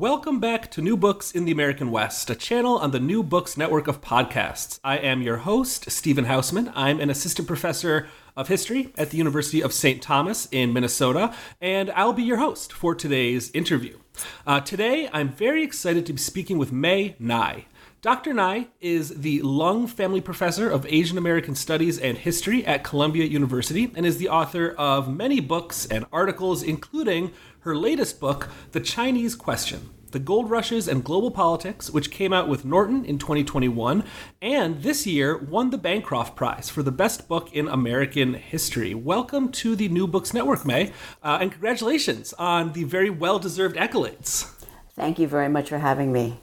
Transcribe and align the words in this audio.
Welcome 0.00 0.40
back 0.40 0.70
to 0.70 0.80
New 0.80 0.96
Books 0.96 1.30
in 1.30 1.44
the 1.44 1.52
American 1.52 1.90
West, 1.90 2.30
a 2.30 2.34
channel 2.34 2.78
on 2.78 2.90
the 2.90 2.98
New 2.98 3.22
Books 3.22 3.58
network 3.58 3.86
of 3.86 4.00
podcasts. 4.00 4.80
I 4.82 4.96
am 4.96 5.20
your 5.20 5.36
host, 5.36 5.90
Stephen 5.90 6.24
Hausmann. 6.24 6.72
I'm 6.74 7.00
an 7.00 7.10
assistant 7.10 7.46
professor 7.46 8.08
of 8.34 8.48
history 8.48 8.94
at 8.96 9.10
the 9.10 9.18
University 9.18 9.62
of 9.62 9.74
St. 9.74 10.00
Thomas 10.00 10.48
in 10.50 10.72
Minnesota, 10.72 11.34
and 11.60 11.90
I'll 11.90 12.14
be 12.14 12.22
your 12.22 12.38
host 12.38 12.72
for 12.72 12.94
today's 12.94 13.50
interview. 13.50 13.98
Uh, 14.46 14.62
today, 14.62 15.10
I'm 15.12 15.28
very 15.28 15.62
excited 15.62 16.06
to 16.06 16.14
be 16.14 16.18
speaking 16.18 16.56
with 16.56 16.72
Mae 16.72 17.14
Ngai. 17.20 17.64
Dr. 18.02 18.32
Ngai 18.32 18.68
is 18.80 19.10
the 19.10 19.42
Lung 19.42 19.86
Family 19.86 20.22
Professor 20.22 20.70
of 20.70 20.86
Asian 20.88 21.18
American 21.18 21.54
Studies 21.54 21.98
and 21.98 22.16
History 22.16 22.64
at 22.64 22.82
Columbia 22.82 23.26
University 23.26 23.92
and 23.94 24.06
is 24.06 24.16
the 24.16 24.30
author 24.30 24.70
of 24.78 25.14
many 25.14 25.38
books 25.40 25.84
and 25.84 26.06
articles, 26.10 26.62
including 26.62 27.30
her 27.60 27.76
latest 27.76 28.20
book, 28.20 28.48
The 28.72 28.80
Chinese 28.80 29.34
Question 29.34 29.90
The 30.12 30.18
Gold 30.18 30.48
Rushes 30.48 30.88
and 30.88 31.04
Global 31.04 31.30
Politics, 31.30 31.90
which 31.90 32.10
came 32.10 32.32
out 32.32 32.48
with 32.48 32.64
Norton 32.64 33.04
in 33.04 33.18
2021, 33.18 34.02
and 34.40 34.82
this 34.82 35.06
year 35.06 35.36
won 35.36 35.68
the 35.68 35.76
Bancroft 35.76 36.36
Prize 36.36 36.70
for 36.70 36.82
the 36.82 36.90
best 36.90 37.28
book 37.28 37.52
in 37.52 37.68
American 37.68 38.32
history. 38.32 38.94
Welcome 38.94 39.52
to 39.52 39.76
the 39.76 39.88
New 39.88 40.06
Books 40.06 40.32
Network, 40.32 40.64
Mae, 40.64 40.92
uh, 41.22 41.38
and 41.42 41.52
congratulations 41.52 42.32
on 42.38 42.72
the 42.72 42.84
very 42.84 43.10
well 43.10 43.38
deserved 43.38 43.76
accolades. 43.76 44.50
Thank 44.96 45.18
you 45.18 45.28
very 45.28 45.48
much 45.50 45.68
for 45.68 45.78
having 45.78 46.12
me. 46.12 46.40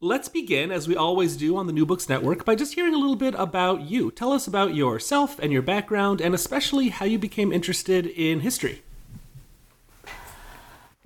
Let's 0.00 0.28
begin, 0.28 0.72
as 0.72 0.88
we 0.88 0.96
always 0.96 1.36
do 1.36 1.56
on 1.56 1.68
the 1.68 1.72
New 1.72 1.86
Books 1.86 2.08
Network, 2.08 2.44
by 2.44 2.56
just 2.56 2.74
hearing 2.74 2.94
a 2.94 2.98
little 2.98 3.16
bit 3.16 3.34
about 3.36 3.82
you. 3.82 4.10
Tell 4.10 4.32
us 4.32 4.48
about 4.48 4.74
yourself 4.74 5.38
and 5.38 5.52
your 5.52 5.62
background, 5.62 6.20
and 6.20 6.34
especially 6.34 6.88
how 6.88 7.06
you 7.06 7.18
became 7.18 7.52
interested 7.52 8.06
in 8.06 8.40
history. 8.40 8.82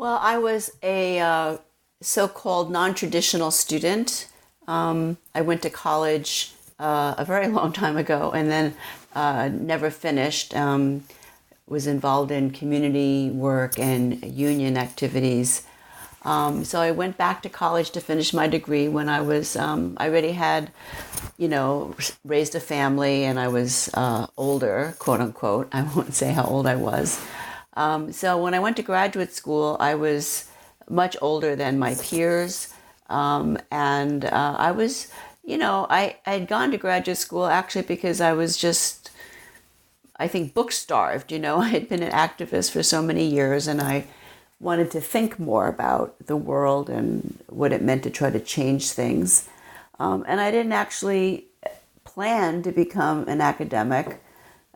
Well, 0.05 0.19
I 0.21 0.37
was 0.37 0.71
a 0.83 1.19
uh, 1.19 1.57
so 2.03 2.29
called 2.29 2.71
non 2.71 2.93
traditional 2.93 3.51
student. 3.51 4.29
Um, 4.69 5.17
I 5.35 5.41
went 5.41 5.63
to 5.63 5.71
college 5.71 6.53
uh, 6.79 7.15
a 7.17 7.25
very 7.25 7.49
long 7.59 7.73
time 7.73 7.97
ago 7.97 8.31
and 8.33 8.51
then 8.51 8.75
uh, 9.15 9.49
never 9.51 9.89
finished. 9.89 10.55
Um, 10.55 11.05
was 11.67 11.87
involved 11.87 12.31
in 12.31 12.51
community 12.51 13.31
work 13.31 13.79
and 13.79 14.23
union 14.23 14.77
activities. 14.77 15.63
Um, 16.23 16.65
so 16.65 16.83
I 16.83 16.91
went 16.91 17.17
back 17.17 17.41
to 17.41 17.49
college 17.49 17.89
to 17.93 18.01
finish 18.03 18.35
my 18.35 18.47
degree 18.47 18.89
when 18.89 19.09
I 19.09 19.23
was, 19.23 19.57
um, 19.57 19.97
I 19.97 20.11
already 20.11 20.33
had, 20.33 20.71
you 21.39 21.49
know, 21.49 21.95
raised 22.27 22.55
a 22.55 22.61
family 22.61 23.25
and 23.25 23.41
I 23.41 23.49
was 23.49 23.89
uh, 23.95 24.27
older, 24.37 24.97
quote 24.99 25.23
unquote. 25.23 25.69
I 25.73 25.85
won't 25.97 26.13
say 26.13 26.31
how 26.31 26.45
old 26.45 26.67
I 26.67 26.75
was. 26.75 27.25
Um, 27.75 28.13
so 28.13 28.41
when 28.41 28.55
I 28.55 28.61
went 28.61 28.77
to 28.77 28.83
graduate 28.83 29.33
school, 29.33 29.77
I 29.81 29.95
was 29.95 30.49
much 30.89 31.17
older 31.21 31.57
than 31.57 31.79
my 31.79 31.95
peers. 31.95 32.73
Um, 33.09 33.59
and 33.71 34.25
uh, 34.25 34.57
I 34.59 34.71
was, 34.71 35.11
you 35.45 35.59
know, 35.59 35.87
I, 35.91 36.17
had 36.25 36.49
gone 36.49 36.71
to 36.71 36.79
graduate 36.79 37.19
school 37.19 37.47
actually 37.47 37.83
because 37.83 38.21
I 38.21 38.33
was 38.33 38.57
just, 38.57 39.11
I 40.17 40.29
think, 40.29 40.55
book 40.55 40.73
starved. 40.73 41.33
You 41.33 41.39
know, 41.39 41.59
I 41.61 41.69
had 41.69 41.89
been 41.89 42.03
an 42.03 42.13
activist 42.13 42.71
for 42.71 42.83
so 42.83 43.03
many 43.03 43.27
years 43.27 43.67
and 43.67 43.81
I 43.81 44.07
wanted 44.61 44.91
to 44.93 45.01
think 45.01 45.39
more 45.39 45.69
about 45.69 46.15
the 46.27 46.37
world 46.37 46.89
and 46.89 47.39
what 47.49 47.73
it 47.73 47.83
meant 47.83 48.03
to 48.05 48.11
try 48.11 48.31
to 48.31 48.41
change 48.41 48.93
things. 48.93 49.49
Um, 49.99 50.25
and 50.27 50.41
I 50.41 50.51
didn't 50.51 50.73
actually 50.73 51.47
plan 52.05 52.63
to 52.63 52.73
become 52.73 53.29
an 53.29 53.41
academic. 53.41 54.23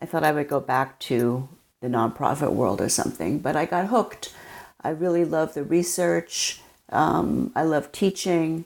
I 0.00 0.06
thought 0.06 0.25
I 0.25 0.33
would 0.33 0.49
go 0.49 0.61
back 0.61 0.99
to 1.00 1.49
the 1.81 1.89
nonprofit 1.89 2.53
world 2.53 2.81
or 2.81 2.89
something, 2.89 3.39
but 3.39 3.56
I 3.56 3.66
got 3.66 3.87
hooked. 3.87 4.34
I 4.83 4.91
really 4.91 5.25
love 5.25 5.55
the 5.55 5.65
research. 5.65 6.61
Um, 6.91 7.53
I 7.55 7.62
love 7.62 7.93
teaching. 7.93 8.65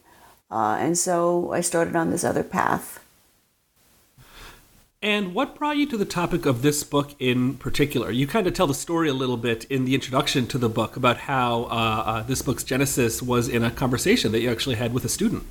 Uh, 0.51 0.77
and 0.79 0.97
so 0.97 1.53
I 1.53 1.61
started 1.61 1.97
on 1.97 2.11
this 2.11 2.25
other 2.25 2.43
path. 2.43 3.03
And 5.05 5.35
what 5.35 5.57
brought 5.57 5.79
you 5.79 5.87
to 5.87 5.97
the 5.97 6.05
topic 6.05 6.47
of 6.47 6.63
this 6.63 6.85
book 6.85 7.17
in 7.19 7.55
particular? 7.55 8.13
You 8.13 8.29
kind 8.29 8.47
of 8.47 8.55
tell 8.55 8.69
the 8.69 8.75
story 8.75 9.09
a 9.09 9.15
little 9.15 9.37
bit 9.37 9.65
in 9.65 9.85
the 9.85 9.97
introduction 9.97 10.47
to 10.47 10.59
the 10.59 10.69
book 10.69 10.95
about 10.95 11.17
how 11.19 11.65
uh, 11.65 11.67
uh, 11.67 12.23
this 12.23 12.41
book's 12.41 12.63
genesis 12.63 13.21
was 13.21 13.49
in 13.49 13.65
a 13.65 13.71
conversation 13.73 14.31
that 14.31 14.41
you 14.41 14.51
actually 14.51 14.77
had 14.77 14.95
with 14.95 15.05
a 15.05 15.09
student. 15.09 15.43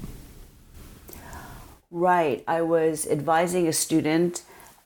Right. 1.90 2.46
I 2.48 2.62
was 2.62 3.06
advising 3.06 3.68
a 3.68 3.74
student 3.74 4.44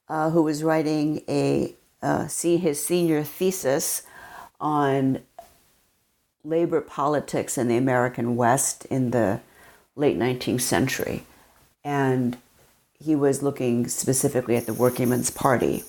uh, 0.09 0.31
who 0.31 0.41
was 0.41 0.64
writing 0.64 1.22
a 1.30 1.75
uh, 2.06 2.28
see 2.28 2.58
his 2.58 2.86
senior 2.86 3.24
thesis 3.24 4.04
on 4.62 5.20
labor 6.44 6.80
politics 6.80 7.58
in 7.58 7.68
the 7.68 7.78
American 7.78 8.36
West 8.36 8.86
in 8.86 9.10
the 9.10 9.42
late 9.96 10.18
19th 10.18 10.62
century. 10.62 11.24
And 11.84 12.38
he 12.94 13.16
was 13.16 13.42
looking 13.42 13.88
specifically 13.88 14.56
at 14.56 14.68
the 14.68 14.74
Workingmen's 14.74 15.32
Party. 15.32 15.84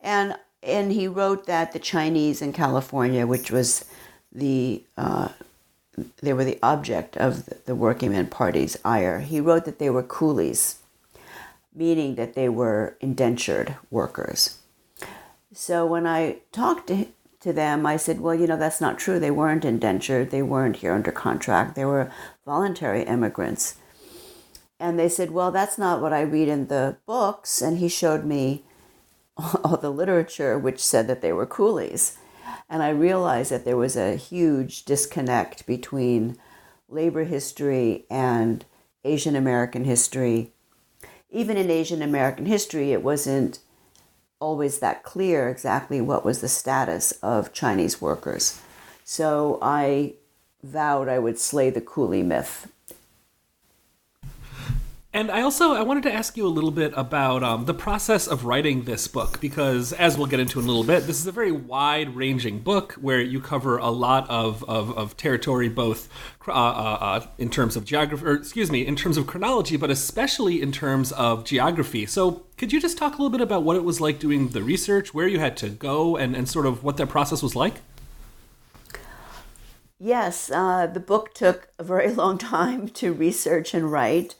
And, 0.00 0.36
and 0.60 0.90
he 0.90 1.06
wrote 1.06 1.46
that 1.46 1.72
the 1.72 1.78
Chinese 1.78 2.42
in 2.42 2.52
California, 2.52 3.24
which 3.24 3.52
was 3.52 3.84
the, 4.32 4.82
uh, 4.96 5.28
they 6.20 6.32
were 6.32 6.44
the 6.44 6.58
object 6.64 7.16
of 7.16 7.46
the, 7.66 7.76
Workingman 7.76 8.28
Party's 8.30 8.76
ire, 8.84 9.20
he 9.20 9.40
wrote 9.40 9.64
that 9.66 9.78
they 9.78 9.90
were 9.90 10.02
coolies, 10.02 10.80
meaning 11.72 12.16
that 12.16 12.34
they 12.34 12.48
were 12.48 12.96
indentured 13.00 13.76
workers. 13.90 14.57
So 15.60 15.84
when 15.84 16.06
I 16.06 16.36
talked 16.52 16.86
to, 16.86 17.08
to 17.40 17.52
them, 17.52 17.84
I 17.84 17.96
said, 17.96 18.20
well, 18.20 18.32
you 18.32 18.46
know, 18.46 18.56
that's 18.56 18.80
not 18.80 18.96
true. 18.96 19.18
They 19.18 19.32
weren't 19.32 19.64
indentured. 19.64 20.30
They 20.30 20.40
weren't 20.40 20.76
here 20.76 20.94
under 20.94 21.10
contract. 21.10 21.74
They 21.74 21.84
were 21.84 22.12
voluntary 22.46 23.02
immigrants. 23.02 23.74
And 24.78 24.96
they 24.96 25.08
said, 25.08 25.32
well, 25.32 25.50
that's 25.50 25.76
not 25.76 26.00
what 26.00 26.12
I 26.12 26.20
read 26.20 26.46
in 26.46 26.68
the 26.68 26.98
books. 27.06 27.60
And 27.60 27.78
he 27.78 27.88
showed 27.88 28.24
me 28.24 28.62
all 29.36 29.76
the 29.76 29.90
literature 29.90 30.56
which 30.56 30.78
said 30.78 31.08
that 31.08 31.22
they 31.22 31.32
were 31.32 31.44
coolies. 31.44 32.18
And 32.70 32.80
I 32.80 32.90
realized 32.90 33.50
that 33.50 33.64
there 33.64 33.76
was 33.76 33.96
a 33.96 34.14
huge 34.14 34.84
disconnect 34.84 35.66
between 35.66 36.38
labor 36.88 37.24
history 37.24 38.04
and 38.08 38.64
Asian 39.04 39.34
American 39.34 39.82
history. 39.82 40.52
Even 41.30 41.56
in 41.56 41.68
Asian 41.68 42.00
American 42.00 42.46
history, 42.46 42.92
it 42.92 43.02
wasn't 43.02 43.58
always 44.40 44.78
that 44.78 45.02
clear 45.02 45.48
exactly 45.48 46.00
what 46.00 46.24
was 46.24 46.40
the 46.40 46.48
status 46.48 47.12
of 47.22 47.52
Chinese 47.52 48.00
workers. 48.00 48.60
So 49.04 49.58
I 49.62 50.14
vowed 50.62 51.08
I 51.08 51.18
would 51.18 51.38
slay 51.38 51.70
the 51.70 51.80
coolie 51.80 52.24
myth 52.24 52.70
and 55.18 55.32
I 55.32 55.42
also 55.42 55.72
I 55.72 55.82
wanted 55.82 56.04
to 56.04 56.12
ask 56.12 56.36
you 56.36 56.46
a 56.46 56.48
little 56.48 56.70
bit 56.70 56.92
about 56.94 57.42
um, 57.42 57.64
the 57.64 57.74
process 57.74 58.28
of 58.28 58.44
writing 58.44 58.84
this 58.84 59.08
book 59.08 59.40
because, 59.40 59.92
as 59.92 60.16
we'll 60.16 60.28
get 60.28 60.38
into 60.38 60.60
in 60.60 60.64
a 60.64 60.68
little 60.68 60.84
bit, 60.84 61.08
this 61.08 61.18
is 61.18 61.26
a 61.26 61.32
very 61.32 61.50
wide-ranging 61.50 62.60
book 62.60 62.92
where 63.00 63.20
you 63.20 63.40
cover 63.40 63.78
a 63.78 63.90
lot 63.90 64.30
of, 64.30 64.62
of, 64.68 64.96
of 64.96 65.16
territory, 65.16 65.68
both 65.68 66.08
uh, 66.46 66.52
uh, 66.52 66.98
uh, 67.00 67.26
in 67.36 67.50
terms 67.50 67.74
of 67.74 67.84
geography, 67.84 68.24
or 68.24 68.34
excuse 68.34 68.70
me, 68.70 68.86
in 68.86 68.94
terms 68.94 69.16
of 69.16 69.26
chronology, 69.26 69.76
but 69.76 69.90
especially 69.90 70.62
in 70.62 70.70
terms 70.70 71.10
of 71.10 71.44
geography. 71.44 72.06
So, 72.06 72.44
could 72.56 72.72
you 72.72 72.80
just 72.80 72.96
talk 72.96 73.14
a 73.14 73.16
little 73.16 73.30
bit 73.30 73.40
about 73.40 73.64
what 73.64 73.74
it 73.74 73.82
was 73.82 74.00
like 74.00 74.20
doing 74.20 74.50
the 74.50 74.62
research, 74.62 75.12
where 75.12 75.26
you 75.26 75.40
had 75.40 75.56
to 75.56 75.68
go, 75.68 76.16
and, 76.16 76.36
and 76.36 76.48
sort 76.48 76.64
of 76.64 76.84
what 76.84 76.96
that 76.98 77.08
process 77.08 77.42
was 77.42 77.56
like? 77.56 77.74
Yes, 79.98 80.48
uh, 80.48 80.86
the 80.86 81.00
book 81.00 81.34
took 81.34 81.70
a 81.76 81.82
very 81.82 82.12
long 82.22 82.38
time 82.38 82.86
to 82.90 83.12
research 83.12 83.74
and 83.74 83.90
write. 83.90 84.36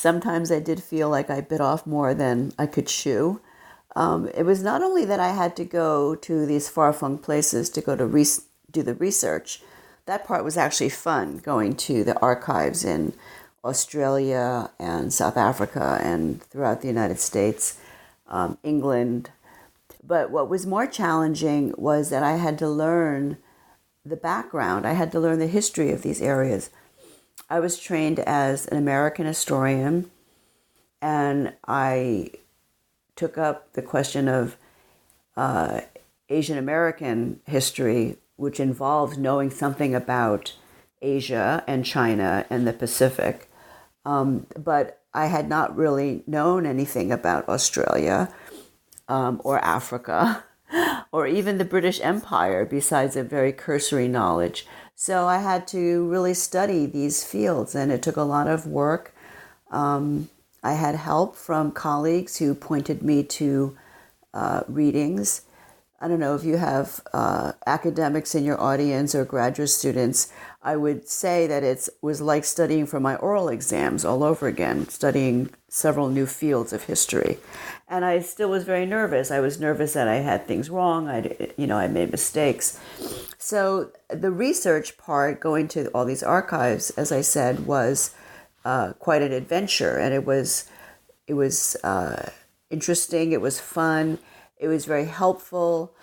Sometimes 0.00 0.50
I 0.50 0.60
did 0.60 0.82
feel 0.82 1.10
like 1.10 1.28
I 1.28 1.42
bit 1.42 1.60
off 1.60 1.86
more 1.86 2.14
than 2.14 2.54
I 2.58 2.64
could 2.64 2.86
chew. 2.86 3.42
Um, 3.94 4.30
it 4.34 4.44
was 4.44 4.62
not 4.62 4.80
only 4.80 5.04
that 5.04 5.20
I 5.20 5.32
had 5.32 5.54
to 5.56 5.64
go 5.66 6.14
to 6.14 6.46
these 6.46 6.70
far 6.70 6.94
flung 6.94 7.18
places 7.18 7.68
to 7.68 7.82
go 7.82 7.94
to 7.94 8.06
re- 8.06 8.24
do 8.70 8.82
the 8.82 8.94
research, 8.94 9.60
that 10.06 10.24
part 10.24 10.42
was 10.42 10.56
actually 10.56 10.88
fun 10.88 11.36
going 11.36 11.76
to 11.84 12.02
the 12.02 12.18
archives 12.20 12.82
in 12.82 13.12
Australia 13.62 14.70
and 14.78 15.12
South 15.12 15.36
Africa 15.36 16.00
and 16.02 16.42
throughout 16.44 16.80
the 16.80 16.88
United 16.88 17.20
States, 17.20 17.78
um, 18.26 18.56
England. 18.62 19.28
But 20.02 20.30
what 20.30 20.48
was 20.48 20.64
more 20.64 20.86
challenging 20.86 21.74
was 21.76 22.08
that 22.08 22.22
I 22.22 22.36
had 22.36 22.58
to 22.60 22.70
learn 22.70 23.36
the 24.06 24.16
background. 24.16 24.86
I 24.86 24.94
had 24.94 25.12
to 25.12 25.20
learn 25.20 25.40
the 25.40 25.46
history 25.46 25.92
of 25.92 26.00
these 26.00 26.22
areas. 26.22 26.70
I 27.50 27.58
was 27.58 27.80
trained 27.80 28.20
as 28.20 28.66
an 28.68 28.78
American 28.78 29.26
historian, 29.26 30.08
and 31.02 31.52
I 31.66 32.30
took 33.16 33.36
up 33.36 33.72
the 33.72 33.82
question 33.82 34.28
of 34.28 34.56
uh, 35.36 35.80
Asian 36.28 36.56
American 36.56 37.40
history, 37.46 38.18
which 38.36 38.60
involves 38.60 39.18
knowing 39.18 39.50
something 39.50 39.96
about 39.96 40.54
Asia 41.02 41.64
and 41.66 41.84
China 41.84 42.46
and 42.48 42.68
the 42.68 42.72
Pacific. 42.72 43.50
Um, 44.06 44.46
but 44.56 45.02
I 45.12 45.26
had 45.26 45.48
not 45.48 45.76
really 45.76 46.22
known 46.28 46.66
anything 46.66 47.10
about 47.10 47.48
Australia 47.48 48.32
um, 49.08 49.40
or 49.42 49.58
Africa 49.58 50.44
or 51.12 51.26
even 51.26 51.58
the 51.58 51.64
British 51.64 52.00
Empire, 52.00 52.64
besides 52.64 53.16
a 53.16 53.24
very 53.24 53.52
cursory 53.52 54.06
knowledge. 54.06 54.66
So 55.00 55.26
I 55.26 55.38
had 55.38 55.66
to 55.68 56.06
really 56.10 56.34
study 56.34 56.84
these 56.84 57.24
fields, 57.24 57.74
and 57.74 57.90
it 57.90 58.02
took 58.02 58.18
a 58.18 58.22
lot 58.22 58.46
of 58.46 58.66
work. 58.66 59.14
Um, 59.70 60.28
I 60.62 60.74
had 60.74 60.94
help 60.94 61.36
from 61.36 61.72
colleagues 61.72 62.36
who 62.36 62.54
pointed 62.54 63.00
me 63.00 63.22
to 63.22 63.78
uh, 64.34 64.60
readings. 64.68 65.40
I 66.02 66.08
don't 66.08 66.20
know 66.20 66.34
if 66.34 66.44
you 66.44 66.58
have 66.58 67.00
uh, 67.14 67.52
academics 67.66 68.34
in 68.34 68.44
your 68.44 68.60
audience 68.60 69.14
or 69.14 69.24
graduate 69.24 69.70
students. 69.70 70.30
I 70.62 70.76
would 70.76 71.08
say 71.08 71.46
that 71.46 71.62
it 71.62 71.88
was 72.02 72.20
like 72.20 72.44
studying 72.44 72.84
for 72.84 73.00
my 73.00 73.16
oral 73.16 73.48
exams 73.48 74.04
all 74.04 74.22
over 74.22 74.46
again, 74.46 74.88
studying 74.88 75.50
several 75.68 76.10
new 76.10 76.26
fields 76.26 76.74
of 76.74 76.84
history. 76.84 77.38
And 77.88 78.04
I 78.04 78.20
still 78.20 78.50
was 78.50 78.64
very 78.64 78.84
nervous. 78.84 79.30
I 79.30 79.40
was 79.40 79.58
nervous 79.58 79.94
that 79.94 80.06
I 80.06 80.16
had 80.16 80.46
things 80.46 80.68
wrong. 80.68 81.08
I, 81.08 81.34
you 81.56 81.66
know, 81.66 81.78
I 81.78 81.88
made 81.88 82.10
mistakes. 82.10 82.78
So 83.38 83.90
the 84.10 84.30
research 84.30 84.98
part, 84.98 85.40
going 85.40 85.66
to 85.68 85.88
all 85.88 86.04
these 86.04 86.22
archives, 86.22 86.90
as 86.90 87.10
I 87.10 87.22
said, 87.22 87.66
was 87.66 88.14
uh, 88.62 88.92
quite 88.98 89.22
an 89.22 89.32
adventure, 89.32 89.96
and 89.96 90.12
it 90.12 90.26
was, 90.26 90.68
it 91.26 91.34
was 91.34 91.74
uh, 91.82 92.30
interesting. 92.68 93.32
It 93.32 93.40
was 93.40 93.58
fun. 93.58 94.18
It 94.58 94.68
was 94.68 94.84
very 94.84 95.06
helpful. 95.06 95.94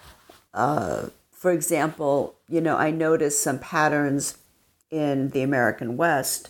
Uh, 0.52 1.10
for 1.32 1.52
example, 1.52 2.34
you 2.50 2.60
know, 2.60 2.76
I 2.76 2.90
noticed 2.90 3.44
some 3.44 3.60
patterns 3.60 4.40
in 4.90 5.30
the 5.30 5.42
American 5.42 5.98
West 5.98 6.50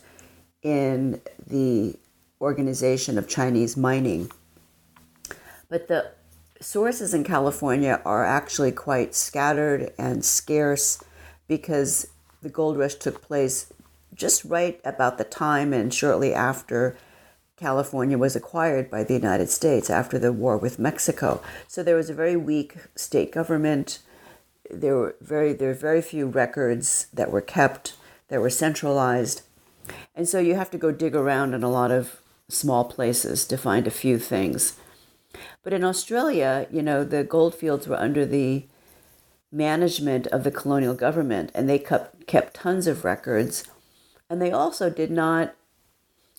in 0.61 1.21
the 1.45 1.95
organization 2.41 3.17
of 3.17 3.27
Chinese 3.27 3.75
mining. 3.75 4.31
But 5.69 5.87
the 5.87 6.11
sources 6.61 7.13
in 7.13 7.23
California 7.23 8.01
are 8.05 8.25
actually 8.25 8.71
quite 8.71 9.15
scattered 9.15 9.91
and 9.97 10.23
scarce 10.23 11.03
because 11.47 12.07
the 12.41 12.49
gold 12.49 12.77
rush 12.77 12.95
took 12.95 13.21
place 13.21 13.71
just 14.13 14.43
right 14.45 14.79
about 14.83 15.17
the 15.17 15.23
time 15.23 15.73
and 15.73 15.93
shortly 15.93 16.33
after 16.33 16.97
California 17.55 18.17
was 18.17 18.35
acquired 18.35 18.89
by 18.89 19.03
the 19.03 19.15
United 19.15 19.49
States 19.49 19.89
after 19.89 20.19
the 20.19 20.31
war 20.31 20.57
with 20.57 20.77
Mexico. 20.77 21.41
So 21.67 21.81
there 21.81 21.95
was 21.95 22.09
a 22.09 22.13
very 22.13 22.35
weak 22.35 22.75
state 22.95 23.31
government. 23.31 23.99
There 24.69 24.95
were 24.95 25.15
very 25.21 25.53
there 25.53 25.69
were 25.69 25.73
very 25.73 26.01
few 26.01 26.27
records 26.27 27.07
that 27.13 27.31
were 27.31 27.41
kept 27.41 27.93
that 28.29 28.41
were 28.41 28.49
centralized. 28.49 29.41
And 30.15 30.27
so 30.27 30.39
you 30.39 30.55
have 30.55 30.71
to 30.71 30.77
go 30.77 30.91
dig 30.91 31.15
around 31.15 31.53
in 31.53 31.63
a 31.63 31.71
lot 31.71 31.91
of 31.91 32.21
small 32.49 32.85
places 32.85 33.45
to 33.47 33.57
find 33.57 33.87
a 33.87 33.91
few 33.91 34.17
things. 34.17 34.77
But 35.63 35.73
in 35.73 35.83
Australia, 35.83 36.67
you 36.71 36.81
know, 36.81 37.03
the 37.03 37.23
goldfields 37.23 37.87
were 37.87 37.99
under 37.99 38.25
the 38.25 38.65
management 39.51 40.27
of 40.27 40.43
the 40.43 40.51
colonial 40.51 40.93
government 40.93 41.51
and 41.53 41.69
they 41.69 41.79
kept, 41.79 42.27
kept 42.27 42.55
tons 42.55 42.87
of 42.87 43.05
records. 43.05 43.63
And 44.29 44.41
they 44.41 44.51
also 44.51 44.89
did 44.89 45.11
not 45.11 45.55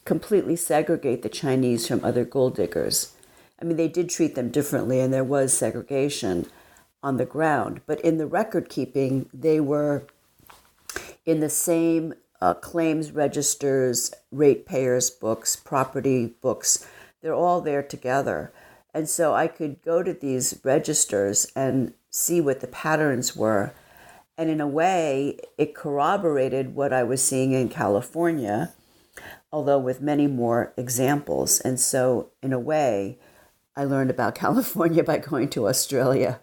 completely 0.05 0.57
segregate 0.57 1.23
the 1.23 1.29
Chinese 1.29 1.87
from 1.87 2.05
other 2.05 2.25
gold 2.25 2.57
diggers. 2.57 3.15
I 3.61 3.65
mean, 3.65 3.77
they 3.77 3.89
did 3.89 4.09
treat 4.09 4.35
them 4.35 4.51
differently 4.51 5.01
and 5.01 5.13
there 5.13 5.25
was 5.25 5.53
segregation 5.53 6.47
on 7.03 7.17
the 7.17 7.27
ground. 7.27 7.81
But 7.87 8.01
in 8.01 8.19
the 8.19 8.27
record 8.27 8.69
keeping, 8.69 9.29
they 9.33 9.61
were 9.61 10.07
in 11.25 11.41
the 11.41 11.51
same 11.51 12.15
uh, 12.41 12.55
claims 12.55 13.13
registers, 13.13 14.13
ratepayers 14.31 15.11
books, 15.11 15.57
property 15.57 16.35
books. 16.41 16.87
They're 17.23 17.35
all 17.35 17.61
there 17.61 17.83
together. 17.83 18.53
And 18.95 19.09
so 19.09 19.35
I 19.35 19.49
could 19.49 19.83
go 19.83 20.03
to 20.03 20.13
these 20.13 20.61
registers 20.65 21.47
and 21.55 21.93
see 22.11 22.41
what 22.41 22.61
the 22.61 22.67
patterns 22.67 23.37
were. 23.37 23.73
And 24.37 24.51
in 24.51 24.61
a 24.61 24.69
way, 24.69 25.39
it 25.59 25.75
corroborated 25.75 26.75
what 26.75 26.93
I 26.93 27.03
was 27.03 27.23
seeing 27.23 27.53
in 27.53 27.69
California, 27.69 28.73
although 29.53 29.79
with 29.79 30.01
many 30.01 30.27
more 30.27 30.73
examples. 30.77 31.61
And 31.61 31.79
so, 31.81 32.31
in 32.43 32.53
a 32.53 32.61
way, 32.61 33.19
I 33.77 33.85
learned 33.85 34.11
about 34.11 34.35
California 34.37 35.03
by 35.03 35.19
going 35.19 35.49
to 35.51 35.69
Australia. 35.69 36.41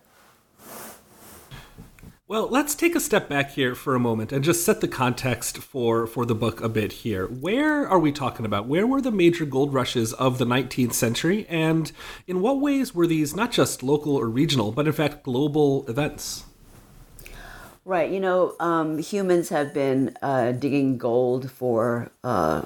Well, 2.28 2.48
let's 2.50 2.74
take 2.74 2.96
a 2.96 3.00
step 3.00 3.30
back 3.30 3.52
here 3.52 3.76
for 3.76 3.94
a 3.94 4.00
moment 4.00 4.32
and 4.32 4.44
just 4.44 4.66
set 4.66 4.82
the 4.82 4.88
context 4.88 5.60
for, 5.60 6.08
for 6.08 6.26
the 6.26 6.34
book 6.34 6.60
a 6.60 6.68
bit 6.68 6.92
here. 6.92 7.28
Where 7.28 7.88
are 7.88 8.00
we 8.00 8.12
talking 8.12 8.48
about? 8.48 8.68
Where 8.68 8.88
were 8.88 9.00
the 9.00 9.12
major 9.12 9.46
gold 9.46 9.76
rushes 9.76 10.12
of 10.14 10.40
the 10.40 10.46
19th 10.46 10.94
century? 10.94 11.46
And 11.48 11.92
in 12.26 12.42
what 12.42 12.60
ways 12.60 12.96
were 12.96 13.06
these 13.06 13.36
not 13.36 13.52
just 13.52 13.84
local 13.84 14.16
or 14.16 14.28
regional, 14.28 14.72
but 14.72 14.88
in 14.88 14.94
fact 14.94 15.22
global 15.22 15.88
events? 15.88 16.46
Right. 17.86 18.10
You 18.10 18.20
know, 18.20 18.56
um, 18.60 18.98
humans 18.98 19.50
have 19.50 19.72
been 19.72 20.18
uh, 20.24 20.54
digging 20.54 20.98
gold 20.98 21.52
for 21.52 22.12
uh, 22.24 22.64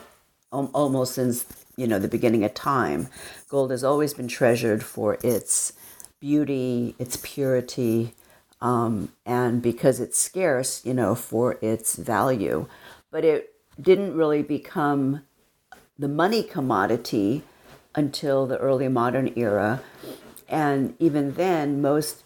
almost 0.54 1.16
since, 1.16 1.46
you 1.76 1.86
know, 1.86 2.00
the 2.00 2.08
beginning 2.08 2.46
of 2.46 2.54
time. 2.54 3.10
Gold 3.50 3.72
has 3.72 3.84
always 3.84 4.14
been 4.14 4.30
treasured 4.30 4.86
for 4.86 5.18
its 5.22 5.74
beauty, 6.22 6.96
its 6.98 7.18
purity, 7.22 8.14
um, 8.62 9.12
and 9.26 9.62
because 9.62 10.00
it's 10.00 10.18
scarce, 10.18 10.86
you 10.86 10.94
know, 10.94 11.16
for 11.16 11.58
its 11.62 11.96
value. 11.96 12.68
But 13.12 13.26
it 13.26 13.54
didn't 13.82 14.16
really 14.16 14.44
become 14.44 15.22
the 15.98 16.08
money 16.08 16.44
commodity 16.44 17.44
until 17.96 18.46
the 18.46 18.58
early 18.58 18.88
modern 18.88 19.34
era. 19.36 19.82
And 20.48 20.96
even 21.00 21.36
then, 21.36 21.82
most 21.82 22.24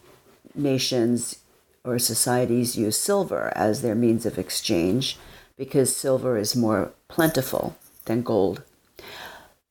nations 0.55 1.39
or 1.83 1.99
societies 1.99 2.77
use 2.77 2.97
silver 2.97 3.51
as 3.55 3.81
their 3.81 3.95
means 3.95 4.25
of 4.25 4.37
exchange 4.37 5.17
because 5.57 5.95
silver 5.95 6.37
is 6.37 6.55
more 6.55 6.91
plentiful 7.07 7.75
than 8.05 8.21
gold. 8.21 8.63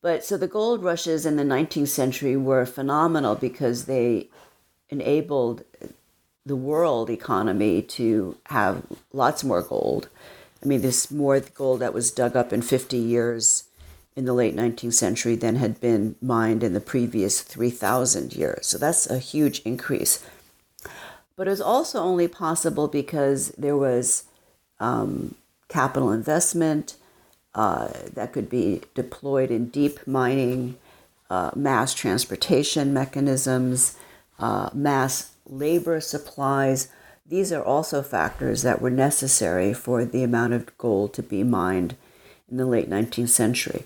But 0.02 0.25
so 0.25 0.37
the 0.37 0.49
gold 0.49 0.83
rushes 0.83 1.25
in 1.25 1.37
the 1.37 1.45
19th 1.45 1.88
century 1.88 2.37
were 2.37 2.66
phenomenal 2.66 3.35
because 3.37 3.85
they 3.85 4.28
enabled 4.90 5.64
the 6.44 6.56
world 6.56 7.08
economy 7.08 7.82
to 7.82 8.37
have 8.46 8.82
lots 9.12 9.44
more 9.44 9.62
gold. 9.62 10.08
I 10.62 10.66
mean, 10.66 10.80
there's 10.80 11.11
more 11.11 11.40
gold 11.40 11.80
that 11.80 11.94
was 11.94 12.11
dug 12.11 12.37
up 12.37 12.52
in 12.52 12.62
50 12.62 12.96
years 12.96 13.64
in 14.14 14.25
the 14.25 14.32
late 14.32 14.54
19th 14.54 14.92
century 14.94 15.37
than 15.37 15.56
had 15.56 15.80
been 15.80 16.16
mined 16.20 16.62
in 16.62 16.75
the 16.75 16.80
previous 16.80 17.40
3,000 17.40 18.34
years. 18.34 18.66
So 18.66 18.78
that's 18.78 19.08
a 19.08 19.18
huge 19.18 19.61
increase. 19.61 20.25
But 21.37 21.46
it 21.46 21.50
was 21.50 21.61
also 21.61 22.00
only 22.00 22.28
possible 22.28 22.88
because 22.88 23.49
there 23.50 23.76
was 23.76 24.25
um, 24.80 25.34
capital 25.68 26.12
investment 26.12 26.96
uh, 27.54 27.88
that 28.12 28.32
could 28.32 28.50
be 28.50 28.82
deployed 28.94 29.50
in 29.50 29.68
deep 29.68 30.06
mining, 30.06 30.76
uh, 31.30 31.50
mass 31.54 31.94
transportation 31.94 32.92
mechanisms, 32.92 33.96
uh, 34.38 34.68
mass 34.75 35.31
labor 35.46 36.00
supplies. 36.00 36.88
These 37.26 37.52
are 37.52 37.62
also 37.64 38.02
factors 38.02 38.62
that 38.62 38.80
were 38.80 38.90
necessary 38.90 39.72
for 39.72 40.04
the 40.04 40.22
amount 40.22 40.52
of 40.52 40.76
gold 40.78 41.14
to 41.14 41.22
be 41.22 41.42
mined 41.42 41.96
in 42.50 42.56
the 42.56 42.66
late 42.66 42.88
19th 42.88 43.28
century. 43.28 43.84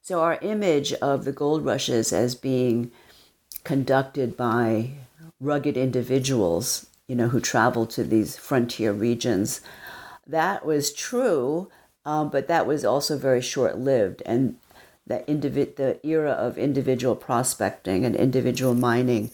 So, 0.00 0.20
our 0.20 0.38
image 0.40 0.92
of 0.94 1.24
the 1.24 1.32
gold 1.32 1.64
rushes 1.64 2.12
as 2.12 2.34
being 2.34 2.90
conducted 3.64 4.36
by 4.36 4.92
rugged 5.40 5.76
individuals, 5.76 6.86
you 7.06 7.14
know, 7.14 7.28
who 7.28 7.40
traveled 7.40 7.90
to 7.90 8.04
these 8.04 8.36
frontier 8.36 8.92
regions, 8.92 9.60
that 10.26 10.64
was 10.64 10.92
true, 10.92 11.70
um, 12.04 12.30
but 12.30 12.48
that 12.48 12.66
was 12.66 12.84
also 12.84 13.18
very 13.18 13.42
short 13.42 13.78
lived. 13.78 14.22
And 14.24 14.56
that 15.06 15.26
individ- 15.26 15.76
the 15.76 15.98
era 16.06 16.32
of 16.32 16.58
individual 16.58 17.16
prospecting 17.16 18.04
and 18.04 18.14
individual 18.14 18.74
mining 18.74 19.30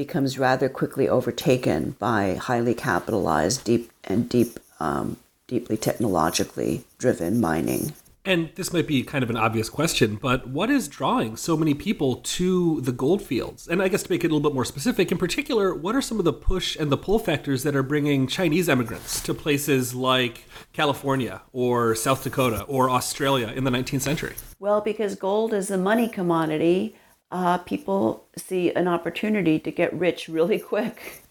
becomes 0.00 0.38
rather 0.38 0.66
quickly 0.70 1.06
overtaken 1.10 1.94
by 1.98 2.32
highly 2.32 2.72
capitalized, 2.72 3.62
deep 3.64 3.92
and 4.04 4.30
deep, 4.30 4.58
um, 4.80 5.18
deeply 5.46 5.76
technologically 5.76 6.82
driven 6.96 7.38
mining. 7.38 7.92
And 8.24 8.48
this 8.54 8.72
might 8.72 8.86
be 8.86 9.02
kind 9.02 9.22
of 9.22 9.28
an 9.28 9.36
obvious 9.36 9.68
question, 9.68 10.16
but 10.16 10.46
what 10.46 10.70
is 10.70 10.88
drawing 10.88 11.36
so 11.36 11.54
many 11.54 11.74
people 11.74 12.16
to 12.16 12.80
the 12.80 12.92
gold 12.92 13.20
fields? 13.20 13.68
And 13.68 13.82
I 13.82 13.88
guess 13.88 14.02
to 14.04 14.10
make 14.10 14.24
it 14.24 14.28
a 14.28 14.34
little 14.34 14.48
bit 14.48 14.54
more 14.54 14.64
specific, 14.64 15.12
in 15.12 15.18
particular, 15.18 15.74
what 15.74 15.94
are 15.94 16.00
some 16.00 16.18
of 16.18 16.24
the 16.24 16.32
push 16.32 16.76
and 16.76 16.90
the 16.90 16.96
pull 16.96 17.18
factors 17.18 17.62
that 17.64 17.76
are 17.76 17.82
bringing 17.82 18.26
Chinese 18.26 18.70
immigrants 18.70 19.20
to 19.22 19.34
places 19.34 19.94
like 19.94 20.44
California 20.72 21.42
or 21.52 21.94
South 21.94 22.24
Dakota 22.24 22.62
or 22.62 22.88
Australia 22.88 23.48
in 23.48 23.64
the 23.64 23.70
19th 23.70 24.00
century? 24.00 24.34
Well, 24.58 24.80
because 24.80 25.14
gold 25.14 25.52
is 25.52 25.70
a 25.70 25.76
money 25.76 26.08
commodity, 26.08 26.96
uh, 27.30 27.58
people 27.58 28.26
see 28.36 28.72
an 28.72 28.88
opportunity 28.88 29.58
to 29.58 29.70
get 29.70 29.92
rich 29.94 30.28
really 30.28 30.58
quick. 30.72 31.22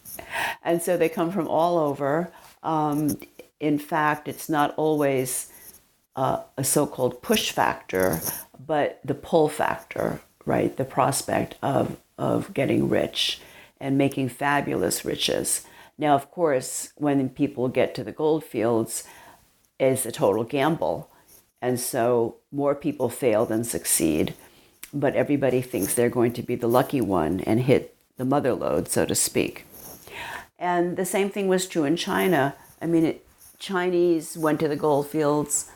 And 0.63 0.82
so 0.82 0.98
they 0.98 1.10
come 1.10 1.32
from 1.32 1.48
all 1.48 1.77
over. 1.77 2.32
Um, 2.63 3.18
in 3.60 3.77
fact, 3.79 4.27
it's 4.27 4.50
not 4.50 4.74
always 4.75 5.51
uh, 6.15 6.41
a 6.58 6.63
so-called 6.63 7.22
push 7.22 7.51
factor, 7.51 8.20
but 8.65 9.00
the 9.03 9.13
pull 9.13 9.50
factor, 9.50 10.22
right? 10.46 10.75
The 10.75 10.86
prospect 10.86 11.56
of 11.62 11.98
of 12.18 12.53
getting 12.53 12.89
rich 12.89 13.39
and 13.79 13.98
making 13.98 14.27
fabulous 14.27 15.06
riches. 15.06 15.65
Now, 15.98 16.15
of 16.15 16.29
course, 16.29 16.91
when 16.98 17.29
people 17.29 17.70
get 17.70 17.96
to 17.96 18.03
the 18.03 18.12
gold 18.12 18.44
fields, 18.44 19.06
it's 19.79 20.06
a 20.06 20.12
total 20.12 20.44
gamble, 20.44 21.10
and 21.62 21.79
so 21.79 22.36
more 22.51 22.75
people 22.75 23.10
fail 23.10 23.46
than 23.46 23.63
succeed. 23.63 24.34
But 24.93 25.15
everybody 25.15 25.62
thinks 25.62 25.93
they're 25.93 26.10
going 26.10 26.34
to 26.34 26.41
be 26.41 26.55
the 26.55 26.67
lucky 26.67 27.01
one 27.01 27.41
and 27.41 27.62
hit 27.62 27.96
the 28.17 28.25
mother 28.25 28.53
lode, 28.53 28.89
so 28.89 29.05
to 29.05 29.15
speak. 29.15 29.65
And 30.58 30.98
the 30.98 31.05
same 31.05 31.29
thing 31.29 31.48
was 31.48 31.67
true 31.67 31.86
in 31.86 31.96
China. 31.96 32.55
I 32.81 32.86
mean, 32.86 33.05
it, 33.05 33.25
Chinese 33.60 34.38
went 34.38 34.60
to 34.60 34.67
the 34.67 34.75
gold 34.75 35.08
fields 35.08 35.72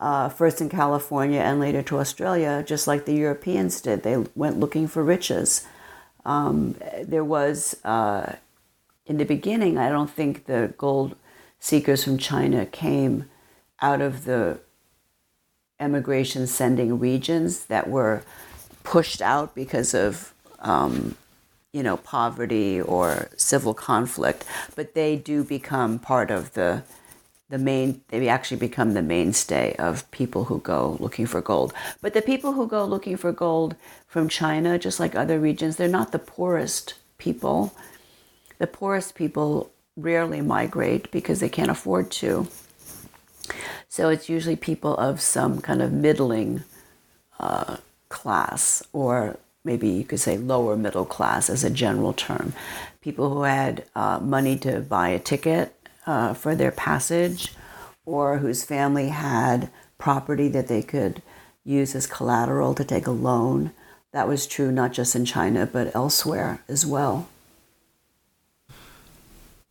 uh, 0.00 0.28
first 0.28 0.60
in 0.60 0.68
California 0.68 1.40
and 1.40 1.60
later 1.60 1.82
to 1.82 1.98
Australia, 1.98 2.64
just 2.66 2.86
like 2.86 3.04
the 3.04 3.14
Europeans 3.14 3.80
did. 3.80 4.02
They 4.02 4.16
went 4.34 4.58
looking 4.58 4.88
for 4.88 5.02
riches. 5.02 5.66
Um, 6.24 6.76
there 7.02 7.24
was, 7.24 7.76
uh, 7.84 8.34
in 9.06 9.18
the 9.18 9.24
beginning, 9.24 9.78
I 9.78 9.88
don't 9.88 10.10
think 10.10 10.46
the 10.46 10.74
gold 10.78 11.14
seekers 11.60 12.04
from 12.04 12.18
China 12.18 12.66
came 12.66 13.28
out 13.80 14.00
of 14.00 14.24
the 14.24 14.60
emigration 15.78 16.46
sending 16.46 16.98
regions 16.98 17.66
that 17.66 17.88
were 17.88 18.22
pushed 18.84 19.22
out 19.22 19.54
because 19.54 19.94
of 19.94 20.32
um, 20.60 21.16
you 21.72 21.82
know 21.82 21.96
poverty 21.96 22.80
or 22.80 23.28
civil 23.36 23.74
conflict 23.74 24.44
but 24.76 24.94
they 24.94 25.16
do 25.16 25.42
become 25.42 25.98
part 25.98 26.30
of 26.30 26.52
the 26.54 26.82
the 27.52 27.58
main 27.58 28.00
they 28.08 28.28
actually 28.28 28.56
become 28.56 28.94
the 28.94 29.02
mainstay 29.02 29.76
of 29.78 30.10
people 30.10 30.44
who 30.44 30.58
go 30.60 30.96
looking 31.00 31.26
for 31.26 31.42
gold. 31.42 31.74
But 32.00 32.14
the 32.14 32.22
people 32.22 32.54
who 32.54 32.66
go 32.66 32.86
looking 32.86 33.18
for 33.18 33.30
gold 33.30 33.76
from 34.08 34.30
china 34.30 34.78
just 34.78 34.98
like 34.98 35.14
other 35.14 35.38
regions 35.38 35.76
they're 35.76 35.86
not 35.86 36.12
the 36.12 36.18
poorest 36.18 36.94
people. 37.18 37.74
The 38.56 38.66
poorest 38.66 39.14
people 39.14 39.70
rarely 39.98 40.40
migrate 40.40 41.10
because 41.10 41.40
they 41.40 41.50
can't 41.50 41.70
afford 41.70 42.10
to. 42.22 42.48
So 43.86 44.08
it's 44.08 44.30
usually 44.30 44.56
people 44.56 44.96
of 44.96 45.20
some 45.20 45.60
kind 45.60 45.82
of 45.82 45.92
middling 45.92 46.64
uh, 47.38 47.76
class 48.12 48.82
or 48.92 49.36
maybe 49.64 49.88
you 49.88 50.04
could 50.04 50.20
say 50.20 50.36
lower 50.38 50.76
middle 50.76 51.04
class 51.04 51.50
as 51.50 51.64
a 51.64 51.70
general 51.70 52.12
term 52.12 52.52
people 53.02 53.30
who 53.30 53.42
had 53.42 53.84
uh, 53.94 54.18
money 54.20 54.56
to 54.56 54.80
buy 54.80 55.08
a 55.08 55.18
ticket 55.18 55.74
uh, 56.06 56.32
for 56.32 56.54
their 56.54 56.70
passage 56.70 57.52
or 58.06 58.38
whose 58.38 58.64
family 58.64 59.08
had 59.08 59.68
property 59.98 60.48
that 60.48 60.68
they 60.68 60.82
could 60.82 61.20
use 61.64 61.94
as 61.94 62.06
collateral 62.06 62.74
to 62.74 62.84
take 62.84 63.06
a 63.06 63.12
loan. 63.12 63.72
That 64.12 64.28
was 64.28 64.46
true 64.46 64.72
not 64.72 64.92
just 64.92 65.14
in 65.14 65.24
China, 65.24 65.66
but 65.66 65.94
elsewhere 65.94 66.62
as 66.68 66.86
well. 66.86 67.28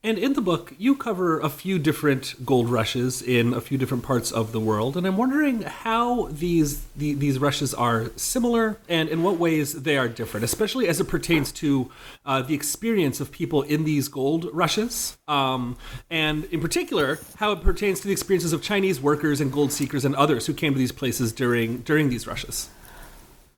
And 0.04 0.18
in 0.18 0.34
the 0.34 0.42
book, 0.42 0.74
you 0.80 0.96
cover 0.96 1.40
a 1.40 1.50
few 1.50 1.78
different 1.78 2.44
gold 2.44 2.70
rushes 2.70 3.22
in 3.22 3.54
a 3.54 3.62
few 3.62 3.78
different 3.78 4.04
parts 4.04 4.32
of 4.32 4.52
the 4.52 4.60
world, 4.60 4.98
and 4.98 5.06
I'm 5.06 5.16
wondering 5.16 5.62
how 5.62 6.28
these 6.32 6.82
the, 6.96 7.14
these 7.14 7.38
rushes 7.38 7.72
are 7.76 8.12
similar 8.16 8.80
and 8.90 9.10
in 9.10 9.22
what 9.22 9.38
ways 9.38 9.84
they 9.84 10.00
are 10.00 10.08
different, 10.08 10.44
especially 10.44 10.88
as 10.88 11.00
it 11.00 11.04
pertains 11.04 11.52
to 11.52 11.92
uh, 12.26 12.42
the 12.42 12.56
experience 12.56 13.20
of 13.20 13.32
people 13.32 13.62
in 13.62 13.84
these 13.84 14.08
gold 14.08 14.50
rushes, 14.52 15.20
um, 15.28 15.78
and 16.10 16.46
in 16.46 16.62
particular 16.62 17.20
how 17.36 17.52
it 17.52 17.62
pertains 17.62 18.00
to 18.00 18.08
the 18.08 18.12
experiences 18.12 18.54
of 18.54 18.64
Chinese 18.64 19.00
workers 19.00 19.40
and 19.40 19.52
gold 19.52 19.72
seekers 19.72 20.04
and 20.04 20.16
others 20.16 20.48
who 20.48 20.54
came 20.56 20.74
to 20.74 20.80
these 20.80 20.92
places 20.92 21.32
during 21.32 21.78
during 21.82 22.10
these 22.10 22.26
rushes. 22.26 22.70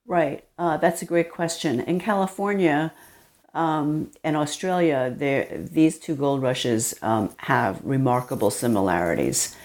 Right, 0.06 0.44
uh, 0.58 0.76
that's 0.76 1.02
a 1.02 1.06
great 1.06 1.32
question. 1.32 1.80
In 1.80 2.02
California 2.02 2.92
um, 3.54 4.12
in 4.24 4.36
Australia, 4.36 5.14
these 5.72 6.00
two 6.00 6.16
gold 6.16 6.42
rushes 6.42 6.96
um, 7.02 7.30
have 7.38 7.80
remarkable 7.84 8.50
similarities. 8.50 9.56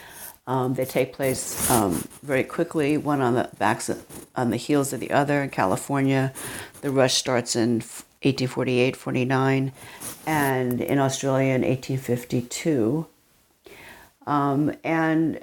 Um, 0.46 0.74
they 0.74 0.84
take 0.84 1.12
place 1.12 1.70
um, 1.70 2.08
very 2.22 2.44
quickly, 2.44 2.96
one 2.96 3.20
on 3.20 3.34
the 3.34 3.50
backs 3.58 3.88
of, 3.88 4.04
on 4.34 4.50
the 4.50 4.56
heels 4.56 4.92
of 4.92 5.00
the 5.00 5.10
other. 5.10 5.42
In 5.42 5.50
California, 5.50 6.32
the 6.80 6.90
rush 6.90 7.14
starts 7.14 7.56
in 7.56 7.76
1848, 8.22 8.96
49, 8.96 9.72
and 10.26 10.80
in 10.80 10.98
Australia 10.98 11.54
in 11.54 11.62
1852. 11.62 13.06
Um, 14.26 14.74
and 14.84 15.40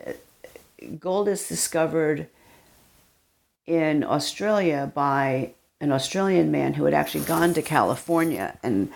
gold 1.00 1.28
is 1.28 1.48
discovered 1.48 2.28
in 3.66 4.04
Australia 4.04 4.92
by 4.94 5.54
an 5.82 5.91
Australian 5.91 6.51
man 6.51 6.74
who 6.74 6.86
had 6.86 6.94
actually 6.94 7.25
gone 7.25 7.53
to 7.53 7.62
California 7.62 8.58
and 8.63 8.91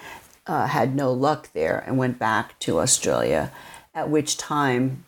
uh, 0.47 0.67
had 0.67 0.95
no 0.95 1.11
luck 1.11 1.49
there 1.53 1.83
and 1.85 1.97
went 1.97 2.17
back 2.17 2.57
to 2.59 2.79
Australia, 2.79 3.51
at 3.93 4.09
which 4.09 4.37
time 4.37 5.03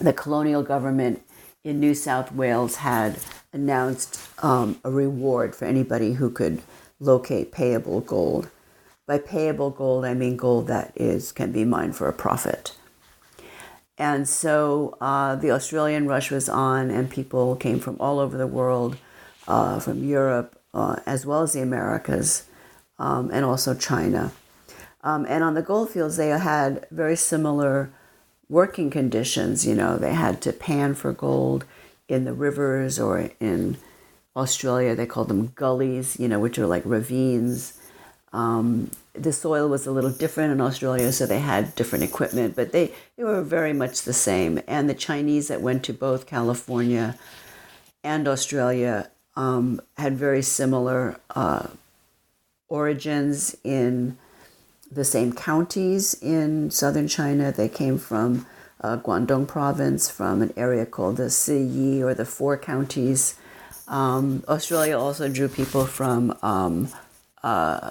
the 0.00 0.12
colonial 0.12 0.62
government 0.62 1.22
in 1.64 1.78
New 1.78 1.94
South 1.94 2.32
Wales 2.32 2.76
had 2.76 3.18
announced 3.52 4.20
um, 4.42 4.78
a 4.84 4.90
reward 4.90 5.54
for 5.54 5.64
anybody 5.64 6.14
who 6.14 6.30
could 6.30 6.62
locate 6.98 7.52
payable 7.52 8.00
gold. 8.00 8.50
By 9.06 9.18
payable 9.18 9.70
gold, 9.70 10.04
I 10.04 10.14
mean 10.14 10.36
gold 10.36 10.66
that 10.68 10.92
is 10.94 11.32
can 11.32 11.52
be 11.52 11.64
mined 11.64 11.96
for 11.96 12.08
a 12.08 12.12
profit. 12.12 12.76
And 13.98 14.28
so 14.28 14.96
uh, 15.00 15.36
the 15.36 15.50
Australian 15.50 16.06
rush 16.06 16.30
was 16.30 16.48
on, 16.48 16.90
and 16.90 17.10
people 17.10 17.56
came 17.56 17.80
from 17.80 17.96
all 18.00 18.18
over 18.18 18.36
the 18.36 18.46
world, 18.46 18.96
uh, 19.46 19.80
from 19.80 20.04
Europe, 20.04 20.59
uh, 20.74 20.96
as 21.06 21.26
well 21.26 21.42
as 21.42 21.52
the 21.52 21.60
Americas 21.60 22.46
um, 22.98 23.30
and 23.32 23.44
also 23.44 23.74
China. 23.74 24.32
Um, 25.02 25.26
and 25.28 25.42
on 25.42 25.54
the 25.54 25.62
goldfields, 25.62 26.16
they 26.16 26.28
had 26.28 26.86
very 26.90 27.16
similar 27.16 27.90
working 28.48 28.90
conditions. 28.90 29.66
You 29.66 29.74
know, 29.74 29.96
they 29.96 30.14
had 30.14 30.42
to 30.42 30.52
pan 30.52 30.94
for 30.94 31.12
gold 31.12 31.64
in 32.08 32.24
the 32.24 32.32
rivers 32.32 32.98
or 32.98 33.30
in 33.40 33.78
Australia, 34.36 34.94
they 34.94 35.06
called 35.06 35.28
them 35.28 35.52
gullies, 35.54 36.18
you 36.18 36.28
know, 36.28 36.38
which 36.38 36.58
are 36.58 36.66
like 36.66 36.82
ravines. 36.84 37.78
Um, 38.32 38.90
the 39.12 39.32
soil 39.32 39.68
was 39.68 39.86
a 39.86 39.90
little 39.90 40.10
different 40.10 40.52
in 40.52 40.60
Australia, 40.60 41.10
so 41.12 41.26
they 41.26 41.40
had 41.40 41.74
different 41.74 42.04
equipment, 42.04 42.54
but 42.54 42.70
they, 42.70 42.94
they 43.16 43.24
were 43.24 43.42
very 43.42 43.72
much 43.72 44.02
the 44.02 44.12
same. 44.12 44.60
And 44.68 44.88
the 44.88 44.94
Chinese 44.94 45.48
that 45.48 45.60
went 45.60 45.84
to 45.84 45.92
both 45.92 46.26
California 46.26 47.18
and 48.04 48.28
Australia 48.28 49.10
um, 49.36 49.80
had 49.96 50.16
very 50.16 50.42
similar 50.42 51.18
uh, 51.34 51.68
origins 52.68 53.56
in 53.64 54.16
the 54.90 55.04
same 55.04 55.32
counties 55.32 56.14
in 56.14 56.70
southern 56.70 57.08
China. 57.08 57.52
They 57.52 57.68
came 57.68 57.98
from 57.98 58.46
uh, 58.80 58.96
Guangdong 58.96 59.46
province, 59.46 60.10
from 60.10 60.42
an 60.42 60.52
area 60.56 60.86
called 60.86 61.16
the 61.16 61.24
Siyi 61.24 62.00
or 62.00 62.14
the 62.14 62.24
Four 62.24 62.56
Counties. 62.56 63.36
Um, 63.86 64.42
Australia 64.48 64.98
also 64.98 65.28
drew 65.28 65.48
people 65.48 65.84
from 65.84 66.36
um, 66.42 66.88
uh, 67.42 67.90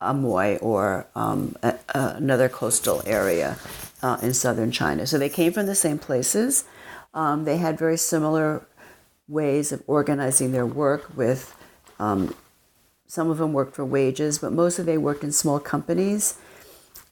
Amoy 0.00 0.58
or 0.62 1.06
um, 1.14 1.56
a, 1.62 1.74
a, 1.94 2.14
another 2.16 2.48
coastal 2.48 3.02
area 3.04 3.58
uh, 4.02 4.18
in 4.22 4.32
southern 4.32 4.70
China. 4.70 5.06
So 5.06 5.18
they 5.18 5.28
came 5.28 5.52
from 5.52 5.66
the 5.66 5.74
same 5.74 5.98
places. 5.98 6.64
Um, 7.12 7.44
they 7.44 7.58
had 7.58 7.78
very 7.78 7.96
similar 7.96 8.62
ways 9.30 9.72
of 9.72 9.82
organizing 9.86 10.52
their 10.52 10.66
work 10.66 11.16
with 11.16 11.54
um, 11.98 12.34
some 13.06 13.30
of 13.30 13.38
them 13.38 13.52
worked 13.52 13.74
for 13.74 13.84
wages, 13.84 14.38
but 14.38 14.52
most 14.52 14.78
of 14.78 14.86
they 14.86 14.96
worked 14.96 15.24
in 15.24 15.32
small 15.32 15.58
companies. 15.58 16.38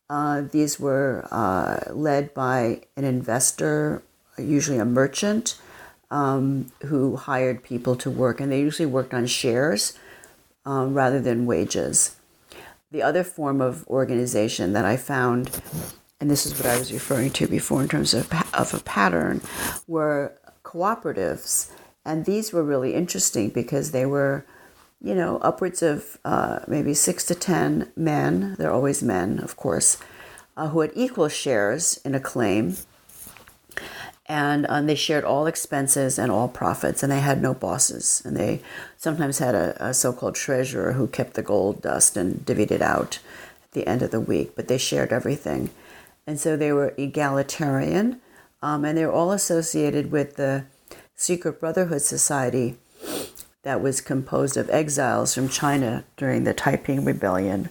Uh, 0.08 0.42
these 0.42 0.78
were 0.78 1.26
uh, 1.30 1.92
led 1.92 2.32
by 2.34 2.82
an 2.96 3.04
investor, 3.04 4.02
usually 4.38 4.78
a 4.78 4.84
merchant, 4.84 5.60
um, 6.10 6.70
who 6.86 7.16
hired 7.16 7.62
people 7.64 7.96
to 7.96 8.10
work, 8.10 8.40
and 8.40 8.50
they 8.50 8.60
usually 8.60 8.86
worked 8.86 9.12
on 9.12 9.26
shares 9.26 9.98
um, 10.64 10.94
rather 10.94 11.20
than 11.20 11.46
wages. 11.46 12.16
The 12.90 13.02
other 13.02 13.24
form 13.24 13.60
of 13.60 13.86
organization 13.88 14.72
that 14.72 14.84
I 14.84 14.96
found, 14.96 15.60
and 16.20 16.30
this 16.30 16.46
is 16.46 16.56
what 16.56 16.66
I 16.66 16.78
was 16.78 16.92
referring 16.92 17.32
to 17.32 17.46
before 17.46 17.82
in 17.82 17.88
terms 17.88 18.14
of, 18.14 18.32
of 18.54 18.72
a 18.72 18.80
pattern, 18.80 19.42
were 19.86 20.32
cooperatives. 20.64 21.70
And 22.08 22.24
these 22.24 22.54
were 22.54 22.62
really 22.64 22.94
interesting 22.94 23.50
because 23.50 23.90
they 23.90 24.06
were, 24.06 24.46
you 24.98 25.14
know, 25.14 25.36
upwards 25.42 25.82
of 25.82 26.16
uh, 26.24 26.60
maybe 26.66 26.94
six 26.94 27.22
to 27.26 27.34
10 27.34 27.92
men, 27.96 28.56
they're 28.58 28.72
always 28.72 29.02
men, 29.02 29.38
of 29.40 29.56
course, 29.56 29.98
uh, 30.56 30.68
who 30.68 30.80
had 30.80 30.90
equal 30.94 31.28
shares 31.28 32.00
in 32.06 32.14
a 32.14 32.20
claim. 32.20 32.78
And 34.24 34.64
um, 34.70 34.86
they 34.86 34.94
shared 34.94 35.24
all 35.24 35.46
expenses 35.46 36.18
and 36.18 36.32
all 36.32 36.48
profits, 36.48 37.02
and 37.02 37.12
they 37.12 37.20
had 37.20 37.42
no 37.42 37.52
bosses. 37.52 38.22
And 38.24 38.34
they 38.38 38.62
sometimes 38.96 39.38
had 39.38 39.54
a, 39.54 39.76
a 39.78 39.92
so 39.92 40.14
called 40.14 40.34
treasurer 40.34 40.92
who 40.92 41.08
kept 41.08 41.34
the 41.34 41.42
gold 41.42 41.82
dust 41.82 42.16
and 42.16 42.36
divvied 42.46 42.70
it 42.70 42.80
out 42.80 43.18
at 43.64 43.72
the 43.72 43.86
end 43.86 44.00
of 44.00 44.12
the 44.12 44.20
week, 44.20 44.52
but 44.56 44.66
they 44.66 44.78
shared 44.78 45.12
everything. 45.12 45.68
And 46.26 46.40
so 46.40 46.56
they 46.56 46.72
were 46.72 46.94
egalitarian, 46.96 48.22
um, 48.62 48.86
and 48.86 48.96
they 48.96 49.04
were 49.04 49.12
all 49.12 49.32
associated 49.32 50.10
with 50.10 50.36
the 50.36 50.64
secret 51.18 51.60
brotherhood 51.60 52.00
society 52.00 52.78
that 53.62 53.82
was 53.82 54.00
composed 54.00 54.56
of 54.56 54.70
exiles 54.70 55.34
from 55.34 55.48
China 55.48 56.04
during 56.16 56.44
the 56.44 56.54
Taiping 56.54 57.04
Rebellion, 57.04 57.68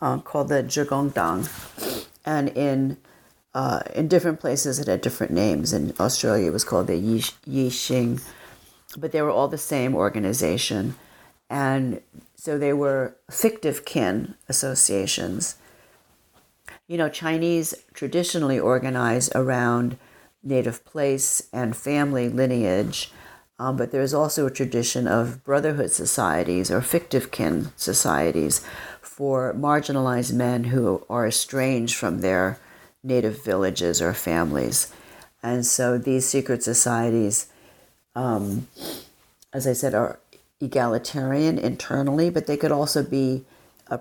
um, 0.00 0.20
called 0.20 0.48
the 0.48 0.62
Zhigongtang. 0.62 1.48
And 2.24 2.50
in 2.50 2.98
uh, 3.54 3.80
in 3.94 4.06
different 4.06 4.38
places, 4.38 4.78
it 4.78 4.86
had 4.86 5.00
different 5.00 5.32
names. 5.32 5.72
In 5.72 5.92
Australia, 5.98 6.46
it 6.46 6.52
was 6.52 6.64
called 6.64 6.86
the 6.86 6.96
Yi, 6.96 7.18
Yixing, 7.46 8.22
but 8.96 9.10
they 9.10 9.20
were 9.20 9.30
all 9.30 9.48
the 9.48 9.58
same 9.58 9.94
organization. 9.94 10.94
And 11.50 12.00
so 12.36 12.56
they 12.56 12.72
were 12.72 13.16
fictive 13.28 13.84
kin 13.84 14.36
associations 14.48 15.56
you 16.92 16.98
know, 16.98 17.08
Chinese 17.08 17.74
traditionally 17.94 18.58
organize 18.58 19.30
around 19.34 19.96
native 20.42 20.84
place 20.84 21.48
and 21.52 21.76
family 21.76 22.28
lineage, 22.28 23.10
um, 23.58 23.76
but 23.76 23.92
there's 23.92 24.14
also 24.14 24.46
a 24.46 24.50
tradition 24.50 25.06
of 25.06 25.44
brotherhood 25.44 25.92
societies 25.92 26.70
or 26.70 26.80
fictive 26.80 27.30
kin 27.30 27.70
societies 27.76 28.60
for 29.00 29.54
marginalized 29.54 30.32
men 30.32 30.64
who 30.64 31.04
are 31.08 31.26
estranged 31.26 31.94
from 31.96 32.20
their 32.20 32.58
native 33.04 33.44
villages 33.44 34.02
or 34.02 34.12
families. 34.14 34.92
And 35.42 35.66
so 35.66 35.98
these 35.98 36.28
secret 36.28 36.62
societies, 36.62 37.46
um, 38.14 38.68
as 39.52 39.66
I 39.66 39.72
said, 39.72 39.94
are 39.94 40.18
egalitarian 40.60 41.58
internally, 41.58 42.30
but 42.30 42.46
they 42.46 42.56
could 42.56 42.72
also 42.72 43.02
be 43.02 43.44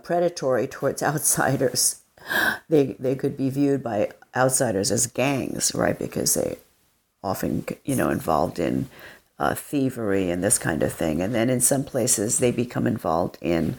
predatory 0.04 0.68
towards 0.68 1.04
outsiders 1.04 2.01
they 2.70 2.96
they 3.00 3.16
could 3.16 3.38
be 3.38 3.50
viewed 3.50 3.84
by 3.84 4.12
outsiders 4.36 4.92
as 4.92 5.08
gangs, 5.08 5.74
right? 5.76 5.98
Because 5.98 6.34
they 6.34 6.58
often 7.24 7.66
you 7.84 7.96
know 7.96 8.10
involved 8.10 8.60
in 8.60 8.90
uh, 9.40 9.56
thievery 9.56 10.30
and 10.30 10.44
this 10.44 10.58
kind 10.58 10.84
of 10.84 10.94
thing, 10.94 11.22
and 11.22 11.34
then 11.34 11.50
in 11.50 11.62
some 11.62 11.84
places 11.84 12.40
they 12.40 12.52
become 12.52 12.88
involved 12.88 13.38
in 13.42 13.76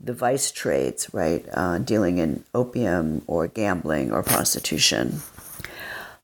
the 0.00 0.12
vice 0.12 0.50
trades, 0.50 1.08
right? 1.12 1.44
Uh, 1.52 1.78
dealing 1.78 2.18
in 2.18 2.44
opium 2.54 3.22
or 3.26 3.46
gambling 3.46 4.12
or 4.12 4.22
prostitution. 4.22 5.22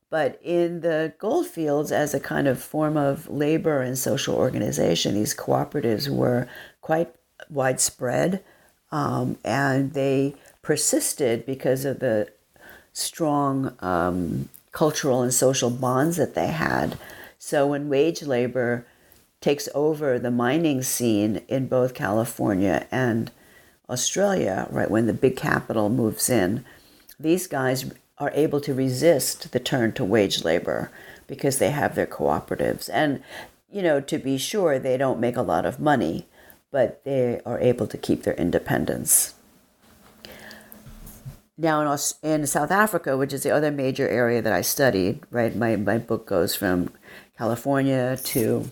But 0.09 0.39
in 0.43 0.81
the 0.81 1.13
gold 1.17 1.47
fields, 1.47 1.91
as 1.91 2.13
a 2.13 2.19
kind 2.19 2.47
of 2.47 2.61
form 2.61 2.97
of 2.97 3.27
labor 3.29 3.81
and 3.81 3.97
social 3.97 4.35
organization, 4.35 5.15
these 5.15 5.33
cooperatives 5.33 6.07
were 6.07 6.47
quite 6.81 7.15
widespread, 7.49 8.43
um, 8.91 9.37
and 9.43 9.93
they 9.93 10.35
persisted 10.63 11.45
because 11.45 11.85
of 11.85 11.99
the 11.99 12.27
strong 12.93 13.75
um, 13.79 14.49
cultural 14.71 15.21
and 15.21 15.33
social 15.33 15.69
bonds 15.69 16.17
that 16.17 16.33
they 16.33 16.47
had. 16.47 16.97
So 17.37 17.67
when 17.67 17.89
wage 17.89 18.23
labor 18.23 18.85
takes 19.41 19.67
over 19.75 20.17
the 20.17 20.31
mining 20.31 20.81
scene 20.81 21.41
in 21.47 21.67
both 21.67 21.93
California 21.93 22.87
and 22.89 23.29
Australia, 23.89 24.67
right 24.71 24.89
when 24.89 25.05
the 25.05 25.13
big 25.13 25.35
capital 25.35 25.89
moves 25.89 26.29
in, 26.29 26.63
these 27.19 27.45
guys 27.45 27.91
are 28.17 28.31
able 28.33 28.61
to 28.61 28.73
resist 28.73 29.51
the 29.51 29.59
turn 29.59 29.91
to 29.91 30.05
wage 30.05 30.43
labor 30.43 30.89
because 31.27 31.59
they 31.59 31.71
have 31.71 31.95
their 31.95 32.07
cooperatives. 32.07 32.89
And, 32.91 33.21
you 33.69 33.81
know, 33.81 33.99
to 33.99 34.17
be 34.17 34.37
sure, 34.37 34.79
they 34.79 34.97
don't 34.97 35.19
make 35.19 35.35
a 35.35 35.41
lot 35.41 35.65
of 35.65 35.79
money, 35.79 36.25
but 36.71 37.03
they 37.03 37.41
are 37.45 37.59
able 37.59 37.87
to 37.87 37.97
keep 37.97 38.23
their 38.23 38.35
independence. 38.35 39.33
Now 41.57 41.81
in, 41.81 41.99
in 42.23 42.47
South 42.47 42.71
Africa, 42.71 43.15
which 43.15 43.33
is 43.33 43.43
the 43.43 43.51
other 43.51 43.71
major 43.71 44.07
area 44.07 44.41
that 44.41 44.53
I 44.53 44.61
studied, 44.61 45.21
right? 45.29 45.55
My, 45.55 45.75
my 45.75 45.97
book 45.97 46.25
goes 46.25 46.55
from 46.55 46.89
California 47.37 48.17
to 48.17 48.71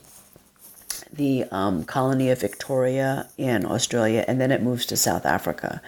the 1.13 1.45
um, 1.51 1.83
colony 1.83 2.29
of 2.29 2.39
Victoria 2.39 3.27
in 3.37 3.65
Australia, 3.65 4.25
and 4.27 4.39
then 4.39 4.51
it 4.51 4.63
moves 4.63 4.85
to 4.87 4.97
South 4.97 5.25
Africa. 5.25 5.81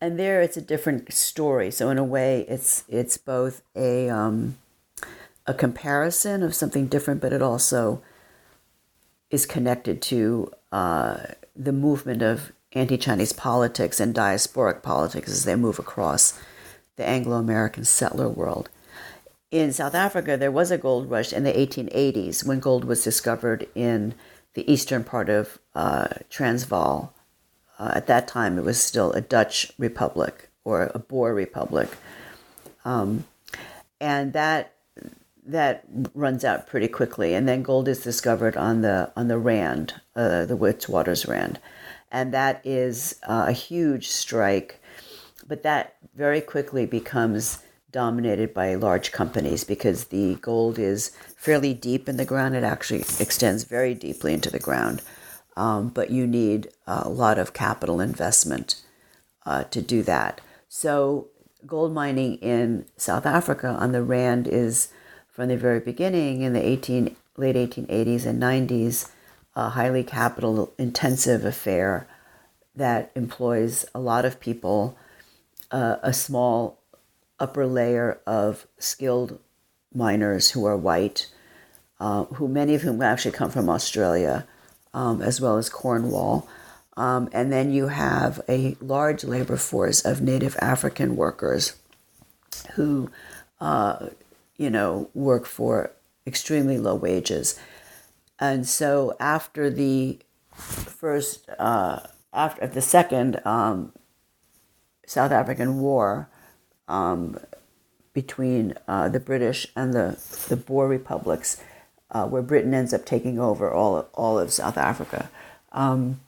And 0.00 0.18
there, 0.18 0.40
it's 0.40 0.56
a 0.56 0.62
different 0.62 1.12
story. 1.12 1.70
So 1.70 1.90
in 1.90 1.98
a 1.98 2.04
way, 2.04 2.46
it's 2.48 2.84
it's 2.88 3.16
both 3.16 3.62
a 3.74 4.08
um, 4.08 4.56
a 5.46 5.54
comparison 5.54 6.42
of 6.42 6.54
something 6.54 6.86
different, 6.86 7.20
but 7.20 7.32
it 7.32 7.42
also 7.42 8.00
is 9.30 9.44
connected 9.44 10.00
to 10.02 10.52
uh, 10.70 11.18
the 11.56 11.72
movement 11.72 12.22
of 12.22 12.52
anti 12.72 12.96
Chinese 12.96 13.32
politics 13.32 14.00
and 14.00 14.14
diasporic 14.14 14.82
politics 14.82 15.30
as 15.30 15.44
they 15.44 15.56
move 15.56 15.78
across 15.78 16.40
the 16.96 17.08
Anglo 17.08 17.36
American 17.36 17.84
settler 17.84 18.28
world. 18.28 18.68
In 19.50 19.72
South 19.72 19.94
Africa, 19.94 20.36
there 20.36 20.50
was 20.50 20.70
a 20.70 20.76
gold 20.76 21.08
rush 21.08 21.32
in 21.32 21.44
the 21.44 21.52
1880s 21.52 22.46
when 22.46 22.60
gold 22.60 22.84
was 22.84 23.02
discovered 23.02 23.66
in 23.74 24.14
the 24.52 24.70
eastern 24.70 25.04
part 25.04 25.30
of 25.30 25.58
uh, 25.74 26.08
Transvaal. 26.28 27.14
Uh, 27.78 27.92
at 27.94 28.06
that 28.08 28.28
time, 28.28 28.58
it 28.58 28.64
was 28.64 28.82
still 28.82 29.12
a 29.12 29.20
Dutch 29.20 29.72
republic 29.78 30.50
or 30.64 30.90
a 30.94 30.98
Boer 30.98 31.32
republic. 31.32 31.88
Um, 32.84 33.24
and 34.00 34.32
that 34.32 34.74
that 35.46 35.84
runs 36.14 36.44
out 36.44 36.66
pretty 36.66 36.88
quickly, 36.88 37.32
and 37.32 37.48
then 37.48 37.62
gold 37.62 37.88
is 37.88 38.02
discovered 38.02 38.56
on 38.56 38.82
the 38.82 39.10
on 39.16 39.28
the 39.28 39.38
Rand, 39.38 39.94
uh, 40.14 40.44
the 40.44 40.56
Witwatersrand, 40.56 41.56
and 42.10 42.32
that 42.32 42.60
is 42.64 43.18
uh, 43.26 43.46
a 43.48 43.52
huge 43.52 44.08
strike. 44.08 44.80
But 45.46 45.62
that 45.62 45.96
very 46.14 46.40
quickly 46.40 46.86
becomes 46.86 47.62
dominated 47.90 48.52
by 48.52 48.74
large 48.74 49.12
companies 49.12 49.64
because 49.64 50.06
the 50.06 50.34
gold 50.36 50.78
is 50.78 51.10
fairly 51.36 51.72
deep 51.72 52.08
in 52.08 52.16
the 52.16 52.24
ground. 52.24 52.54
It 52.54 52.64
actually 52.64 53.00
extends 53.18 53.64
very 53.64 53.94
deeply 53.94 54.34
into 54.34 54.50
the 54.50 54.58
ground. 54.58 55.02
Um, 55.56 55.88
but 55.88 56.10
you 56.10 56.26
need 56.26 56.68
a 56.86 57.08
lot 57.08 57.38
of 57.38 57.52
capital 57.52 58.00
investment 58.00 58.82
uh, 59.44 59.64
to 59.64 59.82
do 59.82 60.02
that. 60.04 60.40
So, 60.68 61.28
gold 61.66 61.92
mining 61.92 62.36
in 62.36 62.84
South 62.96 63.26
Africa 63.26 63.68
on 63.68 63.92
the 63.92 64.02
Rand 64.02 64.46
is 64.46 64.88
from 65.28 65.48
the 65.48 65.56
very 65.56 65.80
beginning 65.80 66.42
in 66.42 66.52
the 66.52 66.64
18, 66.64 67.16
late 67.36 67.56
1880s 67.56 68.26
and 68.26 68.40
90s 68.40 69.10
a 69.58 69.70
highly 69.70 70.04
capital 70.04 70.72
intensive 70.78 71.44
affair 71.44 72.06
that 72.76 73.10
employs 73.16 73.84
a 73.92 73.98
lot 73.98 74.24
of 74.24 74.38
people, 74.38 74.96
uh, 75.72 75.96
a 76.00 76.12
small 76.12 76.78
upper 77.40 77.66
layer 77.66 78.20
of 78.24 78.68
skilled 78.78 79.40
miners 79.92 80.52
who 80.52 80.64
are 80.64 80.76
white, 80.76 81.26
uh, 81.98 82.24
who 82.26 82.46
many 82.46 82.76
of 82.76 82.82
whom 82.82 83.02
actually 83.02 83.32
come 83.32 83.50
from 83.50 83.68
Australia, 83.68 84.46
um, 84.94 85.20
as 85.20 85.40
well 85.40 85.56
as 85.56 85.68
Cornwall. 85.68 86.48
Um, 86.96 87.28
and 87.32 87.52
then 87.52 87.72
you 87.72 87.88
have 87.88 88.40
a 88.48 88.76
large 88.80 89.24
labor 89.24 89.56
force 89.56 90.04
of 90.04 90.20
native 90.20 90.56
African 90.60 91.16
workers 91.16 91.74
who, 92.74 93.10
uh, 93.60 94.06
you 94.56 94.70
know, 94.70 95.10
work 95.14 95.46
for 95.46 95.90
extremely 96.28 96.78
low 96.78 96.94
wages. 96.94 97.58
And 98.40 98.66
so 98.66 99.16
after 99.18 99.70
the 99.70 100.18
first, 100.52 101.48
uh, 101.58 102.00
after 102.32 102.66
the 102.66 102.82
second 102.82 103.40
um, 103.44 103.92
South 105.06 105.32
African 105.32 105.80
War 105.80 106.28
um, 106.86 107.40
between 108.12 108.74
uh, 108.86 109.08
the 109.08 109.20
British 109.20 109.66
and 109.74 109.92
the, 109.92 110.18
the 110.48 110.56
Boer 110.56 110.88
republics, 110.88 111.60
uh, 112.10 112.26
where 112.26 112.42
Britain 112.42 112.74
ends 112.74 112.94
up 112.94 113.04
taking 113.04 113.38
over 113.38 113.70
all 113.70 113.96
of, 113.98 114.06
all 114.14 114.38
of 114.38 114.52
South 114.52 114.78
Africa, 114.78 115.30
um, 115.72 116.20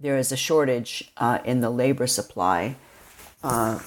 there 0.00 0.16
is 0.16 0.30
a 0.30 0.36
shortage 0.36 1.10
uh, 1.16 1.38
in 1.44 1.60
the 1.60 1.70
labor 1.70 2.06
supply 2.06 2.76
uh, 3.42 3.78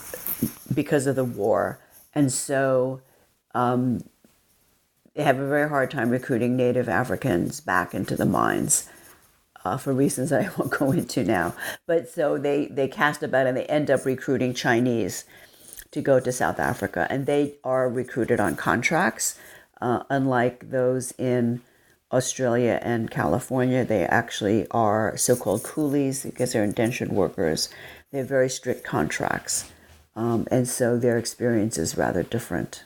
because 0.73 1.07
of 1.07 1.15
the 1.15 1.23
war. 1.23 1.79
And 2.13 2.31
so 2.31 3.01
um, 3.53 4.03
they 5.15 5.23
have 5.23 5.39
a 5.39 5.47
very 5.47 5.67
hard 5.69 5.91
time 5.91 6.09
recruiting 6.09 6.55
Native 6.55 6.87
Africans 6.87 7.59
back 7.59 7.93
into 7.93 8.15
the 8.15 8.25
mines. 8.25 8.89
Uh, 9.63 9.77
for 9.77 9.93
reasons 9.93 10.31
that 10.31 10.43
I 10.43 10.49
won't 10.57 10.71
go 10.79 10.91
into 10.91 11.23
now. 11.23 11.53
But 11.85 12.09
so 12.09 12.37
they, 12.39 12.65
they 12.65 12.87
cast 12.87 13.21
about 13.21 13.45
and 13.45 13.55
they 13.55 13.65
end 13.65 13.91
up 13.91 14.05
recruiting 14.05 14.55
Chinese 14.55 15.23
to 15.91 16.01
go 16.01 16.19
to 16.19 16.31
South 16.31 16.59
Africa. 16.59 17.05
And 17.11 17.25
they 17.27 17.55
are 17.63 17.87
recruited 17.87 18.39
on 18.39 18.55
contracts. 18.55 19.37
uh, 19.79 20.03
unlike 20.09 20.69
those 20.69 21.11
in 21.17 21.61
Australia 22.11 22.79
and 22.81 23.09
California, 23.09 23.85
they 23.85 24.03
actually 24.05 24.67
are 24.71 25.15
so 25.17 25.35
called 25.35 25.63
coolies 25.63 26.23
because 26.23 26.53
they're 26.53 26.63
indentured 26.63 27.09
workers. 27.11 27.69
They 28.11 28.19
have 28.19 28.27
very 28.27 28.49
strict 28.49 28.83
contracts. 28.83 29.71
Um, 30.15 30.47
and 30.51 30.67
so 30.67 30.97
their 30.97 31.17
experience 31.17 31.77
is 31.77 31.97
rather 31.97 32.23
different. 32.23 32.83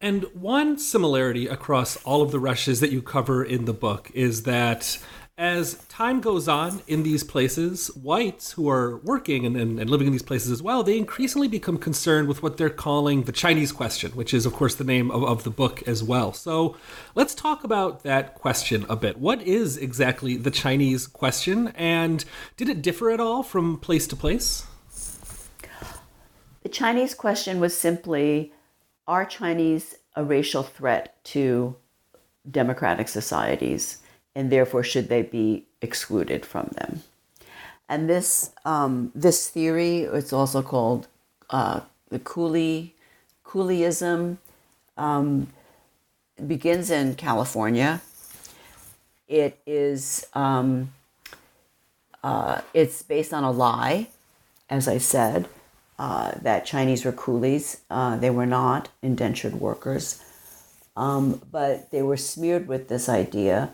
And 0.00 0.24
one 0.34 0.78
similarity 0.78 1.46
across 1.46 1.96
all 2.04 2.22
of 2.22 2.30
the 2.30 2.38
rushes 2.38 2.80
that 2.80 2.92
you 2.92 3.00
cover 3.00 3.42
in 3.42 3.64
the 3.64 3.72
book 3.72 4.10
is 4.14 4.42
that 4.42 4.98
as 5.38 5.74
time 5.88 6.20
goes 6.20 6.48
on 6.48 6.80
in 6.86 7.02
these 7.02 7.22
places, 7.22 7.88
whites 7.88 8.52
who 8.52 8.70
are 8.70 8.96
working 8.98 9.44
and, 9.44 9.54
and, 9.54 9.78
and, 9.78 9.90
living 9.90 10.06
in 10.06 10.12
these 10.12 10.22
places 10.22 10.50
as 10.50 10.62
well, 10.62 10.82
they 10.82 10.96
increasingly 10.96 11.46
become 11.46 11.76
concerned 11.76 12.26
with 12.26 12.42
what 12.42 12.56
they're 12.56 12.70
calling 12.70 13.24
the 13.24 13.32
Chinese 13.32 13.70
question, 13.70 14.12
which 14.12 14.32
is, 14.32 14.46
of 14.46 14.54
course, 14.54 14.74
the 14.74 14.84
name 14.84 15.10
of, 15.10 15.22
of 15.24 15.44
the 15.44 15.50
book 15.50 15.86
as 15.86 16.02
well. 16.02 16.32
So 16.32 16.76
let's 17.14 17.34
talk 17.34 17.64
about 17.64 18.02
that 18.02 18.34
question 18.34 18.86
a 18.88 18.96
bit. 18.96 19.18
What 19.18 19.42
is 19.42 19.76
exactly 19.76 20.38
the 20.38 20.50
Chinese 20.50 21.06
question, 21.06 21.68
and 21.76 22.24
did 22.56 22.70
it 22.70 22.80
differ 22.80 23.10
at 23.10 23.20
all 23.20 23.42
from 23.42 23.78
place 23.78 24.06
to 24.06 24.16
place? 24.16 24.66
The 26.62 26.70
Chinese 26.70 27.14
question 27.14 27.60
was 27.60 27.76
simply 27.76 28.52
Are 29.08 29.24
Chinese 29.24 29.96
a 30.16 30.24
racial 30.24 30.62
threat 30.62 31.22
to 31.24 31.76
democratic 32.50 33.08
societies, 33.08 33.98
and 34.34 34.50
therefore 34.50 34.82
should 34.82 35.08
they 35.08 35.22
be 35.22 35.66
excluded 35.80 36.44
from 36.44 36.70
them? 36.72 37.02
And 37.88 38.10
this, 38.10 38.50
um, 38.64 39.12
this 39.14 39.48
theory, 39.48 40.00
it's 40.00 40.32
also 40.32 40.60
called 40.60 41.06
uh, 41.50 41.80
the 42.08 42.18
coolie, 42.18 42.92
coolieism, 43.44 44.38
um, 44.96 45.48
begins 46.44 46.90
in 46.90 47.14
California. 47.14 48.00
It 49.28 49.58
is 49.66 50.26
um, 50.34 50.92
uh, 52.24 52.60
it's 52.74 53.02
based 53.02 53.32
on 53.32 53.44
a 53.44 53.52
lie, 53.52 54.08
as 54.68 54.88
I 54.88 54.98
said 54.98 55.48
uh, 55.98 56.32
that 56.42 56.66
Chinese 56.66 57.04
were 57.04 57.12
coolies. 57.12 57.80
Uh, 57.90 58.16
they 58.16 58.30
were 58.30 58.46
not 58.46 58.88
indentured 59.02 59.54
workers, 59.54 60.22
um, 60.96 61.40
but 61.50 61.90
they 61.90 62.02
were 62.02 62.16
smeared 62.16 62.68
with 62.68 62.88
this 62.88 63.08
idea 63.08 63.70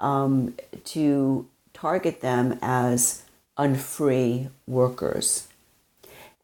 um, 0.00 0.54
to 0.84 1.46
target 1.72 2.20
them 2.20 2.58
as 2.62 3.22
unfree 3.56 4.48
workers. 4.66 5.48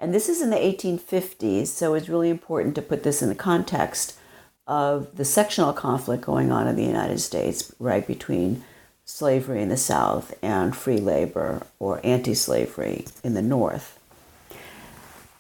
And 0.01 0.13
this 0.13 0.29
is 0.29 0.43
in 0.43 0.51
the 0.51 0.57
1850s, 0.57 1.69
so 1.69 1.95
it's 1.95 2.09
really 2.09 2.29
important 2.29 2.75
to 2.75 2.83
put 2.83 3.05
this 3.05 3.23
in 3.23 3.29
the 3.29 3.35
context 3.35 4.19
of 4.67 5.17
the 5.17 5.25
sectional 5.25 5.73
conflict 5.73 6.25
going 6.25 6.51
on 6.51 6.67
in 6.67 6.77
the 6.77 6.85
United 6.85 7.21
States, 7.21 7.73
right, 7.79 8.07
between 8.07 8.65
slavery 9.05 9.63
in 9.63 9.69
the 9.69 9.77
South 9.77 10.35
and 10.43 10.75
free 10.75 10.99
labor 10.99 11.63
or 11.79 12.01
anti 12.03 12.35
slavery 12.35 13.05
in 13.23 13.35
the 13.35 13.43
North. 13.43 13.99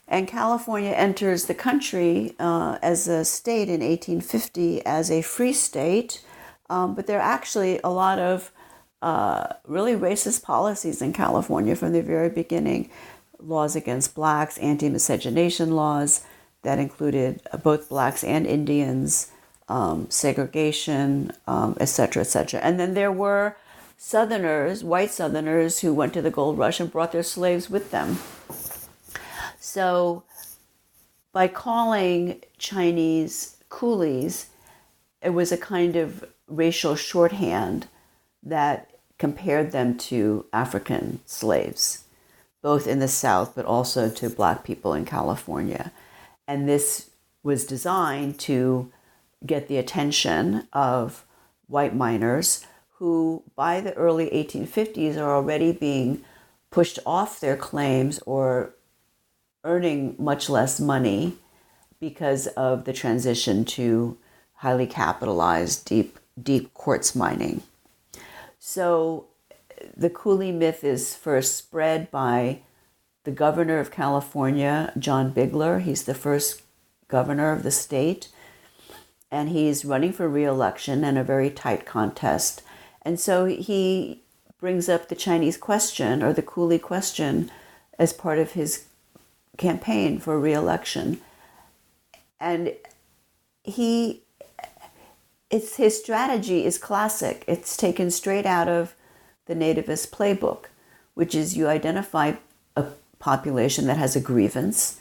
And 0.06 0.28
California 0.28 0.90
enters 0.90 1.46
the 1.46 1.54
country 1.54 2.34
uh, 2.38 2.78
as 2.82 3.08
a 3.08 3.24
state 3.24 3.68
in 3.68 3.80
1850 3.80 4.84
as 4.84 5.10
a 5.10 5.22
free 5.22 5.52
state, 5.52 6.22
um, 6.68 6.94
but 6.94 7.06
there 7.06 7.18
are 7.18 7.22
actually 7.22 7.80
a 7.82 7.90
lot 7.90 8.18
of 8.18 8.52
uh, 9.00 9.54
really 9.66 9.94
racist 9.94 10.42
policies 10.42 11.02
in 11.02 11.12
California 11.12 11.76
from 11.76 11.92
the 11.92 12.02
very 12.02 12.30
beginning. 12.30 12.90
Laws 13.38 13.76
against 13.76 14.14
blacks, 14.14 14.56
anti 14.58 14.88
miscegenation 14.88 15.72
laws 15.72 16.24
that 16.62 16.78
included 16.78 17.42
both 17.62 17.88
blacks 17.88 18.24
and 18.24 18.46
Indians, 18.46 19.30
um, 19.68 20.06
segregation, 20.10 21.32
um, 21.46 21.76
et 21.80 21.86
cetera, 21.86 22.22
et 22.22 22.26
cetera. 22.26 22.60
And 22.60 22.80
then 22.80 22.94
there 22.94 23.12
were 23.12 23.56
Southerners, 23.96 24.82
white 24.82 25.10
Southerners, 25.10 25.80
who 25.80 25.94
went 25.94 26.12
to 26.14 26.22
the 26.22 26.30
gold 26.30 26.58
rush 26.58 26.80
and 26.80 26.90
brought 26.90 27.12
their 27.12 27.22
slaves 27.22 27.70
with 27.70 27.90
them. 27.90 28.18
So, 29.66 30.24
by 31.32 31.48
calling 31.48 32.42
Chinese 32.58 33.56
coolies, 33.70 34.50
it 35.22 35.30
was 35.30 35.52
a 35.52 35.56
kind 35.56 35.96
of 35.96 36.22
racial 36.46 36.96
shorthand 36.96 37.88
that 38.42 38.90
compared 39.18 39.72
them 39.72 39.96
to 39.96 40.44
African 40.52 41.20
slaves, 41.24 42.04
both 42.60 42.86
in 42.86 42.98
the 42.98 43.08
South 43.08 43.54
but 43.54 43.64
also 43.64 44.10
to 44.10 44.28
black 44.28 44.64
people 44.64 44.92
in 44.92 45.06
California. 45.06 45.92
And 46.46 46.68
this 46.68 47.08
was 47.42 47.64
designed 47.64 48.38
to 48.40 48.92
get 49.46 49.68
the 49.68 49.78
attention 49.78 50.68
of 50.74 51.24
white 51.68 51.96
miners 51.96 52.66
who, 52.98 53.42
by 53.56 53.80
the 53.80 53.94
early 53.94 54.28
1850s, 54.28 55.16
are 55.16 55.34
already 55.34 55.72
being 55.72 56.22
pushed 56.70 56.98
off 57.06 57.40
their 57.40 57.56
claims 57.56 58.20
or 58.26 58.74
earning 59.64 60.14
much 60.18 60.48
less 60.48 60.78
money 60.78 61.34
because 61.98 62.46
of 62.48 62.84
the 62.84 62.92
transition 62.92 63.64
to 63.64 64.16
highly 64.56 64.86
capitalized 64.86 65.84
deep 65.86 66.18
deep 66.40 66.72
quartz 66.74 67.14
mining. 67.14 67.62
So 68.58 69.26
the 69.96 70.10
coolie 70.10 70.54
myth 70.54 70.84
is 70.84 71.14
first 71.14 71.56
spread 71.56 72.10
by 72.10 72.60
the 73.24 73.30
governor 73.30 73.78
of 73.78 73.90
California, 73.90 74.92
John 74.98 75.32
Bigler. 75.32 75.80
He's 75.80 76.04
the 76.04 76.14
first 76.14 76.62
governor 77.08 77.52
of 77.52 77.62
the 77.62 77.70
state, 77.70 78.28
and 79.30 79.48
he's 79.48 79.84
running 79.84 80.12
for 80.12 80.28
reelection 80.28 81.04
in 81.04 81.16
a 81.16 81.24
very 81.24 81.50
tight 81.50 81.86
contest. 81.86 82.62
And 83.02 83.18
so 83.20 83.44
he 83.46 84.22
brings 84.58 84.88
up 84.88 85.08
the 85.08 85.14
Chinese 85.14 85.56
question 85.56 86.22
or 86.22 86.32
the 86.32 86.42
coolie 86.42 86.80
question 86.80 87.50
as 87.98 88.12
part 88.12 88.38
of 88.38 88.52
his 88.52 88.86
campaign 89.56 90.18
for 90.18 90.38
reelection. 90.38 91.20
And 92.40 92.74
he, 93.62 94.22
it's 95.50 95.76
his 95.76 95.98
strategy 95.98 96.64
is 96.64 96.78
classic. 96.78 97.44
It's 97.46 97.76
taken 97.76 98.10
straight 98.10 98.46
out 98.46 98.68
of 98.68 98.94
the 99.46 99.54
nativist 99.54 100.10
playbook, 100.10 100.66
which 101.14 101.34
is 101.34 101.56
you 101.56 101.68
identify 101.68 102.34
a 102.76 102.86
population 103.18 103.86
that 103.86 103.96
has 103.96 104.16
a 104.16 104.20
grievance, 104.20 105.00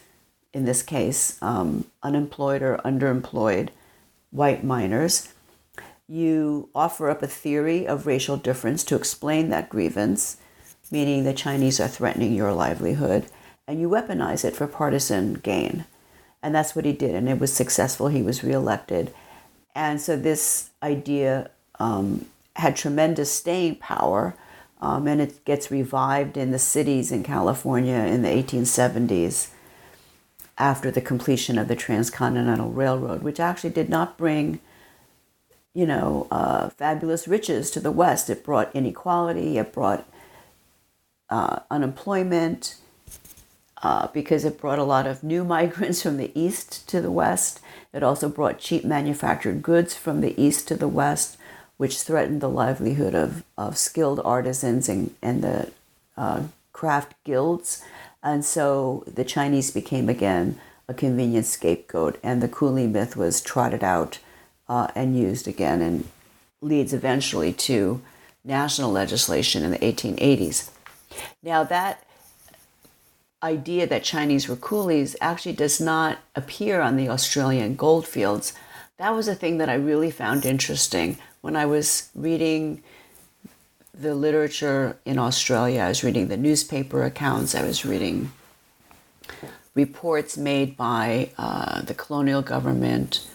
in 0.53 0.65
this 0.65 0.83
case, 0.83 1.41
um, 1.41 1.85
unemployed 2.03 2.61
or 2.61 2.79
underemployed 2.85 3.69
white 4.31 4.63
miners. 4.63 5.29
You 6.07 6.69
offer 6.75 7.09
up 7.09 7.23
a 7.23 7.27
theory 7.27 7.87
of 7.87 8.05
racial 8.05 8.37
difference 8.37 8.83
to 8.85 8.95
explain 8.95 9.49
that 9.49 9.69
grievance, 9.69 10.37
meaning 10.91 11.23
the 11.23 11.33
Chinese 11.33 11.79
are 11.79 11.87
threatening 11.87 12.33
your 12.33 12.53
livelihood 12.53 13.25
and 13.67 13.79
you 13.79 13.89
weaponize 13.89 14.43
it 14.43 14.55
for 14.55 14.67
partisan 14.67 15.35
gain. 15.35 15.85
And 16.41 16.53
that's 16.53 16.75
what 16.75 16.85
he 16.85 16.91
did, 16.91 17.15
and 17.15 17.29
it 17.29 17.39
was 17.39 17.53
successful. 17.53 18.09
He 18.09 18.21
was 18.21 18.43
reelected. 18.43 19.13
And 19.73 20.01
so 20.01 20.17
this 20.17 20.71
idea 20.81 21.49
um, 21.79 22.25
had 22.57 22.75
tremendous 22.75 23.31
staying 23.31 23.75
power, 23.75 24.35
um, 24.81 25.07
and 25.07 25.21
it 25.21 25.45
gets 25.45 25.71
revived 25.71 26.35
in 26.35 26.51
the 26.51 26.59
cities 26.59 27.11
in 27.11 27.23
California 27.23 27.95
in 27.95 28.21
the 28.21 28.27
1870s 28.27 29.49
after 30.57 30.91
the 30.91 31.01
completion 31.01 31.57
of 31.57 31.67
the 31.67 31.75
Transcontinental 31.75 32.71
Railroad, 32.71 33.23
which 33.23 33.39
actually 33.39 33.71
did 33.71 33.89
not 33.89 34.17
bring, 34.17 34.59
you 35.73 35.85
know, 35.85 36.27
uh, 36.29 36.69
fabulous 36.69 37.27
riches 37.27 37.71
to 37.71 37.79
the 37.79 37.91
West. 37.91 38.29
It 38.29 38.43
brought 38.43 38.75
inequality, 38.75 39.57
it 39.57 39.73
brought 39.73 40.07
uh, 41.29 41.59
unemployment, 41.71 42.75
uh, 43.83 44.07
because 44.07 44.45
it 44.45 44.59
brought 44.59 44.79
a 44.79 44.83
lot 44.83 45.05
of 45.05 45.23
new 45.23 45.43
migrants 45.55 46.01
from 46.01 46.17
the 46.17 46.31
east 46.33 46.87
to 46.89 47.01
the 47.01 47.11
west. 47.11 47.59
It 47.93 48.01
also 48.01 48.29
brought 48.29 48.59
cheap 48.59 48.83
manufactured 48.83 49.61
goods 49.61 49.93
from 49.95 50.21
the 50.21 50.39
east 50.41 50.67
to 50.69 50.75
the 50.75 50.87
west, 50.87 51.37
which 51.77 52.01
threatened 52.01 52.41
the 52.41 52.49
livelihood 52.49 53.13
of, 53.13 53.43
of 53.57 53.77
skilled 53.77 54.21
artisans 54.23 54.87
and, 54.89 55.13
and 55.21 55.43
the 55.43 55.71
uh, 56.17 56.43
craft 56.71 57.13
guilds. 57.23 57.83
And 58.23 58.45
so 58.45 59.03
the 59.05 59.25
Chinese 59.25 59.69
became 59.69 60.09
again 60.09 60.59
a 60.87 60.93
convenient 60.93 61.45
scapegoat, 61.45 62.19
and 62.23 62.41
the 62.41 62.47
coolie 62.47 62.89
myth 62.89 63.15
was 63.15 63.41
trotted 63.41 63.83
out 63.83 64.19
uh, 64.67 64.87
and 64.95 65.17
used 65.17 65.47
again 65.47 65.81
and 65.81 66.09
leads 66.61 66.93
eventually 66.93 67.53
to 67.53 68.01
national 68.43 68.91
legislation 68.91 69.63
in 69.63 69.71
the 69.71 69.77
1880s. 69.77 70.69
Now, 71.41 71.63
that 71.63 72.03
idea 73.43 73.85
that 73.85 74.03
Chinese 74.03 74.47
were 74.47 74.55
coolies 74.55 75.15
actually 75.21 75.53
does 75.53 75.79
not 75.81 76.17
appear 76.35 76.81
on 76.81 76.95
the 76.95 77.09
Australian 77.09 77.75
goldfields. 77.75 78.53
That 78.97 79.13
was 79.13 79.27
a 79.27 79.35
thing 79.35 79.57
that 79.57 79.69
I 79.69 79.75
really 79.75 80.11
found 80.11 80.45
interesting 80.45 81.17
when 81.41 81.55
I 81.55 81.65
was 81.65 82.09
reading 82.15 82.81
the 83.93 84.15
literature 84.15 84.97
in 85.05 85.19
Australia. 85.19 85.81
I 85.81 85.89
was 85.89 86.03
reading 86.03 86.29
the 86.29 86.37
newspaper 86.37 87.03
accounts, 87.03 87.53
I 87.53 87.63
was 87.63 87.85
reading 87.85 88.31
reports 89.75 90.37
made 90.37 90.77
by 90.77 91.29
uh, 91.37 91.81
the 91.81 91.93
colonial 91.93 92.41
government. 92.41 93.27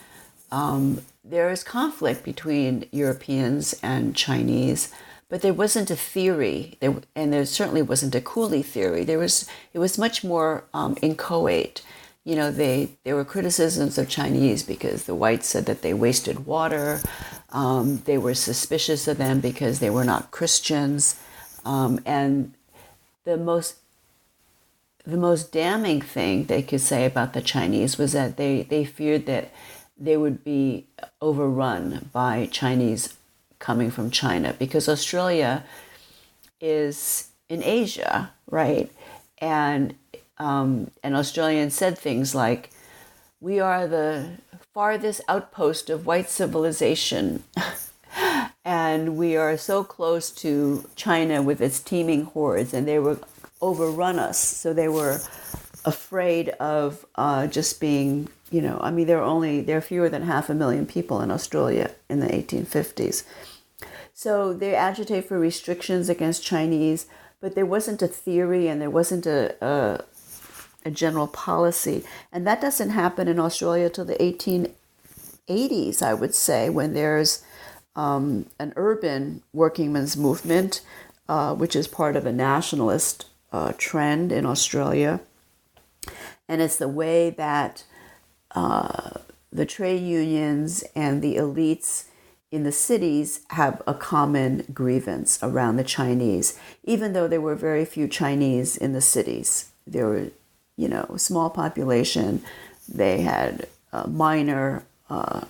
Um, 0.50 1.02
there 1.24 1.50
is 1.50 1.62
conflict 1.62 2.24
between 2.24 2.86
Europeans 2.92 3.74
and 3.82 4.16
Chinese, 4.16 4.92
but 5.28 5.42
there 5.42 5.52
wasn't 5.52 5.90
a 5.90 5.96
theory, 5.96 6.76
there, 6.80 6.96
and 7.14 7.32
there 7.32 7.44
certainly 7.44 7.82
wasn't 7.82 8.14
a 8.14 8.20
coolie 8.20 8.64
theory. 8.64 9.04
There 9.04 9.18
was 9.18 9.48
it 9.72 9.78
was 9.78 9.98
much 9.98 10.24
more 10.24 10.64
um, 10.72 10.96
inchoate. 11.02 11.82
You 12.24 12.36
know, 12.36 12.50
they 12.50 12.90
there 13.04 13.14
were 13.14 13.24
criticisms 13.24 13.98
of 13.98 14.08
Chinese 14.08 14.62
because 14.62 15.04
the 15.04 15.14
whites 15.14 15.46
said 15.46 15.66
that 15.66 15.82
they 15.82 15.94
wasted 15.94 16.46
water. 16.46 17.00
Um, 17.50 18.02
they 18.04 18.18
were 18.18 18.34
suspicious 18.34 19.08
of 19.08 19.18
them 19.18 19.40
because 19.40 19.80
they 19.80 19.90
were 19.90 20.04
not 20.04 20.30
Christians, 20.30 21.20
um, 21.64 22.00
and 22.04 22.54
the 23.24 23.36
most 23.36 23.76
the 25.08 25.16
most 25.16 25.52
damning 25.52 26.02
thing 26.02 26.44
they 26.44 26.62
could 26.62 26.82
say 26.82 27.06
about 27.06 27.32
the 27.32 27.40
Chinese 27.40 27.96
was 27.96 28.12
that 28.12 28.36
they, 28.36 28.62
they 28.62 28.84
feared 28.84 29.24
that 29.24 29.50
they 29.98 30.18
would 30.18 30.44
be 30.44 30.86
overrun 31.22 32.10
by 32.12 32.46
Chinese 32.52 33.17
coming 33.58 33.90
from 33.90 34.10
China 34.10 34.54
because 34.58 34.88
Australia 34.88 35.64
is 36.60 37.28
in 37.48 37.62
Asia, 37.62 38.32
right? 38.50 38.90
And 39.38 39.94
um, 40.38 40.90
and 41.02 41.16
Australians 41.16 41.74
said 41.74 41.98
things 41.98 42.34
like, 42.34 42.70
"We 43.40 43.60
are 43.60 43.86
the 43.86 44.38
farthest 44.74 45.20
outpost 45.28 45.90
of 45.90 46.06
white 46.06 46.28
civilization." 46.28 47.44
and 48.64 49.16
we 49.16 49.36
are 49.36 49.56
so 49.56 49.84
close 49.84 50.30
to 50.30 50.88
China 50.94 51.42
with 51.42 51.60
its 51.60 51.80
teeming 51.80 52.24
hordes, 52.24 52.74
and 52.74 52.86
they 52.86 52.98
were 52.98 53.18
overrun 53.60 54.18
us. 54.18 54.38
So 54.38 54.72
they 54.72 54.88
were 54.88 55.20
afraid 55.84 56.50
of 56.60 57.06
uh, 57.14 57.46
just 57.46 57.80
being, 57.80 58.28
you 58.50 58.62
know, 58.62 58.78
I 58.80 58.90
mean, 58.90 59.06
there 59.06 59.18
are 59.18 59.22
only 59.22 59.60
there 59.60 59.78
are 59.78 59.82
fewer 59.82 60.08
than 60.08 60.22
half 60.22 60.48
a 60.48 60.54
million 60.54 60.86
people 60.86 61.20
in 61.20 61.30
Australia 61.30 61.90
in 62.08 62.20
the 62.20 62.28
1850s. 62.28 63.24
So 64.14 64.52
they 64.52 64.74
agitate 64.74 65.26
for 65.26 65.38
restrictions 65.38 66.08
against 66.08 66.42
Chinese, 66.44 67.06
but 67.40 67.54
there 67.54 67.66
wasn't 67.66 68.02
a 68.02 68.08
theory 68.08 68.66
and 68.66 68.80
there 68.80 68.90
wasn't 68.90 69.26
a, 69.26 69.54
a, 69.64 70.04
a 70.84 70.90
general 70.90 71.28
policy, 71.28 72.04
and 72.32 72.46
that 72.46 72.60
doesn't 72.60 72.90
happen 72.90 73.28
in 73.28 73.38
Australia 73.38 73.88
till 73.88 74.04
the 74.04 74.16
1880s, 74.16 76.02
I 76.02 76.14
would 76.14 76.34
say, 76.34 76.68
when 76.68 76.94
there's 76.94 77.44
um, 77.94 78.46
an 78.58 78.72
urban 78.76 79.42
workingmen's 79.52 80.16
movement, 80.16 80.80
uh, 81.28 81.54
which 81.54 81.76
is 81.76 81.86
part 81.86 82.16
of 82.16 82.26
a 82.26 82.32
nationalist 82.32 83.26
uh, 83.52 83.72
trend 83.76 84.32
in 84.32 84.46
Australia. 84.46 85.20
And 86.48 86.62
it's 86.62 86.78
the 86.78 86.88
way 86.88 87.30
that 87.30 87.84
the 89.52 89.66
trade 89.66 90.02
unions 90.02 90.84
and 90.94 91.22
the 91.22 91.36
elites 91.36 92.04
in 92.50 92.62
the 92.62 92.72
cities 92.72 93.40
have 93.50 93.82
a 93.86 93.94
common 93.94 94.64
grievance 94.72 95.38
around 95.42 95.76
the 95.76 95.84
Chinese, 95.84 96.58
even 96.84 97.12
though 97.12 97.28
there 97.28 97.40
were 97.40 97.54
very 97.54 97.84
few 97.84 98.08
Chinese 98.08 98.76
in 98.76 98.92
the 98.92 99.00
cities. 99.00 99.70
There 99.86 100.06
were, 100.06 100.28
you 100.76 100.88
know, 100.88 101.16
small 101.16 101.50
population. 101.50 102.42
They 102.88 103.20
had 103.20 103.68
a 103.92 104.08
minor, 104.08 104.84
uh, 105.10 105.42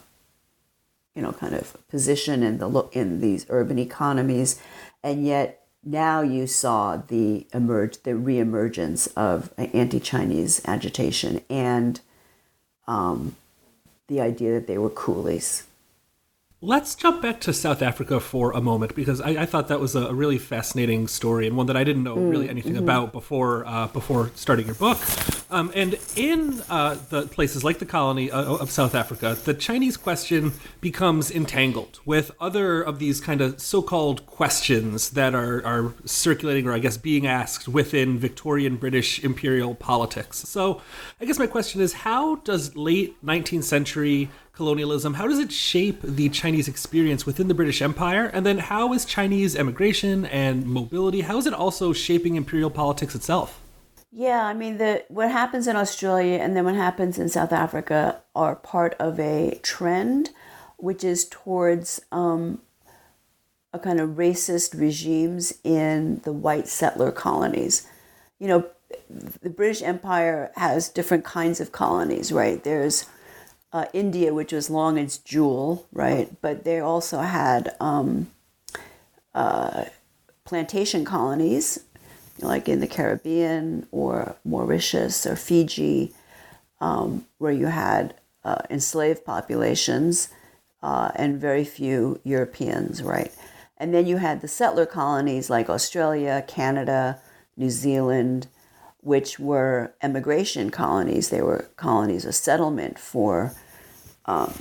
you 1.14 1.22
know, 1.22 1.32
kind 1.32 1.54
of 1.54 1.76
position 1.88 2.42
in 2.42 2.58
the 2.58 2.88
in 2.92 3.20
these 3.20 3.46
urban 3.48 3.78
economies, 3.78 4.60
and 5.02 5.24
yet 5.24 5.66
now 5.84 6.20
you 6.20 6.46
saw 6.46 6.96
the 6.96 7.46
emerge 7.54 8.02
the 8.02 8.12
reemergence 8.12 9.08
of 9.16 9.52
anti-Chinese 9.56 10.60
agitation 10.66 11.42
and 11.48 12.00
um, 12.88 13.36
the 14.08 14.20
idea 14.20 14.54
that 14.54 14.66
they 14.66 14.78
were 14.78 14.90
coolies. 14.90 15.64
Let's 16.60 16.96
jump 16.96 17.22
back 17.22 17.40
to 17.42 17.52
South 17.52 17.82
Africa 17.82 18.18
for 18.18 18.50
a 18.50 18.60
moment 18.60 18.96
because 18.96 19.20
I, 19.20 19.42
I 19.42 19.46
thought 19.46 19.68
that 19.68 19.78
was 19.78 19.94
a 19.94 20.12
really 20.12 20.38
fascinating 20.38 21.06
story 21.06 21.46
and 21.46 21.56
one 21.56 21.66
that 21.66 21.76
I 21.76 21.84
didn't 21.84 22.02
know 22.02 22.16
mm, 22.16 22.30
really 22.30 22.48
anything 22.48 22.72
mm-hmm. 22.72 22.82
about 22.82 23.12
before 23.12 23.64
uh, 23.64 23.86
before 23.86 24.32
starting 24.34 24.66
your 24.66 24.74
book. 24.74 24.98
Um, 25.50 25.72
and 25.74 25.98
in 26.14 26.62
uh, 26.68 26.96
the 27.08 27.26
places 27.26 27.64
like 27.64 27.78
the 27.78 27.86
colony 27.86 28.30
uh, 28.30 28.56
of 28.56 28.70
South 28.70 28.94
Africa, 28.94 29.36
the 29.44 29.54
Chinese 29.54 29.96
question 29.96 30.52
becomes 30.80 31.30
entangled 31.30 32.00
with 32.04 32.30
other 32.38 32.82
of 32.82 32.98
these 32.98 33.20
kind 33.20 33.40
of 33.40 33.60
so-called 33.60 34.26
questions 34.26 35.10
that 35.10 35.34
are, 35.34 35.64
are 35.64 35.94
circulating 36.04 36.66
or 36.66 36.72
I 36.72 36.78
guess 36.78 36.98
being 36.98 37.26
asked 37.26 37.66
within 37.66 38.18
Victorian 38.18 38.76
British 38.76 39.24
imperial 39.24 39.74
politics. 39.74 40.38
So 40.40 40.82
I 41.20 41.24
guess 41.24 41.38
my 41.38 41.46
question 41.46 41.80
is, 41.80 41.92
how 41.94 42.36
does 42.36 42.76
late 42.76 43.24
19th 43.24 43.64
century 43.64 44.28
colonialism, 44.52 45.14
how 45.14 45.28
does 45.28 45.38
it 45.38 45.52
shape 45.52 46.00
the 46.02 46.28
Chinese 46.28 46.66
experience 46.66 47.24
within 47.24 47.46
the 47.46 47.54
British 47.54 47.80
Empire? 47.80 48.26
And 48.26 48.44
then 48.44 48.58
how 48.58 48.92
is 48.92 49.04
Chinese 49.04 49.54
emigration 49.54 50.26
and 50.26 50.66
mobility, 50.66 51.20
how 51.20 51.38
is 51.38 51.46
it 51.46 51.54
also 51.54 51.92
shaping 51.92 52.34
imperial 52.34 52.68
politics 52.68 53.14
itself? 53.14 53.62
Yeah, 54.10 54.44
I 54.44 54.54
mean, 54.54 54.78
the 54.78 55.04
what 55.08 55.30
happens 55.30 55.66
in 55.66 55.76
Australia 55.76 56.38
and 56.38 56.56
then 56.56 56.64
what 56.64 56.74
happens 56.74 57.18
in 57.18 57.28
South 57.28 57.52
Africa 57.52 58.22
are 58.34 58.56
part 58.56 58.94
of 58.98 59.20
a 59.20 59.60
trend, 59.62 60.30
which 60.78 61.04
is 61.04 61.26
towards 61.26 62.00
um, 62.10 62.62
a 63.72 63.78
kind 63.78 64.00
of 64.00 64.10
racist 64.10 64.78
regimes 64.78 65.52
in 65.62 66.20
the 66.24 66.32
white 66.32 66.68
settler 66.68 67.12
colonies. 67.12 67.86
You 68.38 68.48
know, 68.48 68.66
the 69.42 69.50
British 69.50 69.82
Empire 69.82 70.52
has 70.56 70.88
different 70.88 71.24
kinds 71.24 71.60
of 71.60 71.72
colonies, 71.72 72.32
right? 72.32 72.64
There's 72.64 73.04
uh, 73.72 73.86
India, 73.92 74.32
which 74.32 74.52
was 74.52 74.70
long 74.70 74.96
its 74.96 75.18
Jewel, 75.18 75.86
right? 75.92 76.34
But 76.40 76.64
they 76.64 76.80
also 76.80 77.20
had 77.20 77.76
um, 77.80 78.30
uh, 79.34 79.84
plantation 80.44 81.04
colonies, 81.04 81.80
like 82.40 82.68
in 82.68 82.80
the 82.80 82.86
Caribbean 82.86 83.86
or 83.90 84.36
Mauritius 84.44 85.26
or 85.26 85.36
Fiji, 85.36 86.12
um, 86.80 87.26
where 87.38 87.52
you 87.52 87.66
had 87.66 88.14
uh, 88.44 88.62
enslaved 88.70 89.24
populations 89.24 90.30
uh, 90.82 91.10
and 91.14 91.40
very 91.40 91.64
few 91.64 92.20
Europeans, 92.24 93.02
right? 93.02 93.32
And 93.76 93.94
then 93.94 94.06
you 94.06 94.16
had 94.16 94.40
the 94.40 94.48
settler 94.48 94.86
colonies 94.86 95.50
like 95.50 95.68
Australia, 95.68 96.44
Canada, 96.46 97.20
New 97.56 97.70
Zealand, 97.70 98.48
which 99.00 99.38
were 99.38 99.94
emigration 100.02 100.70
colonies. 100.70 101.30
They 101.30 101.42
were 101.42 101.70
colonies 101.76 102.24
of 102.24 102.34
settlement 102.34 102.98
for, 102.98 103.52
um, 104.26 104.52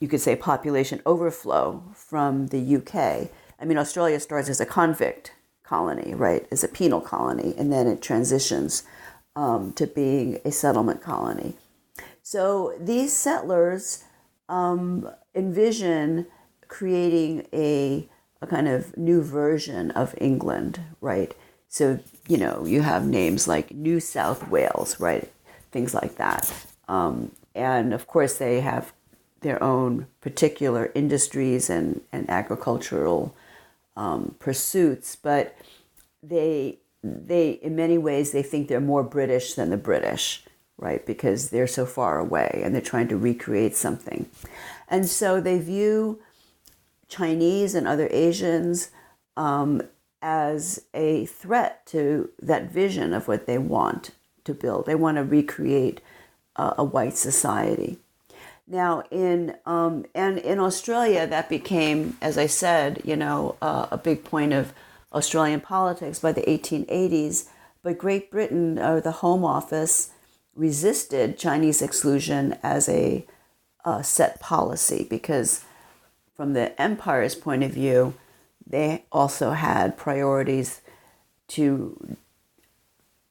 you 0.00 0.08
could 0.08 0.20
say, 0.20 0.36
population 0.36 1.00
overflow 1.06 1.82
from 1.94 2.48
the 2.48 2.76
UK. 2.76 3.30
I 3.60 3.64
mean, 3.64 3.78
Australia 3.78 4.18
starts 4.18 4.48
as 4.48 4.60
a 4.60 4.66
convict 4.66 5.32
colony, 5.64 6.14
right, 6.14 6.46
as 6.50 6.62
a 6.62 6.68
penal 6.68 7.00
colony, 7.00 7.54
and 7.56 7.72
then 7.72 7.86
it 7.86 8.02
transitions 8.02 8.84
um, 9.34 9.72
to 9.72 9.86
being 9.86 10.40
a 10.44 10.52
settlement 10.52 11.02
colony. 11.02 11.54
So 12.22 12.74
these 12.80 13.12
settlers 13.12 14.04
um, 14.48 15.08
envision 15.34 16.26
creating 16.68 17.46
a, 17.52 18.08
a 18.40 18.46
kind 18.46 18.68
of 18.68 18.96
new 18.96 19.22
version 19.22 19.90
of 19.92 20.14
England, 20.18 20.80
right? 21.00 21.34
So, 21.68 21.98
you 22.28 22.36
know, 22.36 22.64
you 22.64 22.82
have 22.82 23.06
names 23.06 23.48
like 23.48 23.72
New 23.72 24.00
South 24.00 24.48
Wales, 24.48 25.00
right? 25.00 25.30
Things 25.72 25.92
like 25.94 26.16
that. 26.16 26.52
Um, 26.88 27.32
and 27.54 27.92
of 27.92 28.06
course, 28.06 28.38
they 28.38 28.60
have 28.60 28.92
their 29.40 29.62
own 29.62 30.06
particular 30.20 30.90
industries 30.94 31.68
and, 31.68 32.00
and 32.12 32.28
agricultural 32.30 33.34
um, 33.96 34.34
pursuits, 34.38 35.16
but 35.16 35.56
they, 36.22 36.78
they, 37.02 37.50
in 37.62 37.76
many 37.76 37.98
ways, 37.98 38.32
they 38.32 38.42
think 38.42 38.68
they're 38.68 38.80
more 38.80 39.02
British 39.02 39.54
than 39.54 39.70
the 39.70 39.76
British, 39.76 40.44
right? 40.78 41.04
Because 41.04 41.50
they're 41.50 41.66
so 41.66 41.86
far 41.86 42.18
away 42.18 42.60
and 42.64 42.74
they're 42.74 42.82
trying 42.82 43.08
to 43.08 43.16
recreate 43.16 43.76
something. 43.76 44.28
And 44.88 45.08
so 45.08 45.40
they 45.40 45.58
view 45.58 46.20
Chinese 47.08 47.74
and 47.74 47.86
other 47.86 48.08
Asians 48.10 48.90
um, 49.36 49.82
as 50.22 50.82
a 50.94 51.26
threat 51.26 51.86
to 51.86 52.30
that 52.40 52.70
vision 52.70 53.12
of 53.12 53.28
what 53.28 53.46
they 53.46 53.58
want 53.58 54.12
to 54.44 54.54
build. 54.54 54.86
They 54.86 54.94
want 54.94 55.16
to 55.16 55.24
recreate 55.24 56.00
a 56.56 56.84
white 56.84 57.16
society. 57.16 57.98
Now, 58.66 59.04
in 59.10 59.56
um, 59.66 60.06
and 60.14 60.38
in 60.38 60.58
Australia, 60.58 61.26
that 61.26 61.48
became, 61.48 62.16
as 62.22 62.38
I 62.38 62.46
said, 62.46 63.02
you 63.04 63.14
know, 63.14 63.56
uh, 63.60 63.88
a 63.90 63.98
big 63.98 64.24
point 64.24 64.52
of 64.52 64.72
Australian 65.12 65.60
politics 65.60 66.18
by 66.18 66.32
the 66.32 66.42
1880s. 66.42 67.48
But 67.82 67.98
Great 67.98 68.30
Britain, 68.30 68.78
or 68.78 69.00
the 69.00 69.12
Home 69.12 69.44
Office, 69.44 70.10
resisted 70.56 71.38
Chinese 71.38 71.82
exclusion 71.82 72.56
as 72.62 72.88
a, 72.88 73.26
a 73.84 74.02
set 74.02 74.40
policy 74.40 75.06
because, 75.08 75.64
from 76.34 76.54
the 76.54 76.80
empire's 76.80 77.34
point 77.34 77.62
of 77.62 77.72
view, 77.72 78.14
they 78.66 79.04
also 79.12 79.50
had 79.50 79.98
priorities 79.98 80.80
to 81.48 82.16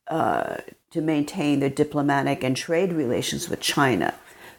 uh, 0.07 0.57
to 0.91 1.01
maintain 1.01 1.59
their 1.59 1.71
diplomatic 1.71 2.43
and 2.43 2.55
trade 2.55 2.93
relations 2.93 3.49
with 3.49 3.59
China. 3.59 4.13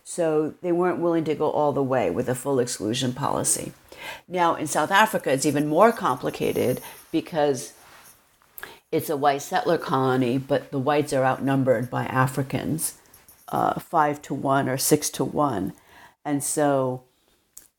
So 0.04 0.54
they 0.60 0.70
weren't 0.70 1.00
willing 1.00 1.24
to 1.24 1.34
go 1.34 1.50
all 1.50 1.72
the 1.72 1.82
way 1.82 2.10
with 2.10 2.28
a 2.28 2.34
full 2.34 2.60
exclusion 2.60 3.14
policy. 3.14 3.72
Now, 4.28 4.54
in 4.54 4.66
South 4.66 4.90
Africa, 4.90 5.32
it's 5.32 5.46
even 5.46 5.66
more 5.66 5.92
complicated 5.92 6.82
because 7.10 7.72
it's 8.92 9.08
a 9.08 9.16
white 9.16 9.42
settler 9.42 9.78
colony, 9.78 10.36
but 10.38 10.70
the 10.70 10.78
whites 10.78 11.12
are 11.12 11.24
outnumbered 11.24 11.90
by 11.90 12.04
Africans, 12.04 12.98
uh, 13.48 13.80
five 13.80 14.20
to 14.22 14.34
one 14.34 14.68
or 14.68 14.76
six 14.76 15.08
to 15.10 15.24
one. 15.24 15.72
And 16.24 16.44
so 16.44 17.02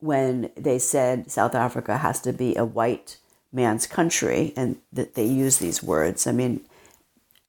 when 0.00 0.50
they 0.56 0.78
said 0.78 1.30
South 1.30 1.54
Africa 1.54 1.98
has 1.98 2.20
to 2.22 2.32
be 2.32 2.56
a 2.56 2.64
white 2.64 3.16
man's 3.52 3.86
country, 3.86 4.52
and 4.56 4.76
that 4.92 5.14
they 5.14 5.24
use 5.24 5.58
these 5.58 5.82
words, 5.82 6.26
I 6.26 6.32
mean, 6.32 6.60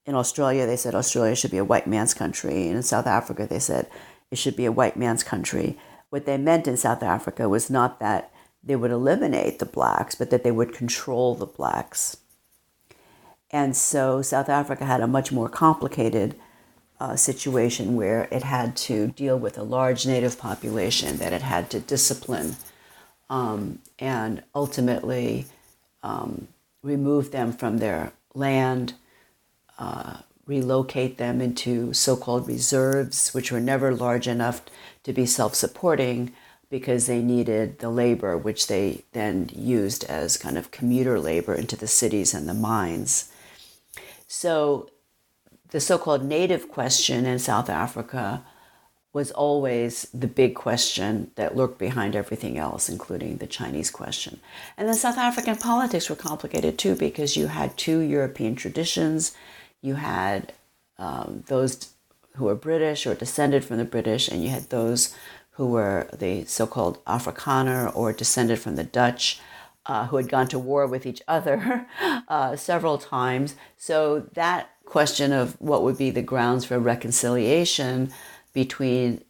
in 0.05 0.15
Australia, 0.15 0.65
they 0.65 0.77
said 0.77 0.95
Australia 0.95 1.35
should 1.35 1.51
be 1.51 1.57
a 1.57 1.65
white 1.65 1.87
man's 1.87 2.13
country. 2.13 2.67
And 2.67 2.77
in 2.77 2.83
South 2.83 3.07
Africa, 3.07 3.45
they 3.45 3.59
said 3.59 3.87
it 4.31 4.37
should 4.37 4.55
be 4.55 4.65
a 4.65 4.71
white 4.71 4.97
man's 4.97 5.23
country. 5.23 5.77
What 6.09 6.25
they 6.25 6.37
meant 6.37 6.67
in 6.67 6.77
South 6.77 7.03
Africa 7.03 7.49
was 7.49 7.69
not 7.69 7.99
that 7.99 8.31
they 8.63 8.75
would 8.75 8.91
eliminate 8.91 9.59
the 9.59 9.65
blacks, 9.65 10.15
but 10.15 10.29
that 10.29 10.43
they 10.43 10.51
would 10.51 10.73
control 10.73 11.35
the 11.35 11.45
blacks. 11.45 12.17
And 13.49 13.75
so 13.75 14.21
South 14.21 14.49
Africa 14.49 14.85
had 14.85 15.01
a 15.01 15.07
much 15.07 15.31
more 15.31 15.47
complicated 15.47 16.35
uh, 16.99 17.15
situation 17.15 17.95
where 17.95 18.27
it 18.31 18.43
had 18.43 18.75
to 18.75 19.07
deal 19.09 19.37
with 19.37 19.57
a 19.57 19.63
large 19.63 20.05
native 20.05 20.37
population 20.37 21.17
that 21.17 21.31
it 21.31 21.43
had 21.43 21.69
to 21.69 21.79
discipline 21.79 22.55
um, 23.29 23.79
and 23.99 24.43
ultimately 24.55 25.45
um, 26.03 26.47
remove 26.81 27.31
them 27.31 27.51
from 27.51 27.77
their 27.77 28.13
land, 28.33 28.93
uh, 29.77 30.17
relocate 30.47 31.17
them 31.17 31.41
into 31.41 31.93
so 31.93 32.15
called 32.15 32.47
reserves, 32.47 33.33
which 33.33 33.51
were 33.51 33.60
never 33.60 33.93
large 33.93 34.27
enough 34.27 34.62
to 35.03 35.13
be 35.13 35.25
self 35.25 35.53
supporting 35.53 36.31
because 36.69 37.07
they 37.07 37.21
needed 37.21 37.79
the 37.79 37.89
labor, 37.89 38.38
which 38.38 38.67
they 38.67 39.03
then 39.13 39.49
used 39.53 40.03
as 40.05 40.38
kind 40.38 40.57
of 40.57 40.71
commuter 40.71 41.19
labor 41.19 41.53
into 41.53 41.75
the 41.75 41.88
cities 41.88 42.33
and 42.33 42.47
the 42.47 42.53
mines. 42.53 43.31
So 44.27 44.89
the 45.69 45.79
so 45.79 45.97
called 45.97 46.23
native 46.23 46.69
question 46.69 47.25
in 47.25 47.39
South 47.39 47.69
Africa 47.69 48.43
was 49.13 49.31
always 49.31 50.07
the 50.13 50.27
big 50.27 50.53
question 50.53 51.31
that 51.36 51.55
lurked 51.55 51.79
behind 51.79 52.15
everything 52.15 52.57
else, 52.57 52.88
including 52.88 53.38
the 53.38 53.47
Chinese 53.47 53.89
question. 53.89 54.39
And 54.77 54.88
then 54.88 54.95
South 54.95 55.17
African 55.17 55.55
politics 55.55 56.10
were 56.10 56.15
complicated 56.15 56.77
too 56.77 56.95
because 56.95 57.36
you 57.36 57.47
had 57.47 57.77
two 57.77 57.99
European 57.99 58.55
traditions. 58.55 59.36
You 59.81 59.95
had 59.95 60.53
um, 60.97 61.43
those 61.47 61.91
who 62.35 62.45
were 62.45 62.55
British 62.55 63.05
or 63.05 63.15
descended 63.15 63.63
from 63.63 63.77
the 63.77 63.85
British, 63.85 64.27
and 64.27 64.43
you 64.43 64.49
had 64.49 64.69
those 64.69 65.15
who 65.51 65.67
were 65.67 66.07
the 66.17 66.45
so 66.45 66.67
called 66.67 67.03
Afrikaner 67.05 67.95
or 67.95 68.13
descended 68.13 68.59
from 68.59 68.75
the 68.75 68.83
Dutch. 68.83 69.39
Uh, 69.85 70.05
who 70.07 70.17
had 70.17 70.27
gone 70.27 70.49
to 70.49 70.59
war 70.59 70.85
with 70.85 71.05
each 71.05 71.21
other 71.29 71.87
uh, 72.27 72.57
several 72.57 72.97
times. 72.97 73.55
So 73.77 74.19
that 74.33 74.69
question 74.83 75.31
of 75.31 75.55
what 75.61 75.81
would 75.81 75.97
be 75.97 76.09
the 76.09 76.21
grounds 76.21 76.65
for 76.65 76.77
reconciliation 76.77 78.11
between 78.51 79.23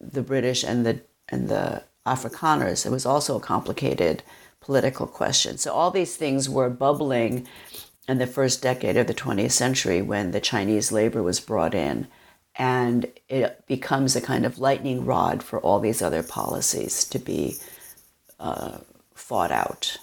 the 0.00 0.22
British 0.22 0.62
and 0.62 0.86
the 0.86 1.00
and 1.28 1.48
the 1.48 1.82
Afrikaners, 2.06 2.86
it 2.86 2.90
was 2.90 3.04
also 3.04 3.36
a 3.36 3.40
complicated 3.40 4.22
political 4.60 5.06
question. 5.06 5.58
So 5.58 5.72
all 5.72 5.90
these 5.90 6.16
things 6.16 6.48
were 6.48 6.70
bubbling 6.70 7.46
in 8.08 8.18
the 8.18 8.26
first 8.26 8.62
decade 8.62 8.96
of 8.96 9.06
the 9.06 9.14
20th 9.14 9.52
century 9.52 10.00
when 10.00 10.30
the 10.30 10.40
Chinese 10.40 10.92
labor 10.92 11.22
was 11.22 11.40
brought 11.40 11.74
in. 11.74 12.06
And 12.54 13.06
it 13.28 13.66
becomes 13.66 14.16
a 14.16 14.20
kind 14.20 14.46
of 14.46 14.58
lightning 14.58 15.04
rod 15.04 15.42
for 15.42 15.60
all 15.60 15.78
these 15.78 16.00
other 16.00 16.22
policies 16.22 17.04
to 17.04 17.18
be 17.18 17.56
uh, 18.40 18.78
fought 19.14 19.50
out. 19.50 19.98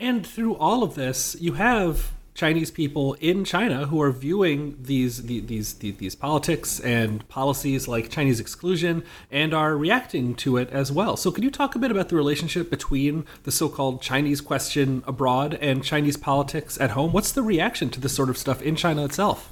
And 0.00 0.26
through 0.26 0.56
all 0.56 0.82
of 0.82 0.94
this, 0.94 1.36
you 1.38 1.54
have 1.54 2.13
Chinese 2.34 2.72
people 2.72 3.14
in 3.20 3.44
China 3.44 3.86
who 3.86 4.02
are 4.02 4.10
viewing 4.10 4.76
these 4.80 5.22
these 5.22 5.74
these, 5.74 5.96
these 5.96 6.14
politics 6.16 6.80
and 6.80 7.26
policies 7.28 7.86
like 7.86 8.10
Chinese 8.10 8.40
exclusion 8.40 9.04
and 9.30 9.54
are 9.54 9.76
reacting 9.76 10.34
to 10.34 10.56
it 10.56 10.68
as 10.70 10.90
well. 10.90 11.16
So, 11.16 11.30
could 11.30 11.44
you 11.44 11.50
talk 11.50 11.76
a 11.76 11.78
bit 11.78 11.92
about 11.92 12.08
the 12.08 12.16
relationship 12.16 12.70
between 12.70 13.24
the 13.44 13.52
so-called 13.52 14.02
Chinese 14.02 14.40
question 14.40 15.04
abroad 15.06 15.54
and 15.60 15.84
Chinese 15.84 16.16
politics 16.16 16.78
at 16.80 16.90
home? 16.90 17.12
What's 17.12 17.30
the 17.30 17.42
reaction 17.42 17.88
to 17.90 18.00
this 18.00 18.14
sort 18.14 18.28
of 18.28 18.36
stuff 18.36 18.60
in 18.60 18.74
China 18.74 19.04
itself? 19.04 19.50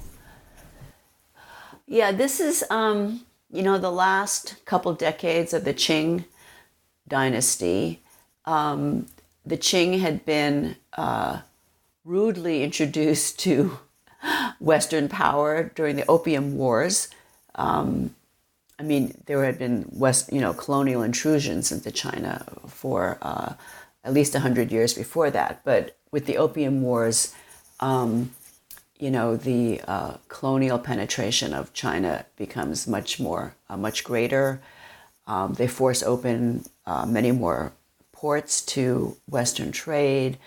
Yeah, 1.87 2.11
this 2.11 2.41
is 2.41 2.65
um, 2.69 3.21
you 3.49 3.63
know 3.63 3.77
the 3.77 3.91
last 3.91 4.57
couple 4.65 4.93
decades 4.93 5.53
of 5.53 5.63
the 5.63 5.73
Qing 5.73 6.25
dynasty. 7.07 8.01
Um, 8.43 9.05
the 9.45 9.57
Qing 9.57 10.01
had 10.01 10.25
been 10.25 10.75
uh, 10.97 11.41
rudely 12.05 12.63
introduced 12.63 13.39
to 13.39 13.79
Western 14.59 15.09
power 15.09 15.71
during 15.75 15.95
the 15.95 16.05
Opium 16.07 16.57
Wars. 16.57 17.09
Um, 17.55 18.15
I 18.79 18.83
mean, 18.83 19.21
there 19.25 19.43
had 19.45 19.59
been 19.59 19.85
West, 19.91 20.31
you 20.33 20.41
know, 20.41 20.53
colonial 20.53 21.03
intrusions 21.03 21.71
into 21.71 21.91
China 21.91 22.45
for 22.67 23.17
uh, 23.21 23.53
at 24.03 24.13
least 24.13 24.35
hundred 24.35 24.71
years 24.71 24.93
before 24.93 25.29
that. 25.31 25.61
But 25.63 25.97
with 26.11 26.25
the 26.25 26.37
Opium 26.37 26.81
Wars, 26.81 27.33
um, 27.79 28.31
you 28.99 29.11
know, 29.11 29.35
the 29.35 29.81
uh, 29.87 30.17
colonial 30.27 30.79
penetration 30.79 31.53
of 31.53 31.73
China 31.73 32.25
becomes 32.37 32.87
much 32.87 33.19
more, 33.19 33.55
uh, 33.69 33.77
much 33.77 34.03
greater. 34.03 34.61
Um, 35.27 35.53
they 35.53 35.67
force 35.67 36.03
open 36.03 36.65
uh, 36.85 37.05
many 37.05 37.31
more 37.31 37.73
ports 38.11 38.61
to 38.61 39.17
Western 39.29 39.71
trade. 39.71 40.37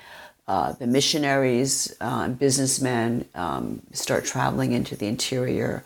Uh, 0.48 0.72
the 0.72 0.86
missionaries 0.86 1.92
uh, 2.00 2.22
and 2.24 2.38
businessmen 2.38 3.24
um, 3.34 3.82
start 3.92 4.24
traveling 4.24 4.72
into 4.72 4.94
the 4.94 5.06
interior. 5.06 5.82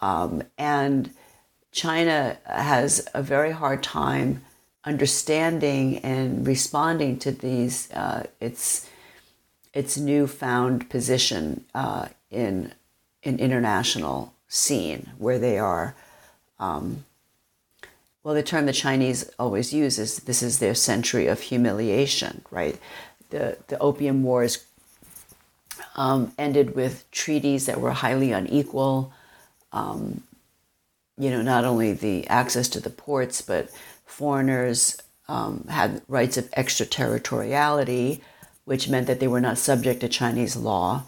Um, 0.00 0.42
and 0.58 1.10
China 1.72 2.36
has 2.44 3.08
a 3.14 3.22
very 3.22 3.52
hard 3.52 3.82
time 3.82 4.44
understanding 4.84 5.98
and 5.98 6.46
responding 6.46 7.18
to 7.18 7.32
these 7.32 7.90
uh, 7.92 8.24
its 8.40 8.88
its 9.72 9.96
newfound 9.96 10.88
position 10.88 11.64
uh, 11.74 12.06
in 12.30 12.72
an 13.24 13.38
international 13.38 14.34
scene 14.46 15.10
where 15.18 15.38
they 15.38 15.58
are. 15.58 15.96
Um, 16.60 17.04
well, 18.22 18.34
the 18.34 18.42
term 18.42 18.66
the 18.66 18.72
Chinese 18.72 19.30
always 19.38 19.72
use 19.72 19.98
is 19.98 20.18
this 20.18 20.42
is 20.42 20.58
their 20.58 20.74
century 20.74 21.26
of 21.26 21.40
humiliation, 21.40 22.42
right? 22.50 22.78
The, 23.34 23.58
the 23.66 23.78
Opium 23.80 24.22
Wars 24.22 24.64
um, 25.96 26.32
ended 26.38 26.76
with 26.76 27.10
treaties 27.10 27.66
that 27.66 27.80
were 27.80 27.90
highly 27.90 28.30
unequal. 28.30 29.12
Um, 29.72 30.22
you 31.18 31.30
know, 31.30 31.42
not 31.42 31.64
only 31.64 31.92
the 31.92 32.26
access 32.28 32.68
to 32.68 32.80
the 32.80 32.90
ports, 32.90 33.42
but 33.42 33.70
foreigners 34.06 34.96
um, 35.28 35.64
had 35.68 36.00
rights 36.06 36.36
of 36.36 36.48
extraterritoriality, 36.56 38.20
which 38.66 38.88
meant 38.88 39.08
that 39.08 39.18
they 39.18 39.28
were 39.28 39.40
not 39.40 39.58
subject 39.58 40.00
to 40.00 40.08
Chinese 40.08 40.54
law. 40.54 41.02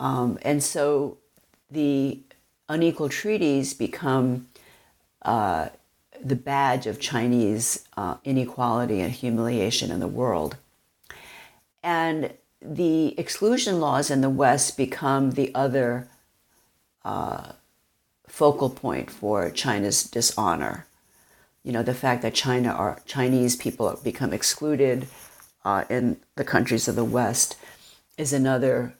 Um, 0.00 0.38
and 0.42 0.62
so 0.62 1.18
the 1.70 2.18
unequal 2.68 3.10
treaties 3.10 3.74
become 3.74 4.48
uh, 5.20 5.68
the 6.24 6.36
badge 6.36 6.86
of 6.86 6.98
Chinese 6.98 7.86
uh, 7.94 8.16
inequality 8.24 9.00
and 9.00 9.12
humiliation 9.12 9.90
in 9.90 10.00
the 10.00 10.08
world. 10.08 10.56
And 11.82 12.34
the 12.60 13.18
exclusion 13.18 13.80
laws 13.80 14.10
in 14.10 14.20
the 14.20 14.30
West 14.30 14.76
become 14.76 15.32
the 15.32 15.54
other 15.54 16.08
uh, 17.04 17.52
focal 18.26 18.70
point 18.70 19.10
for 19.10 19.50
China's 19.50 20.02
dishonor. 20.02 20.86
You 21.62 21.72
know, 21.72 21.82
the 21.82 21.94
fact 21.94 22.22
that 22.22 22.34
China 22.34 22.70
are 22.70 23.00
Chinese 23.06 23.56
people 23.56 23.98
become 24.02 24.32
excluded 24.32 25.06
uh, 25.64 25.84
in 25.90 26.18
the 26.36 26.44
countries 26.44 26.88
of 26.88 26.96
the 26.96 27.04
West 27.04 27.56
is 28.16 28.32
another 28.32 28.94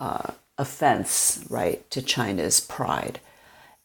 uh, 0.00 0.32
offense, 0.58 1.44
right, 1.48 1.88
to 1.90 2.02
China's 2.02 2.60
pride. 2.60 3.20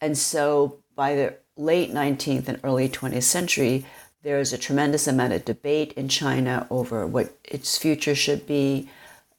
And 0.01 0.17
so 0.17 0.77
by 0.95 1.15
the 1.15 1.35
late 1.55 1.91
19th 1.91 2.47
and 2.47 2.59
early 2.63 2.89
20th 2.89 3.23
century, 3.23 3.85
there 4.23 4.39
is 4.39 4.51
a 4.51 4.57
tremendous 4.57 5.07
amount 5.07 5.33
of 5.33 5.45
debate 5.45 5.93
in 5.93 6.09
China 6.09 6.67
over 6.69 7.07
what 7.07 7.33
its 7.45 7.77
future 7.77 8.15
should 8.15 8.45
be. 8.45 8.89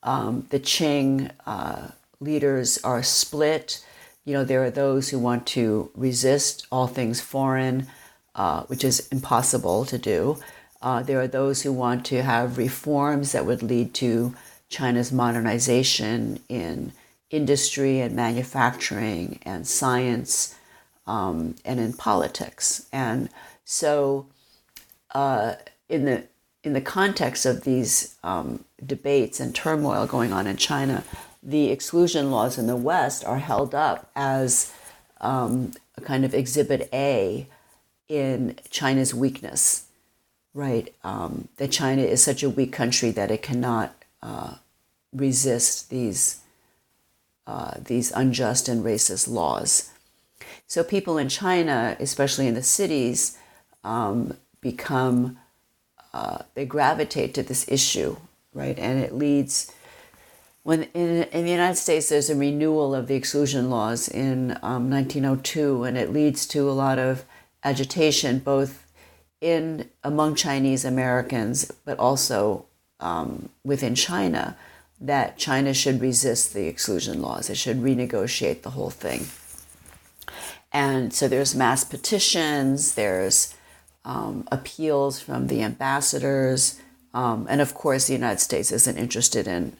Um, 0.02 0.46
the 0.50 0.60
Qing 0.60 1.30
uh, 1.46 1.88
leaders 2.20 2.78
are 2.82 3.02
split. 3.02 3.84
You 4.24 4.34
know, 4.34 4.44
there 4.44 4.64
are 4.64 4.70
those 4.70 5.10
who 5.10 5.18
want 5.18 5.46
to 5.48 5.90
resist 5.94 6.66
all 6.72 6.86
things 6.86 7.20
foreign, 7.20 7.88
uh, 8.34 8.62
which 8.64 8.84
is 8.84 9.06
impossible 9.08 9.84
to 9.86 9.98
do. 9.98 10.38
Uh, 10.80 11.02
there 11.02 11.20
are 11.20 11.28
those 11.28 11.62
who 11.62 11.72
want 11.72 12.06
to 12.06 12.22
have 12.22 12.56
reforms 12.56 13.32
that 13.32 13.44
would 13.44 13.62
lead 13.62 13.92
to 13.94 14.34
China's 14.70 15.12
modernization 15.12 16.40
in 16.48 16.92
industry 17.28 18.00
and 18.00 18.16
manufacturing 18.16 19.38
and 19.42 19.66
science 19.66 20.54
um, 21.06 21.54
and 21.64 21.78
in 21.78 21.92
politics. 21.92 22.86
And 22.92 23.28
so, 23.64 24.26
uh, 25.14 25.54
in 25.88 26.04
the 26.04 26.24
in 26.62 26.74
the 26.74 26.80
context 26.80 27.46
of 27.46 27.64
these 27.64 28.16
um, 28.22 28.64
debates 28.84 29.40
and 29.40 29.54
turmoil 29.54 30.06
going 30.06 30.32
on 30.32 30.46
in 30.46 30.56
China, 30.56 31.02
the 31.42 31.70
exclusion 31.70 32.30
laws 32.30 32.58
in 32.58 32.66
the 32.66 32.76
West 32.76 33.24
are 33.24 33.38
held 33.38 33.74
up 33.74 34.10
as 34.14 34.72
um, 35.22 35.72
a 35.96 36.02
kind 36.02 36.24
of 36.24 36.34
exhibit 36.34 36.88
A 36.92 37.46
in 38.08 38.56
China's 38.68 39.14
weakness, 39.14 39.86
right? 40.52 40.92
Um, 41.02 41.48
that 41.56 41.70
China 41.70 42.02
is 42.02 42.22
such 42.22 42.42
a 42.42 42.50
weak 42.50 42.72
country 42.72 43.10
that 43.12 43.30
it 43.30 43.40
cannot 43.40 43.94
uh, 44.22 44.56
resist 45.12 45.88
these 45.90 46.40
uh, 47.46 47.72
these 47.82 48.12
unjust 48.12 48.68
and 48.68 48.84
racist 48.84 49.28
laws. 49.28 49.90
So 50.66 50.84
people 50.84 51.18
in 51.18 51.28
China, 51.28 51.96
especially 51.98 52.46
in 52.46 52.54
the 52.54 52.62
cities, 52.62 53.36
um, 53.82 54.36
become 54.60 55.38
uh, 56.12 56.38
they 56.54 56.66
gravitate 56.66 57.34
to 57.34 57.42
this 57.42 57.68
issue, 57.68 58.16
right? 58.52 58.78
And 58.78 58.98
it 58.98 59.14
leads 59.14 59.72
when 60.62 60.84
in, 60.94 61.22
in 61.24 61.44
the 61.44 61.50
United 61.50 61.76
States 61.76 62.08
there's 62.08 62.28
a 62.28 62.36
renewal 62.36 62.94
of 62.94 63.06
the 63.06 63.14
exclusion 63.14 63.70
laws 63.70 64.08
in 64.08 64.58
um, 64.62 64.90
1902, 64.90 65.84
and 65.84 65.96
it 65.96 66.12
leads 66.12 66.46
to 66.46 66.68
a 66.68 66.72
lot 66.72 66.98
of 66.98 67.24
agitation 67.64 68.38
both 68.38 68.86
in 69.40 69.88
among 70.04 70.34
Chinese 70.34 70.84
Americans, 70.84 71.70
but 71.84 71.98
also 71.98 72.66
um, 72.98 73.48
within 73.64 73.94
China, 73.94 74.56
that 75.00 75.38
China 75.38 75.72
should 75.72 76.00
resist 76.00 76.52
the 76.52 76.66
exclusion 76.66 77.22
laws. 77.22 77.48
It 77.48 77.56
should 77.56 77.78
renegotiate 77.78 78.62
the 78.62 78.70
whole 78.70 78.90
thing. 78.90 79.28
And 80.72 81.12
so 81.12 81.26
there's 81.26 81.54
mass 81.54 81.84
petitions, 81.84 82.94
there's 82.94 83.54
um, 84.04 84.46
appeals 84.50 85.20
from 85.20 85.46
the 85.46 85.62
ambassadors, 85.62 86.80
um, 87.12 87.46
and 87.50 87.60
of 87.60 87.74
course, 87.74 88.06
the 88.06 88.12
United 88.12 88.40
States 88.40 88.70
isn't 88.70 88.96
interested 88.96 89.46
in, 89.46 89.76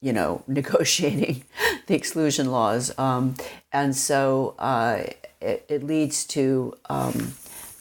you 0.00 0.12
know, 0.12 0.42
negotiating 0.48 1.44
the 1.86 1.94
exclusion 1.94 2.50
laws. 2.50 2.96
Um, 2.98 3.34
and 3.72 3.94
so 3.94 4.54
uh, 4.58 5.04
it, 5.40 5.64
it, 5.68 5.82
leads 5.82 6.24
to 6.26 6.76
um, 6.88 7.34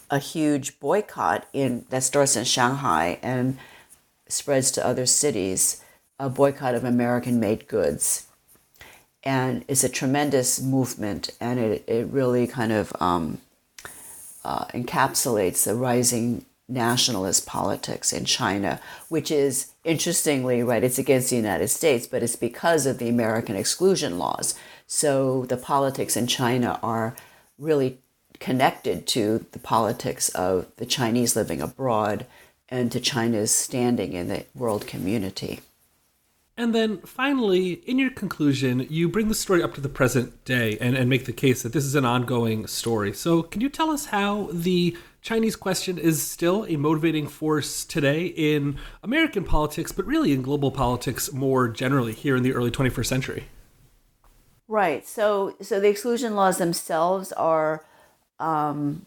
a 0.09 0.19
huge 0.19 0.79
boycott 0.79 1.47
in 1.53 1.85
that 1.89 2.03
starts 2.03 2.35
in 2.35 2.43
Shanghai 2.43 3.19
and 3.21 3.57
spreads 4.27 4.71
to 4.71 4.85
other 4.85 5.05
cities. 5.05 5.83
A 6.19 6.29
boycott 6.29 6.73
of 6.73 6.83
American-made 6.83 7.67
goods 7.67 8.27
and 9.27 9.65
it's 9.67 9.83
a 9.83 9.89
tremendous 9.89 10.61
movement, 10.61 11.31
and 11.41 11.59
it, 11.59 11.83
it 11.85 12.07
really 12.07 12.47
kind 12.47 12.71
of 12.71 12.93
um, 13.01 13.39
uh, 14.47 14.65
encapsulates 14.67 15.65
the 15.65 15.75
rising 15.75 16.45
nationalist 16.69 17.45
politics 17.45 18.13
in 18.13 18.23
China, 18.23 18.79
which 19.09 19.29
is 19.29 19.73
interestingly, 19.83 20.63
right, 20.63 20.85
it's 20.85 20.97
against 20.97 21.29
the 21.29 21.35
United 21.35 21.67
States, 21.67 22.07
but 22.07 22.23
it's 22.23 22.37
because 22.37 22.85
of 22.85 22.97
the 22.97 23.09
American 23.09 23.57
exclusion 23.57 24.17
laws. 24.17 24.55
So 24.87 25.45
the 25.45 25.57
politics 25.57 26.15
in 26.15 26.27
China 26.27 26.79
are 26.81 27.13
really 27.59 27.99
connected 28.39 29.05
to 29.07 29.45
the 29.51 29.59
politics 29.59 30.29
of 30.29 30.67
the 30.77 30.85
Chinese 30.85 31.35
living 31.35 31.61
abroad 31.61 32.25
and 32.69 32.89
to 32.93 33.01
China's 33.01 33.51
standing 33.51 34.13
in 34.13 34.29
the 34.29 34.45
world 34.55 34.87
community. 34.87 35.59
And 36.59 36.73
then 36.73 36.97
finally, 37.01 37.73
in 37.85 37.99
your 37.99 38.09
conclusion, 38.09 38.87
you 38.89 39.07
bring 39.07 39.27
the 39.27 39.35
story 39.35 39.61
up 39.61 39.75
to 39.75 39.81
the 39.81 39.89
present 39.89 40.43
day 40.43 40.75
and, 40.81 40.97
and 40.97 41.07
make 41.07 41.25
the 41.25 41.31
case 41.31 41.61
that 41.61 41.71
this 41.71 41.85
is 41.85 41.93
an 41.93 42.03
ongoing 42.03 42.65
story. 42.65 43.13
So, 43.13 43.43
can 43.43 43.61
you 43.61 43.69
tell 43.69 43.91
us 43.91 44.07
how 44.07 44.49
the 44.51 44.97
Chinese 45.21 45.55
question 45.55 45.99
is 45.99 46.23
still 46.23 46.65
a 46.65 46.75
motivating 46.75 47.27
force 47.27 47.85
today 47.85 48.25
in 48.25 48.77
American 49.03 49.43
politics, 49.43 49.91
but 49.91 50.07
really 50.07 50.33
in 50.33 50.41
global 50.41 50.71
politics 50.71 51.31
more 51.31 51.67
generally 51.67 52.13
here 52.13 52.35
in 52.35 52.41
the 52.41 52.53
early 52.53 52.71
21st 52.71 53.05
century? 53.05 53.43
Right. 54.67 55.07
So, 55.07 55.55
so 55.61 55.79
the 55.79 55.89
exclusion 55.89 56.35
laws 56.35 56.57
themselves 56.57 57.31
are 57.33 57.85
um, 58.39 59.05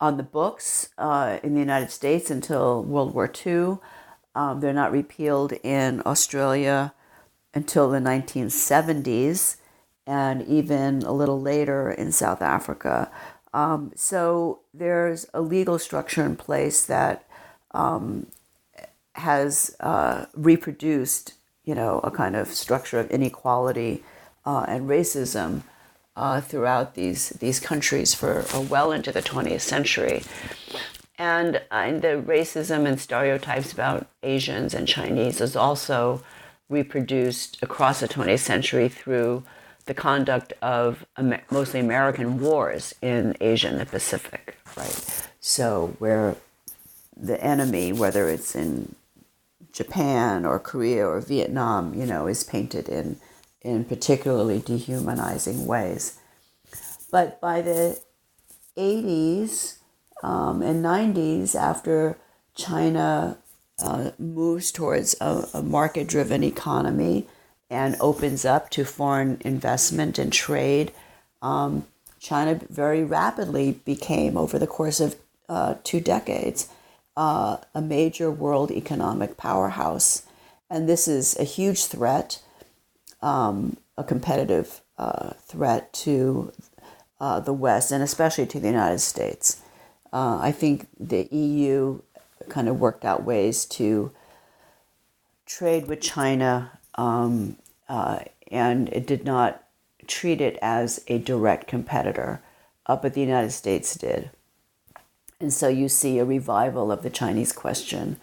on 0.00 0.16
the 0.16 0.22
books 0.22 0.90
uh, 0.96 1.40
in 1.42 1.54
the 1.54 1.60
United 1.60 1.90
States 1.90 2.30
until 2.30 2.84
World 2.84 3.14
War 3.14 3.28
II. 3.44 3.78
Um, 4.34 4.60
they're 4.60 4.72
not 4.72 4.92
repealed 4.92 5.52
in 5.62 6.02
Australia 6.06 6.94
until 7.54 7.90
the 7.90 7.98
1970s 7.98 9.56
and 10.06 10.42
even 10.42 11.02
a 11.02 11.12
little 11.12 11.40
later 11.40 11.90
in 11.90 12.12
South 12.12 12.42
Africa. 12.42 13.10
Um, 13.54 13.92
so 13.94 14.60
there's 14.72 15.26
a 15.34 15.40
legal 15.40 15.78
structure 15.78 16.24
in 16.24 16.36
place 16.36 16.86
that 16.86 17.24
um, 17.72 18.26
has 19.14 19.76
uh, 19.80 20.26
reproduced, 20.34 21.34
you 21.64 21.74
know, 21.74 22.00
a 22.02 22.10
kind 22.10 22.34
of 22.34 22.48
structure 22.48 22.98
of 22.98 23.10
inequality 23.10 24.02
uh, 24.46 24.64
and 24.66 24.88
racism 24.88 25.62
uh, 26.16 26.40
throughout 26.40 26.94
these 26.94 27.30
these 27.30 27.58
countries 27.58 28.12
for 28.14 28.44
uh, 28.52 28.60
well 28.60 28.92
into 28.92 29.10
the 29.12 29.22
20th 29.22 29.62
century 29.62 30.22
and, 31.18 31.56
uh, 31.56 31.60
and 31.70 32.02
the 32.02 32.22
racism 32.26 32.86
and 32.86 33.00
stereotypes 33.00 33.72
about 33.72 34.06
Asians 34.22 34.74
and 34.74 34.88
Chinese 34.88 35.40
is 35.40 35.56
also 35.56 36.22
reproduced 36.68 37.62
across 37.62 38.00
the 38.00 38.08
20th 38.08 38.40
century 38.40 38.88
through 38.88 39.42
the 39.84 39.94
conduct 39.94 40.52
of 40.62 41.04
mostly 41.50 41.80
American 41.80 42.40
wars 42.40 42.94
in 43.02 43.36
Asia 43.40 43.68
and 43.68 43.80
the 43.80 43.86
Pacific, 43.86 44.56
right? 44.76 45.28
So 45.40 45.96
where 45.98 46.36
the 47.16 47.42
enemy, 47.42 47.92
whether 47.92 48.28
it's 48.28 48.54
in 48.54 48.94
Japan 49.72 50.46
or 50.46 50.58
Korea 50.58 51.06
or 51.06 51.20
Vietnam, 51.20 51.94
you 51.94 52.06
know, 52.06 52.26
is 52.26 52.44
painted 52.44 52.88
in 52.88 53.18
in 53.62 53.84
particularly 53.84 54.58
dehumanizing 54.58 55.66
ways. 55.66 56.18
But 57.10 57.40
by 57.40 57.62
the 57.62 58.00
80s, 58.76 59.76
um, 60.22 60.62
and 60.62 60.84
90s 60.84 61.54
after 61.54 62.16
China 62.54 63.38
uh, 63.82 64.10
moves 64.18 64.70
towards 64.70 65.16
a, 65.20 65.48
a 65.54 65.62
market 65.62 66.06
driven 66.06 66.44
economy 66.44 67.26
and 67.70 67.96
opens 68.00 68.44
up 68.44 68.70
to 68.70 68.84
foreign 68.84 69.38
investment 69.40 70.18
and 70.18 70.32
trade. 70.32 70.92
Um, 71.40 71.86
China 72.20 72.60
very 72.68 73.02
rapidly 73.02 73.80
became, 73.84 74.36
over 74.36 74.58
the 74.58 74.66
course 74.66 75.00
of 75.00 75.16
uh, 75.48 75.74
two 75.82 76.00
decades, 76.00 76.68
uh, 77.16 77.56
a 77.74 77.80
major 77.80 78.30
world 78.30 78.70
economic 78.70 79.36
powerhouse. 79.36 80.22
And 80.70 80.88
this 80.88 81.08
is 81.08 81.36
a 81.38 81.44
huge 81.44 81.86
threat, 81.86 82.40
um, 83.20 83.76
a 83.98 84.04
competitive 84.04 84.82
uh, 84.98 85.30
threat 85.40 85.92
to 85.94 86.52
uh, 87.20 87.40
the 87.40 87.52
West 87.52 87.90
and 87.90 88.02
especially 88.02 88.46
to 88.46 88.60
the 88.60 88.68
United 88.68 89.00
States. 89.00 89.62
Uh, 90.12 90.38
I 90.40 90.52
think 90.52 90.88
the 90.98 91.24
EU 91.34 92.00
kind 92.48 92.68
of 92.68 92.80
worked 92.80 93.04
out 93.04 93.24
ways 93.24 93.64
to 93.66 94.12
trade 95.46 95.86
with 95.86 96.00
China, 96.00 96.78
um, 96.96 97.56
uh, 97.88 98.20
and 98.50 98.88
it 98.90 99.06
did 99.06 99.24
not 99.24 99.64
treat 100.06 100.40
it 100.40 100.58
as 100.60 101.02
a 101.08 101.18
direct 101.18 101.66
competitor, 101.66 102.42
uh, 102.86 102.96
but 102.96 103.14
the 103.14 103.20
United 103.20 103.52
States 103.52 103.94
did. 103.94 104.30
And 105.40 105.52
so 105.52 105.68
you 105.68 105.88
see 105.88 106.18
a 106.18 106.24
revival 106.24 106.92
of 106.92 107.02
the 107.02 107.10
Chinese 107.10 107.52
question, 107.52 108.18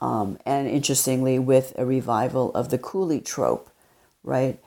um, 0.00 0.38
and 0.46 0.68
interestingly, 0.68 1.38
with 1.38 1.72
a 1.76 1.84
revival 1.84 2.52
of 2.54 2.70
the 2.70 2.78
coolie 2.78 3.24
trope, 3.24 3.70
right? 4.22 4.58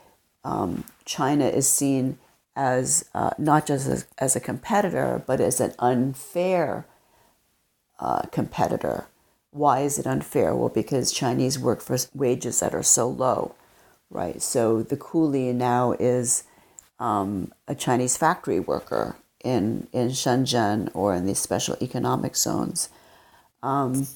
Um, 0.44 0.84
China 1.04 1.46
is 1.46 1.68
seen 1.68 2.18
as 2.54 3.08
uh, 3.14 3.30
not 3.38 3.66
just 3.66 3.88
as, 3.88 4.06
as, 4.18 4.36
a 4.36 4.40
competitor, 4.40 5.22
but 5.26 5.40
as 5.40 5.60
an 5.60 5.72
unfair 5.78 6.86
uh, 7.98 8.22
competitor. 8.30 9.06
Why 9.50 9.80
is 9.80 9.98
it 9.98 10.06
unfair? 10.06 10.54
Well, 10.54 10.68
because 10.68 11.12
Chinese 11.12 11.58
work 11.58 11.80
for 11.80 11.96
wages 12.14 12.60
that 12.60 12.74
are 12.74 12.82
so 12.82 13.08
low, 13.08 13.54
right? 14.10 14.40
So 14.42 14.82
the 14.82 14.96
coolie 14.96 15.54
now 15.54 15.92
is 15.92 16.44
um, 16.98 17.52
a 17.66 17.74
Chinese 17.74 18.16
factory 18.16 18.60
worker 18.60 19.16
in, 19.42 19.88
in 19.92 20.08
Shenzhen 20.08 20.90
or 20.94 21.14
in 21.14 21.26
these 21.26 21.38
special 21.38 21.76
economic 21.80 22.36
zones. 22.36 22.88
Um, 23.62 24.06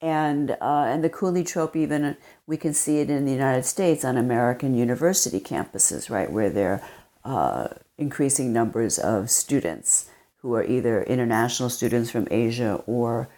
and, 0.00 0.52
uh, 0.60 0.84
and 0.86 1.02
the 1.02 1.10
coolie 1.10 1.46
trope, 1.46 1.76
even 1.76 2.16
we 2.46 2.56
can 2.56 2.74
see 2.74 2.98
it 2.98 3.08
in 3.08 3.24
the 3.24 3.32
United 3.32 3.64
States 3.64 4.04
on 4.04 4.16
American 4.16 4.74
university 4.74 5.40
campuses, 5.40 6.10
right, 6.10 6.30
where 6.30 6.50
they're 6.50 6.82
uh, 7.24 7.68
increasing 7.98 8.52
numbers 8.52 8.98
of 8.98 9.30
students 9.30 10.10
who 10.38 10.54
are 10.54 10.64
either 10.64 11.02
international 11.04 11.70
students 11.70 12.10
from 12.10 12.28
Asia 12.30 12.82
or 12.86 13.28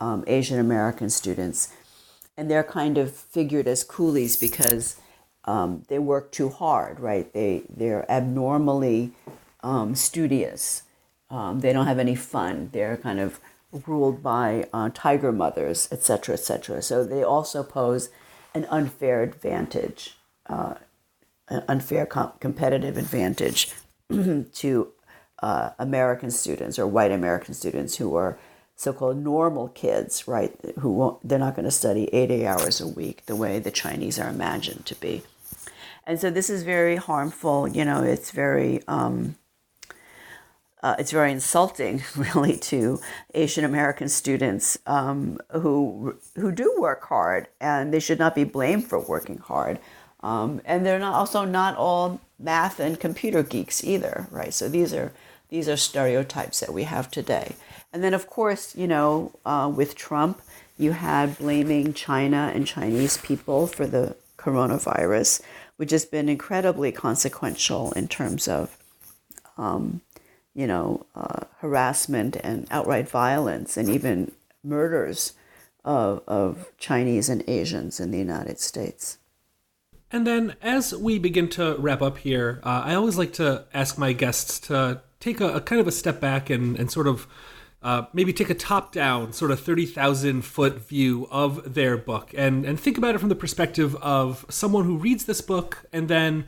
um, 0.00 0.24
Asian 0.26 0.58
American 0.58 1.08
students. 1.08 1.72
And 2.36 2.50
they're 2.50 2.64
kind 2.64 2.98
of 2.98 3.14
figured 3.14 3.66
as 3.66 3.84
coolies 3.84 4.36
because 4.36 5.00
um, 5.44 5.84
they 5.88 5.98
work 5.98 6.32
too 6.32 6.48
hard, 6.48 7.00
right? 7.00 7.32
They, 7.32 7.62
they're 7.68 8.10
abnormally 8.10 9.12
um, 9.62 9.94
studious. 9.94 10.82
Um, 11.30 11.60
they 11.60 11.72
don't 11.72 11.86
have 11.86 11.98
any 11.98 12.14
fun. 12.14 12.70
They're 12.72 12.96
kind 12.96 13.20
of 13.20 13.40
ruled 13.86 14.22
by 14.22 14.66
uh, 14.72 14.90
tiger 14.92 15.32
mothers, 15.32 15.88
etc., 15.92 16.34
etc. 16.34 16.82
So 16.82 17.04
they 17.04 17.22
also 17.22 17.62
pose 17.62 18.10
an 18.54 18.66
unfair 18.66 19.22
advantage, 19.22 20.16
uh, 20.46 20.74
unfair 21.68 22.06
com- 22.06 22.32
competitive 22.40 22.96
advantage 22.96 23.72
to 24.10 24.92
uh, 25.42 25.70
American 25.78 26.30
students 26.30 26.78
or 26.78 26.86
white 26.86 27.10
American 27.10 27.54
students 27.54 27.96
who 27.96 28.14
are 28.14 28.38
so-called 28.76 29.18
normal 29.18 29.68
kids, 29.68 30.26
right? 30.26 30.54
Who 30.78 30.92
won't, 30.92 31.28
they're 31.28 31.38
not 31.38 31.54
going 31.54 31.66
to 31.66 31.70
study 31.70 32.08
80 32.14 32.46
hours 32.46 32.80
a 32.80 32.88
week 32.88 33.26
the 33.26 33.36
way 33.36 33.58
the 33.58 33.70
Chinese 33.70 34.18
are 34.18 34.28
imagined 34.28 34.86
to 34.86 34.94
be. 34.94 35.22
And 36.06 36.18
so 36.18 36.30
this 36.30 36.48
is 36.48 36.62
very 36.62 36.96
harmful. 36.96 37.68
You 37.68 37.84
know, 37.84 38.02
it's 38.02 38.30
very 38.30 38.82
um, 38.88 39.36
uh, 40.82 40.96
it's 40.98 41.10
very 41.10 41.30
insulting, 41.30 42.02
really, 42.16 42.56
to 42.56 43.00
Asian 43.34 43.64
American 43.64 44.08
students 44.08 44.78
um, 44.86 45.38
who 45.52 46.16
who 46.36 46.50
do 46.52 46.74
work 46.78 47.04
hard, 47.04 47.48
and 47.60 47.92
they 47.92 48.00
should 48.00 48.18
not 48.18 48.34
be 48.34 48.44
blamed 48.44 48.86
for 48.86 48.98
working 48.98 49.38
hard. 49.38 49.78
Um, 50.22 50.60
and 50.64 50.84
they're 50.84 50.98
not 50.98 51.14
also 51.14 51.44
not 51.44 51.76
all 51.76 52.20
math 52.38 52.78
and 52.80 53.00
computer 53.00 53.42
geeks 53.42 53.82
either, 53.84 54.26
right? 54.30 54.52
So 54.52 54.68
these 54.68 54.92
are 54.92 55.12
these 55.48 55.68
are 55.68 55.76
stereotypes 55.76 56.60
that 56.60 56.72
we 56.72 56.84
have 56.84 57.10
today. 57.10 57.56
And 57.92 58.04
then, 58.04 58.14
of 58.14 58.28
course, 58.28 58.76
you 58.76 58.86
know, 58.86 59.32
uh, 59.44 59.70
with 59.74 59.96
Trump, 59.96 60.40
you 60.78 60.92
had 60.92 61.38
blaming 61.38 61.92
China 61.92 62.52
and 62.54 62.66
Chinese 62.66 63.18
people 63.18 63.66
for 63.66 63.86
the 63.86 64.16
coronavirus, 64.38 65.42
which 65.76 65.90
has 65.90 66.04
been 66.04 66.28
incredibly 66.28 66.92
consequential 66.92 67.92
in 67.92 68.06
terms 68.06 68.46
of, 68.46 68.78
um, 69.58 70.00
you 70.54 70.66
know, 70.66 71.04
uh, 71.16 71.44
harassment 71.58 72.36
and 72.36 72.66
outright 72.70 73.08
violence 73.08 73.76
and 73.76 73.88
even 73.88 74.32
murders 74.62 75.32
of, 75.84 76.22
of 76.28 76.70
Chinese 76.78 77.28
and 77.28 77.42
Asians 77.48 77.98
in 77.98 78.12
the 78.12 78.18
United 78.18 78.60
States. 78.60 79.18
And 80.12 80.26
then, 80.26 80.56
as 80.60 80.94
we 80.94 81.18
begin 81.18 81.48
to 81.50 81.76
wrap 81.76 82.02
up 82.02 82.18
here, 82.18 82.60
uh, 82.64 82.82
I 82.84 82.94
always 82.94 83.16
like 83.16 83.32
to 83.34 83.64
ask 83.72 83.96
my 83.96 84.12
guests 84.12 84.58
to 84.60 85.02
take 85.20 85.40
a, 85.40 85.54
a 85.54 85.60
kind 85.60 85.80
of 85.80 85.86
a 85.86 85.92
step 85.92 86.20
back 86.20 86.50
and, 86.50 86.76
and 86.76 86.90
sort 86.90 87.06
of 87.06 87.28
uh, 87.82 88.06
maybe 88.12 88.32
take 88.32 88.50
a 88.50 88.54
top 88.54 88.92
down, 88.92 89.32
sort 89.32 89.50
of 89.50 89.60
30,000 89.60 90.42
foot 90.42 90.80
view 90.80 91.28
of 91.30 91.74
their 91.74 91.96
book 91.96 92.34
and, 92.36 92.66
and 92.66 92.78
think 92.78 92.98
about 92.98 93.14
it 93.14 93.18
from 93.18 93.28
the 93.28 93.36
perspective 93.36 93.94
of 93.96 94.44
someone 94.48 94.84
who 94.84 94.98
reads 94.98 95.24
this 95.24 95.40
book 95.40 95.84
and 95.92 96.08
then 96.08 96.44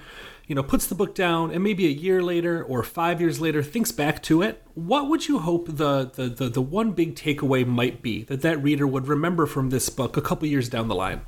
you 0.46 0.54
know 0.54 0.62
puts 0.62 0.86
the 0.88 0.94
book 0.94 1.14
down 1.14 1.50
and 1.50 1.62
maybe 1.64 1.86
a 1.86 1.90
year 1.90 2.22
later 2.22 2.62
or 2.62 2.82
five 2.82 3.20
years 3.20 3.40
later 3.40 3.62
thinks 3.62 3.92
back 3.92 4.22
to 4.24 4.42
it. 4.42 4.62
What 4.74 5.08
would 5.08 5.28
you 5.28 5.38
hope 5.38 5.68
the 5.68 6.10
the, 6.12 6.28
the, 6.28 6.48
the 6.48 6.62
one 6.62 6.92
big 6.92 7.14
takeaway 7.14 7.66
might 7.66 8.02
be 8.02 8.24
that 8.24 8.42
that 8.42 8.62
reader 8.62 8.86
would 8.86 9.08
remember 9.08 9.46
from 9.46 9.70
this 9.70 9.88
book 9.88 10.16
a 10.16 10.22
couple 10.22 10.46
years 10.48 10.68
down 10.68 10.88
the 10.88 10.94
line 10.94 11.22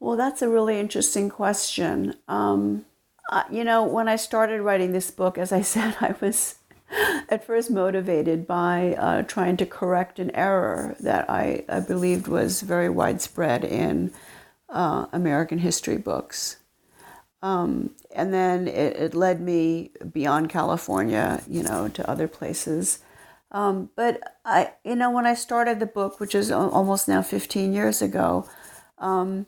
well 0.00 0.16
that's 0.16 0.42
a 0.42 0.48
really 0.48 0.78
interesting 0.78 1.28
question 1.28 2.14
um, 2.28 2.84
uh, 3.30 3.44
you 3.50 3.64
know 3.64 3.84
when 3.84 4.08
i 4.08 4.16
started 4.16 4.60
writing 4.60 4.92
this 4.92 5.10
book 5.10 5.38
as 5.38 5.52
i 5.52 5.60
said 5.74 5.96
i 6.00 6.14
was 6.20 6.56
at 7.28 7.44
first 7.44 7.70
motivated 7.70 8.46
by 8.46 8.94
uh, 8.98 9.22
trying 9.22 9.56
to 9.58 9.66
correct 9.66 10.18
an 10.18 10.34
error 10.34 10.96
that 11.00 11.28
I, 11.28 11.64
I 11.68 11.80
believed 11.80 12.28
was 12.28 12.62
very 12.62 12.88
widespread 12.88 13.64
in 13.64 14.12
uh, 14.68 15.06
American 15.12 15.58
history 15.58 15.98
books. 15.98 16.56
Um, 17.42 17.90
and 18.14 18.32
then 18.34 18.66
it, 18.66 18.96
it, 18.96 19.14
led 19.14 19.40
me 19.40 19.92
beyond 20.12 20.50
California, 20.50 21.40
you 21.46 21.62
know, 21.62 21.88
to 21.88 22.10
other 22.10 22.26
places. 22.26 22.98
Um, 23.52 23.90
but 23.94 24.36
I, 24.44 24.72
you 24.84 24.96
know, 24.96 25.10
when 25.10 25.24
I 25.24 25.34
started 25.34 25.78
the 25.78 25.86
book, 25.86 26.18
which 26.18 26.34
is 26.34 26.50
almost 26.50 27.06
now 27.06 27.22
15 27.22 27.72
years 27.72 28.02
ago, 28.02 28.48
um, 28.98 29.46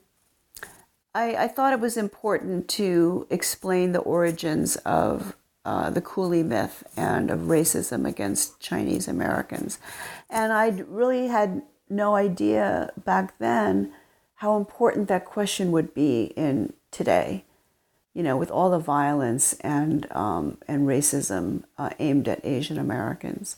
I, 1.14 1.34
I, 1.34 1.48
thought 1.48 1.72
it 1.72 1.80
was 1.80 1.96
important 1.96 2.68
to 2.68 3.26
explain 3.30 3.92
the 3.92 4.00
origins 4.00 4.76
of 4.76 5.36
uh, 5.64 5.90
the 5.90 6.00
coolie 6.00 6.44
myth 6.44 6.84
and 6.96 7.30
of 7.30 7.40
racism 7.40 8.08
against 8.08 8.60
Chinese 8.60 9.08
Americans. 9.08 9.78
And 10.28 10.52
I 10.52 10.84
really 10.86 11.26
had 11.26 11.62
no 11.88 12.14
idea 12.14 12.92
back 13.04 13.38
then 13.38 13.92
how 14.36 14.56
important 14.56 15.08
that 15.08 15.24
question 15.24 15.72
would 15.72 15.92
be 15.92 16.32
in 16.36 16.72
today, 16.90 17.44
you 18.14 18.22
know, 18.22 18.36
with 18.36 18.50
all 18.50 18.70
the 18.70 18.78
violence 18.78 19.52
and, 19.54 20.10
um, 20.12 20.58
and 20.66 20.86
racism 20.86 21.64
uh, 21.76 21.90
aimed 21.98 22.28
at 22.28 22.44
Asian 22.44 22.78
Americans. 22.78 23.56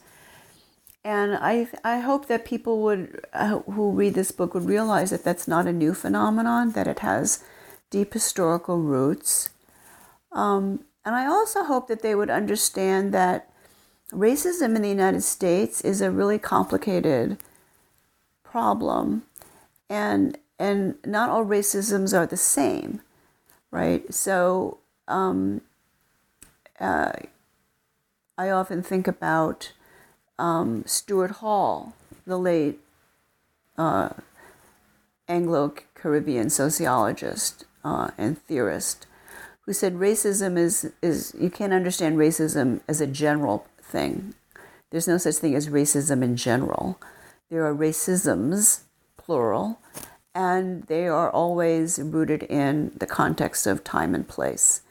And 1.04 1.34
I, 1.34 1.68
I 1.82 1.98
hope 1.98 2.28
that 2.28 2.44
people 2.44 2.80
would, 2.82 3.24
uh, 3.32 3.58
who 3.60 3.90
read 3.90 4.14
this 4.14 4.30
book 4.30 4.54
would 4.54 4.66
realize 4.66 5.10
that 5.10 5.24
that's 5.24 5.48
not 5.48 5.66
a 5.66 5.72
new 5.72 5.94
phenomenon, 5.94 6.72
that 6.72 6.86
it 6.86 7.00
has 7.00 7.44
deep 7.90 8.12
historical 8.12 8.78
roots. 8.78 9.50
Um, 10.30 10.84
and 11.04 11.16
I 11.16 11.26
also 11.26 11.64
hope 11.64 11.88
that 11.88 12.02
they 12.02 12.14
would 12.14 12.30
understand 12.30 13.12
that 13.12 13.50
racism 14.12 14.76
in 14.76 14.82
the 14.82 14.88
United 14.88 15.22
States 15.22 15.80
is 15.80 16.00
a 16.00 16.10
really 16.10 16.38
complicated 16.38 17.38
problem. 18.44 19.24
And, 19.90 20.38
and 20.58 20.94
not 21.04 21.30
all 21.30 21.44
racisms 21.44 22.16
are 22.16 22.26
the 22.26 22.36
same, 22.36 23.00
right? 23.72 24.14
So 24.14 24.78
um, 25.08 25.62
uh, 26.78 27.12
I 28.38 28.50
often 28.50 28.82
think 28.84 29.08
about 29.08 29.72
um, 30.42 30.82
Stuart 30.86 31.30
Hall, 31.42 31.94
the 32.26 32.36
late 32.36 32.80
uh, 33.78 34.10
Anglo 35.28 35.74
Caribbean 35.94 36.50
sociologist 36.50 37.64
uh, 37.84 38.10
and 38.18 38.38
theorist 38.42 39.06
who 39.62 39.72
said 39.72 39.94
racism 39.94 40.58
is, 40.58 40.92
is 41.00 41.34
you 41.38 41.48
can't 41.48 41.72
understand 41.72 42.18
racism 42.18 42.80
as 42.88 43.00
a 43.00 43.06
general 43.06 43.66
thing. 43.80 44.34
There's 44.90 45.08
no 45.08 45.18
such 45.18 45.36
thing 45.36 45.54
as 45.54 45.68
racism 45.68 46.22
in 46.22 46.36
general. 46.36 47.00
There 47.48 47.64
are 47.64 47.74
racisms, 47.74 48.80
plural, 49.16 49.78
and 50.34 50.82
they 50.84 51.06
are 51.06 51.30
always 51.30 51.98
rooted 52.00 52.42
in 52.44 52.92
the 52.96 53.06
context 53.06 53.66
of 53.66 53.84
time 53.84 54.14
and 54.14 54.26
place. 54.26 54.82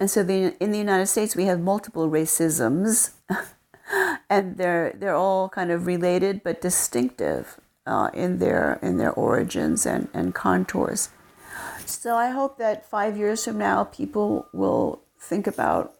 And 0.00 0.10
so 0.10 0.22
the, 0.22 0.56
in 0.58 0.70
the 0.70 0.78
United 0.78 1.06
States, 1.08 1.36
we 1.36 1.44
have 1.44 1.60
multiple 1.60 2.08
racisms, 2.08 3.10
and 4.30 4.56
they're, 4.56 4.94
they're 4.98 5.14
all 5.14 5.48
kind 5.48 5.70
of 5.70 5.86
related 5.86 6.42
but 6.42 6.60
distinctive 6.60 7.58
uh, 7.86 8.10
in, 8.12 8.38
their, 8.38 8.78
in 8.82 8.98
their 8.98 9.12
origins 9.12 9.86
and, 9.86 10.08
and 10.12 10.34
contours. 10.34 11.10
So 11.86 12.16
I 12.16 12.28
hope 12.30 12.58
that 12.58 12.88
five 12.88 13.16
years 13.16 13.44
from 13.44 13.58
now, 13.58 13.84
people 13.84 14.46
will 14.52 15.02
think 15.18 15.46
about 15.46 15.94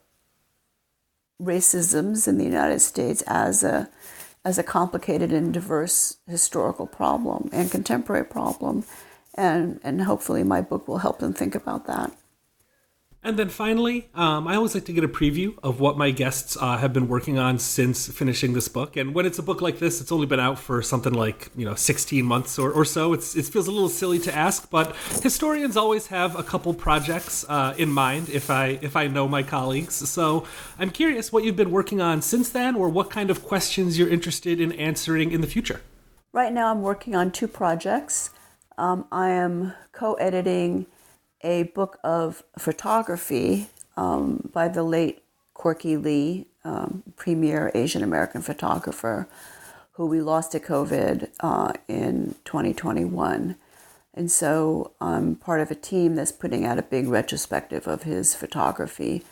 racisms 1.41 2.27
in 2.27 2.39
the 2.39 2.45
United 2.45 2.81
States 2.81 3.23
as 3.27 3.63
a 3.63 3.89
as 4.45 4.59
a 4.59 4.63
complicated 4.63 5.33
and 5.33 5.53
diverse 5.53 6.19
historical 6.27 6.87
problem 6.87 7.51
and 7.53 7.71
contemporary 7.71 8.25
problem, 8.25 8.85
and 9.35 9.81
and 9.83 10.03
hopefully 10.03 10.43
my 10.43 10.61
book 10.61 10.89
will 10.89 10.99
help 10.99 11.19
them 11.19 11.33
think 11.33 11.55
about 11.55 11.87
that. 11.87 12.13
And 13.29 13.39
then 13.39 13.51
finally, 13.51 14.09
um, 14.15 14.49
I 14.49 14.55
always 14.55 14.75
like 14.75 14.87
to 14.87 14.93
get 14.95 15.05
a 15.05 15.09
preview 15.09 15.55
of 15.63 15.81
what 15.81 15.99
my 15.99 16.11
guests 16.11 16.57
uh, 16.59 16.79
have 16.79 16.95
been 16.95 17.09
working 17.09 17.39
on 17.39 17.59
since 17.59 18.09
finishing 18.09 18.55
this 18.55 18.69
book. 18.69 18.97
And 18.97 19.15
when 19.15 19.27
it's 19.27 19.39
a 19.39 19.43
book 19.43 19.61
like 19.61 19.81
this, 19.81 20.01
it's 20.01 20.11
only 20.11 20.27
been 20.27 20.41
out 20.41 20.59
for 20.59 20.81
something 20.81 21.13
like 21.13 21.51
you 21.55 21.67
know 21.67 21.75
16 21.75 22.25
months 22.25 22.59
or, 22.59 22.73
or 22.73 22.87
so. 22.87 23.13
It's, 23.13 23.37
it 23.37 23.45
feels 23.45 23.69
a 23.69 23.71
little 23.71 23.91
silly 23.91 24.19
to 24.21 24.35
ask, 24.35 24.71
but 24.71 24.97
historians 25.21 25.77
always 25.77 26.07
have 26.07 26.39
a 26.39 26.43
couple 26.43 26.73
projects 26.73 27.45
uh, 27.51 27.75
in 27.77 27.91
mind 27.91 28.31
if 28.31 28.49
I 28.49 28.79
if 28.81 28.97
I 28.97 29.09
know 29.09 29.29
my 29.29 29.43
colleagues. 29.43 29.97
So 30.09 30.47
I'm 30.79 30.89
curious 30.89 31.31
what 31.31 31.45
you've 31.45 31.55
been 31.55 31.71
working 31.71 32.01
on 32.01 32.23
since 32.23 32.49
then, 32.49 32.77
or 32.77 32.89
what 32.89 33.11
kind 33.11 33.31
of 33.31 33.45
questions 33.45 33.99
you're 33.99 34.09
interested 34.09 34.59
in 34.59 34.73
answering 34.73 35.33
in 35.33 35.43
the 35.43 35.47
future. 35.47 35.83
Right 36.33 36.51
now, 36.55 36.71
I'm 36.71 36.81
working 36.81 37.15
on 37.15 37.31
two 37.31 37.47
projects. 37.47 38.31
Um, 38.79 39.05
I 39.13 39.29
am 39.29 39.75
co-editing 39.93 40.87
a 41.43 41.65
book 41.65 41.99
of 42.03 42.43
photography 42.59 43.69
um, 43.97 44.51
by 44.53 44.69
the 44.69 44.83
late 44.83 45.23
Corky 45.55 45.97
Lee, 45.97 46.47
um, 46.65 47.03
premier 47.17 47.71
Asian 47.75 48.03
American 48.03 48.43
photographer, 48.43 49.29
who 49.93 50.07
we 50.07 50.21
lost 50.21 50.53
to 50.53 50.61
COVID 50.61 51.29
uh, 51.41 51.73
in 51.89 52.37
2021. 52.45 53.57
And 54.15 54.31
so 54.31 54.93
I'm 55.01 55.37
part 55.37 55.61
of 55.61 55.71
a 55.71 55.75
team 55.75 56.15
that's 56.15 56.33
putting 56.33 56.65
out 56.65 56.79
a 56.79 56.83
big 56.83 57.09
retrospective 57.09 57.87
of 57.87 58.05
his 58.05 58.35
photography 58.35 59.25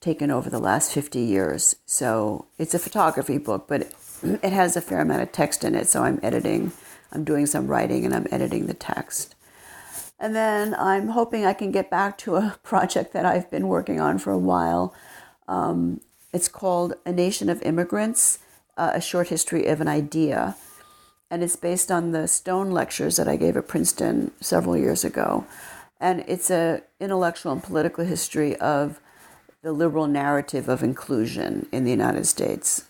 taken 0.00 0.30
over 0.30 0.48
the 0.48 0.58
last 0.58 0.92
50 0.92 1.20
years. 1.20 1.76
So 1.86 2.46
it's 2.58 2.74
a 2.74 2.78
photography 2.78 3.38
book, 3.38 3.66
but 3.68 3.82
it, 3.82 3.94
it 4.42 4.52
has 4.52 4.76
a 4.76 4.80
fair 4.80 5.00
amount 5.00 5.22
of 5.22 5.32
text 5.32 5.62
in 5.62 5.74
it. 5.74 5.88
So 5.88 6.02
I'm 6.02 6.18
editing, 6.22 6.72
I'm 7.12 7.24
doing 7.24 7.46
some 7.46 7.66
writing, 7.66 8.04
and 8.04 8.14
I'm 8.14 8.26
editing 8.30 8.66
the 8.66 8.74
text. 8.74 9.34
And 10.20 10.36
then 10.36 10.74
I'm 10.74 11.08
hoping 11.08 11.44
I 11.44 11.54
can 11.54 11.72
get 11.72 11.90
back 11.90 12.18
to 12.18 12.36
a 12.36 12.58
project 12.62 13.12
that 13.14 13.26
I've 13.26 13.50
been 13.50 13.66
working 13.66 14.00
on 14.00 14.18
for 14.18 14.30
a 14.30 14.38
while, 14.38 14.94
Um, 15.50 16.00
it's 16.32 16.48
called 16.48 16.94
A 17.04 17.12
Nation 17.12 17.50
of 17.50 17.60
Immigrants 17.62 18.38
uh, 18.76 18.92
A 18.94 19.00
Short 19.00 19.28
History 19.28 19.66
of 19.66 19.80
an 19.80 19.88
Idea. 19.88 20.56
And 21.28 21.42
it's 21.42 21.56
based 21.56 21.90
on 21.90 22.12
the 22.12 22.28
Stone 22.28 22.70
lectures 22.70 23.16
that 23.16 23.28
I 23.28 23.36
gave 23.36 23.56
at 23.56 23.68
Princeton 23.68 24.30
several 24.40 24.76
years 24.76 25.04
ago. 25.04 25.44
And 26.00 26.24
it's 26.26 26.50
a 26.50 26.82
intellectual 26.98 27.52
and 27.52 27.62
political 27.62 28.04
history 28.04 28.56
of 28.56 29.00
the 29.62 29.72
liberal 29.72 30.06
narrative 30.06 30.68
of 30.68 30.82
inclusion 30.82 31.66
in 31.72 31.84
the 31.84 31.90
United 31.90 32.26
States, 32.26 32.84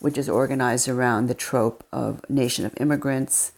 which 0.00 0.18
is 0.18 0.28
organized 0.28 0.88
around 0.88 1.26
the 1.26 1.34
trope 1.34 1.84
of 1.92 2.28
nation 2.28 2.66
of 2.66 2.74
immigrants, 2.80 3.52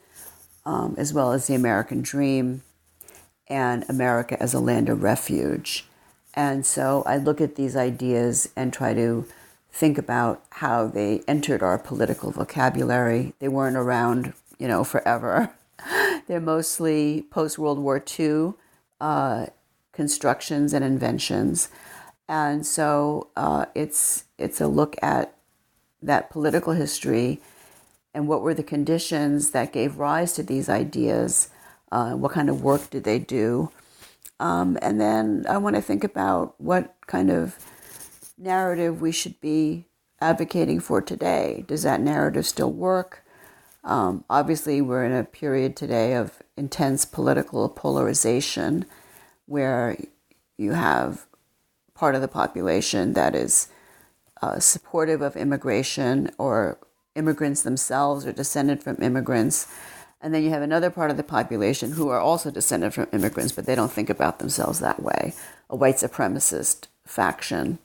um, 0.66 0.94
as 0.98 1.14
well 1.14 1.32
as 1.32 1.46
the 1.46 1.54
American 1.54 2.02
dream 2.02 2.62
and 3.48 3.84
America 3.88 4.40
as 4.42 4.54
a 4.54 4.60
land 4.60 4.88
of 4.88 5.02
refuge. 5.02 5.86
And 6.34 6.64
so 6.64 7.02
I 7.06 7.16
look 7.16 7.40
at 7.40 7.56
these 7.56 7.76
ideas 7.76 8.48
and 8.54 8.72
try 8.72 8.94
to 8.94 9.26
think 9.72 9.98
about 9.98 10.42
how 10.50 10.86
they 10.86 11.22
entered 11.28 11.62
our 11.62 11.78
political 11.78 12.30
vocabulary. 12.30 13.34
They 13.38 13.48
weren't 13.48 13.76
around, 13.76 14.34
you 14.58 14.68
know, 14.68 14.84
forever. 14.84 15.52
They're 16.26 16.40
mostly 16.40 17.22
post 17.30 17.58
World 17.58 17.78
War 17.78 18.02
II 18.18 18.54
uh, 19.00 19.46
constructions 19.92 20.72
and 20.72 20.84
inventions, 20.84 21.68
and 22.28 22.66
so 22.66 23.28
uh, 23.36 23.66
it's 23.74 24.24
it's 24.36 24.60
a 24.60 24.66
look 24.66 24.96
at 25.02 25.34
that 26.02 26.30
political 26.30 26.72
history 26.72 27.40
and 28.14 28.28
what 28.28 28.42
were 28.42 28.54
the 28.54 28.62
conditions 28.62 29.50
that 29.50 29.72
gave 29.72 29.98
rise 29.98 30.32
to 30.34 30.42
these 30.42 30.68
ideas. 30.68 31.48
Uh, 31.90 32.12
what 32.12 32.32
kind 32.32 32.50
of 32.50 32.62
work 32.62 32.90
did 32.90 33.04
they 33.04 33.18
do? 33.18 33.70
Um, 34.40 34.78
and 34.82 35.00
then 35.00 35.44
I 35.48 35.58
want 35.58 35.76
to 35.76 35.82
think 35.82 36.04
about 36.04 36.54
what 36.60 36.94
kind 37.06 37.30
of 37.30 37.56
narrative 38.36 39.00
we 39.00 39.12
should 39.12 39.40
be 39.40 39.86
advocating 40.20 40.80
for 40.80 41.00
today. 41.00 41.64
Does 41.66 41.82
that 41.82 42.00
narrative 42.00 42.46
still 42.46 42.72
work? 42.72 43.24
Um, 43.84 44.24
obviously, 44.28 44.80
we're 44.80 45.04
in 45.04 45.12
a 45.12 45.24
period 45.24 45.76
today 45.76 46.14
of 46.14 46.42
intense 46.56 47.04
political 47.04 47.68
polarization 47.68 48.84
where 49.46 49.96
you 50.56 50.72
have 50.72 51.26
part 51.94 52.14
of 52.14 52.20
the 52.20 52.28
population 52.28 53.14
that 53.14 53.34
is 53.34 53.68
uh, 54.42 54.58
supportive 54.58 55.22
of 55.22 55.36
immigration 55.36 56.30
or 56.38 56.78
immigrants 57.14 57.62
themselves 57.62 58.26
or 58.26 58.32
descended 58.32 58.82
from 58.82 59.02
immigrants. 59.02 59.66
And 60.20 60.34
then 60.34 60.42
you 60.42 60.50
have 60.50 60.62
another 60.62 60.90
part 60.90 61.10
of 61.10 61.16
the 61.16 61.22
population 61.22 61.92
who 61.92 62.08
are 62.08 62.20
also 62.20 62.50
descended 62.50 62.92
from 62.92 63.06
immigrants, 63.12 63.52
but 63.52 63.66
they 63.66 63.74
don't 63.74 63.92
think 63.92 64.10
about 64.10 64.38
themselves 64.38 64.80
that 64.80 65.02
way 65.02 65.34
a 65.70 65.76
white 65.76 65.96
supremacist 65.96 66.86
faction 67.04 67.78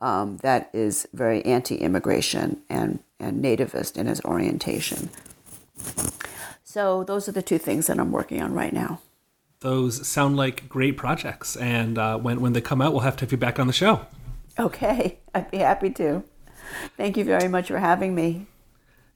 um, 0.00 0.36
that 0.38 0.70
is 0.72 1.08
very 1.12 1.44
anti 1.44 1.76
immigration 1.76 2.62
and, 2.68 3.00
and 3.18 3.42
nativist 3.42 3.96
in 3.96 4.06
its 4.06 4.22
orientation. 4.24 5.10
So, 6.64 7.04
those 7.04 7.28
are 7.28 7.32
the 7.32 7.42
two 7.42 7.58
things 7.58 7.86
that 7.86 7.98
I'm 7.98 8.12
working 8.12 8.42
on 8.42 8.52
right 8.52 8.72
now. 8.72 9.00
Those 9.60 10.06
sound 10.06 10.36
like 10.36 10.68
great 10.68 10.98
projects. 10.98 11.56
And 11.56 11.96
uh, 11.96 12.18
when, 12.18 12.40
when 12.40 12.52
they 12.52 12.60
come 12.60 12.82
out, 12.82 12.92
we'll 12.92 13.00
have 13.00 13.16
to 13.16 13.24
have 13.24 13.32
you 13.32 13.38
back 13.38 13.58
on 13.58 13.66
the 13.66 13.72
show. 13.72 14.04
Okay, 14.58 15.18
I'd 15.34 15.50
be 15.50 15.58
happy 15.58 15.90
to. 15.90 16.22
Thank 16.96 17.16
you 17.16 17.24
very 17.24 17.48
much 17.48 17.68
for 17.68 17.78
having 17.78 18.14
me. 18.14 18.46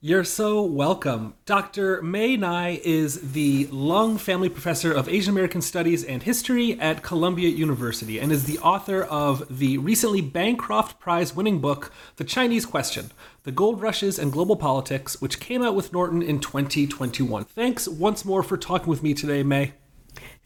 You're 0.03 0.25
so 0.25 0.63
welcome. 0.63 1.35
Dr. 1.45 2.01
Mae 2.01 2.35
Ngai 2.35 2.81
is 2.83 3.33
the 3.33 3.67
Lung 3.67 4.17
Family 4.17 4.49
Professor 4.49 4.91
of 4.91 5.11
Asian 5.11 5.31
American 5.35 5.61
Studies 5.61 6.03
and 6.03 6.23
History 6.23 6.81
at 6.81 7.03
Columbia 7.03 7.51
University 7.51 8.19
and 8.19 8.33
is 8.33 8.45
the 8.45 8.59
author 8.61 9.03
of 9.03 9.59
the 9.59 9.77
recently 9.77 10.23
Bancroft 10.23 10.99
Prize 11.01 11.37
winning 11.37 11.61
book, 11.61 11.93
The 12.17 12.25
Chinese 12.25 12.65
Question 12.65 13.11
The 13.43 13.53
Gold 13.53 13.83
Rushes 13.83 14.19
and 14.19 14.33
Global 14.33 14.57
Politics, 14.57 15.21
which 15.21 15.39
came 15.39 15.63
out 15.63 15.75
with 15.75 15.93
Norton 15.93 16.23
in 16.23 16.41
2021. 16.41 17.45
Thanks 17.45 17.87
once 17.87 18.25
more 18.25 18.43
for 18.43 18.57
talking 18.57 18.89
with 18.89 19.03
me 19.03 19.13
today, 19.13 19.43
Mae. 19.43 19.75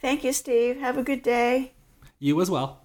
Thank 0.00 0.24
you, 0.24 0.32
Steve. 0.32 0.80
Have 0.80 0.98
a 0.98 1.04
good 1.04 1.22
day. 1.22 1.74
You 2.18 2.40
as 2.40 2.50
well. 2.50 2.83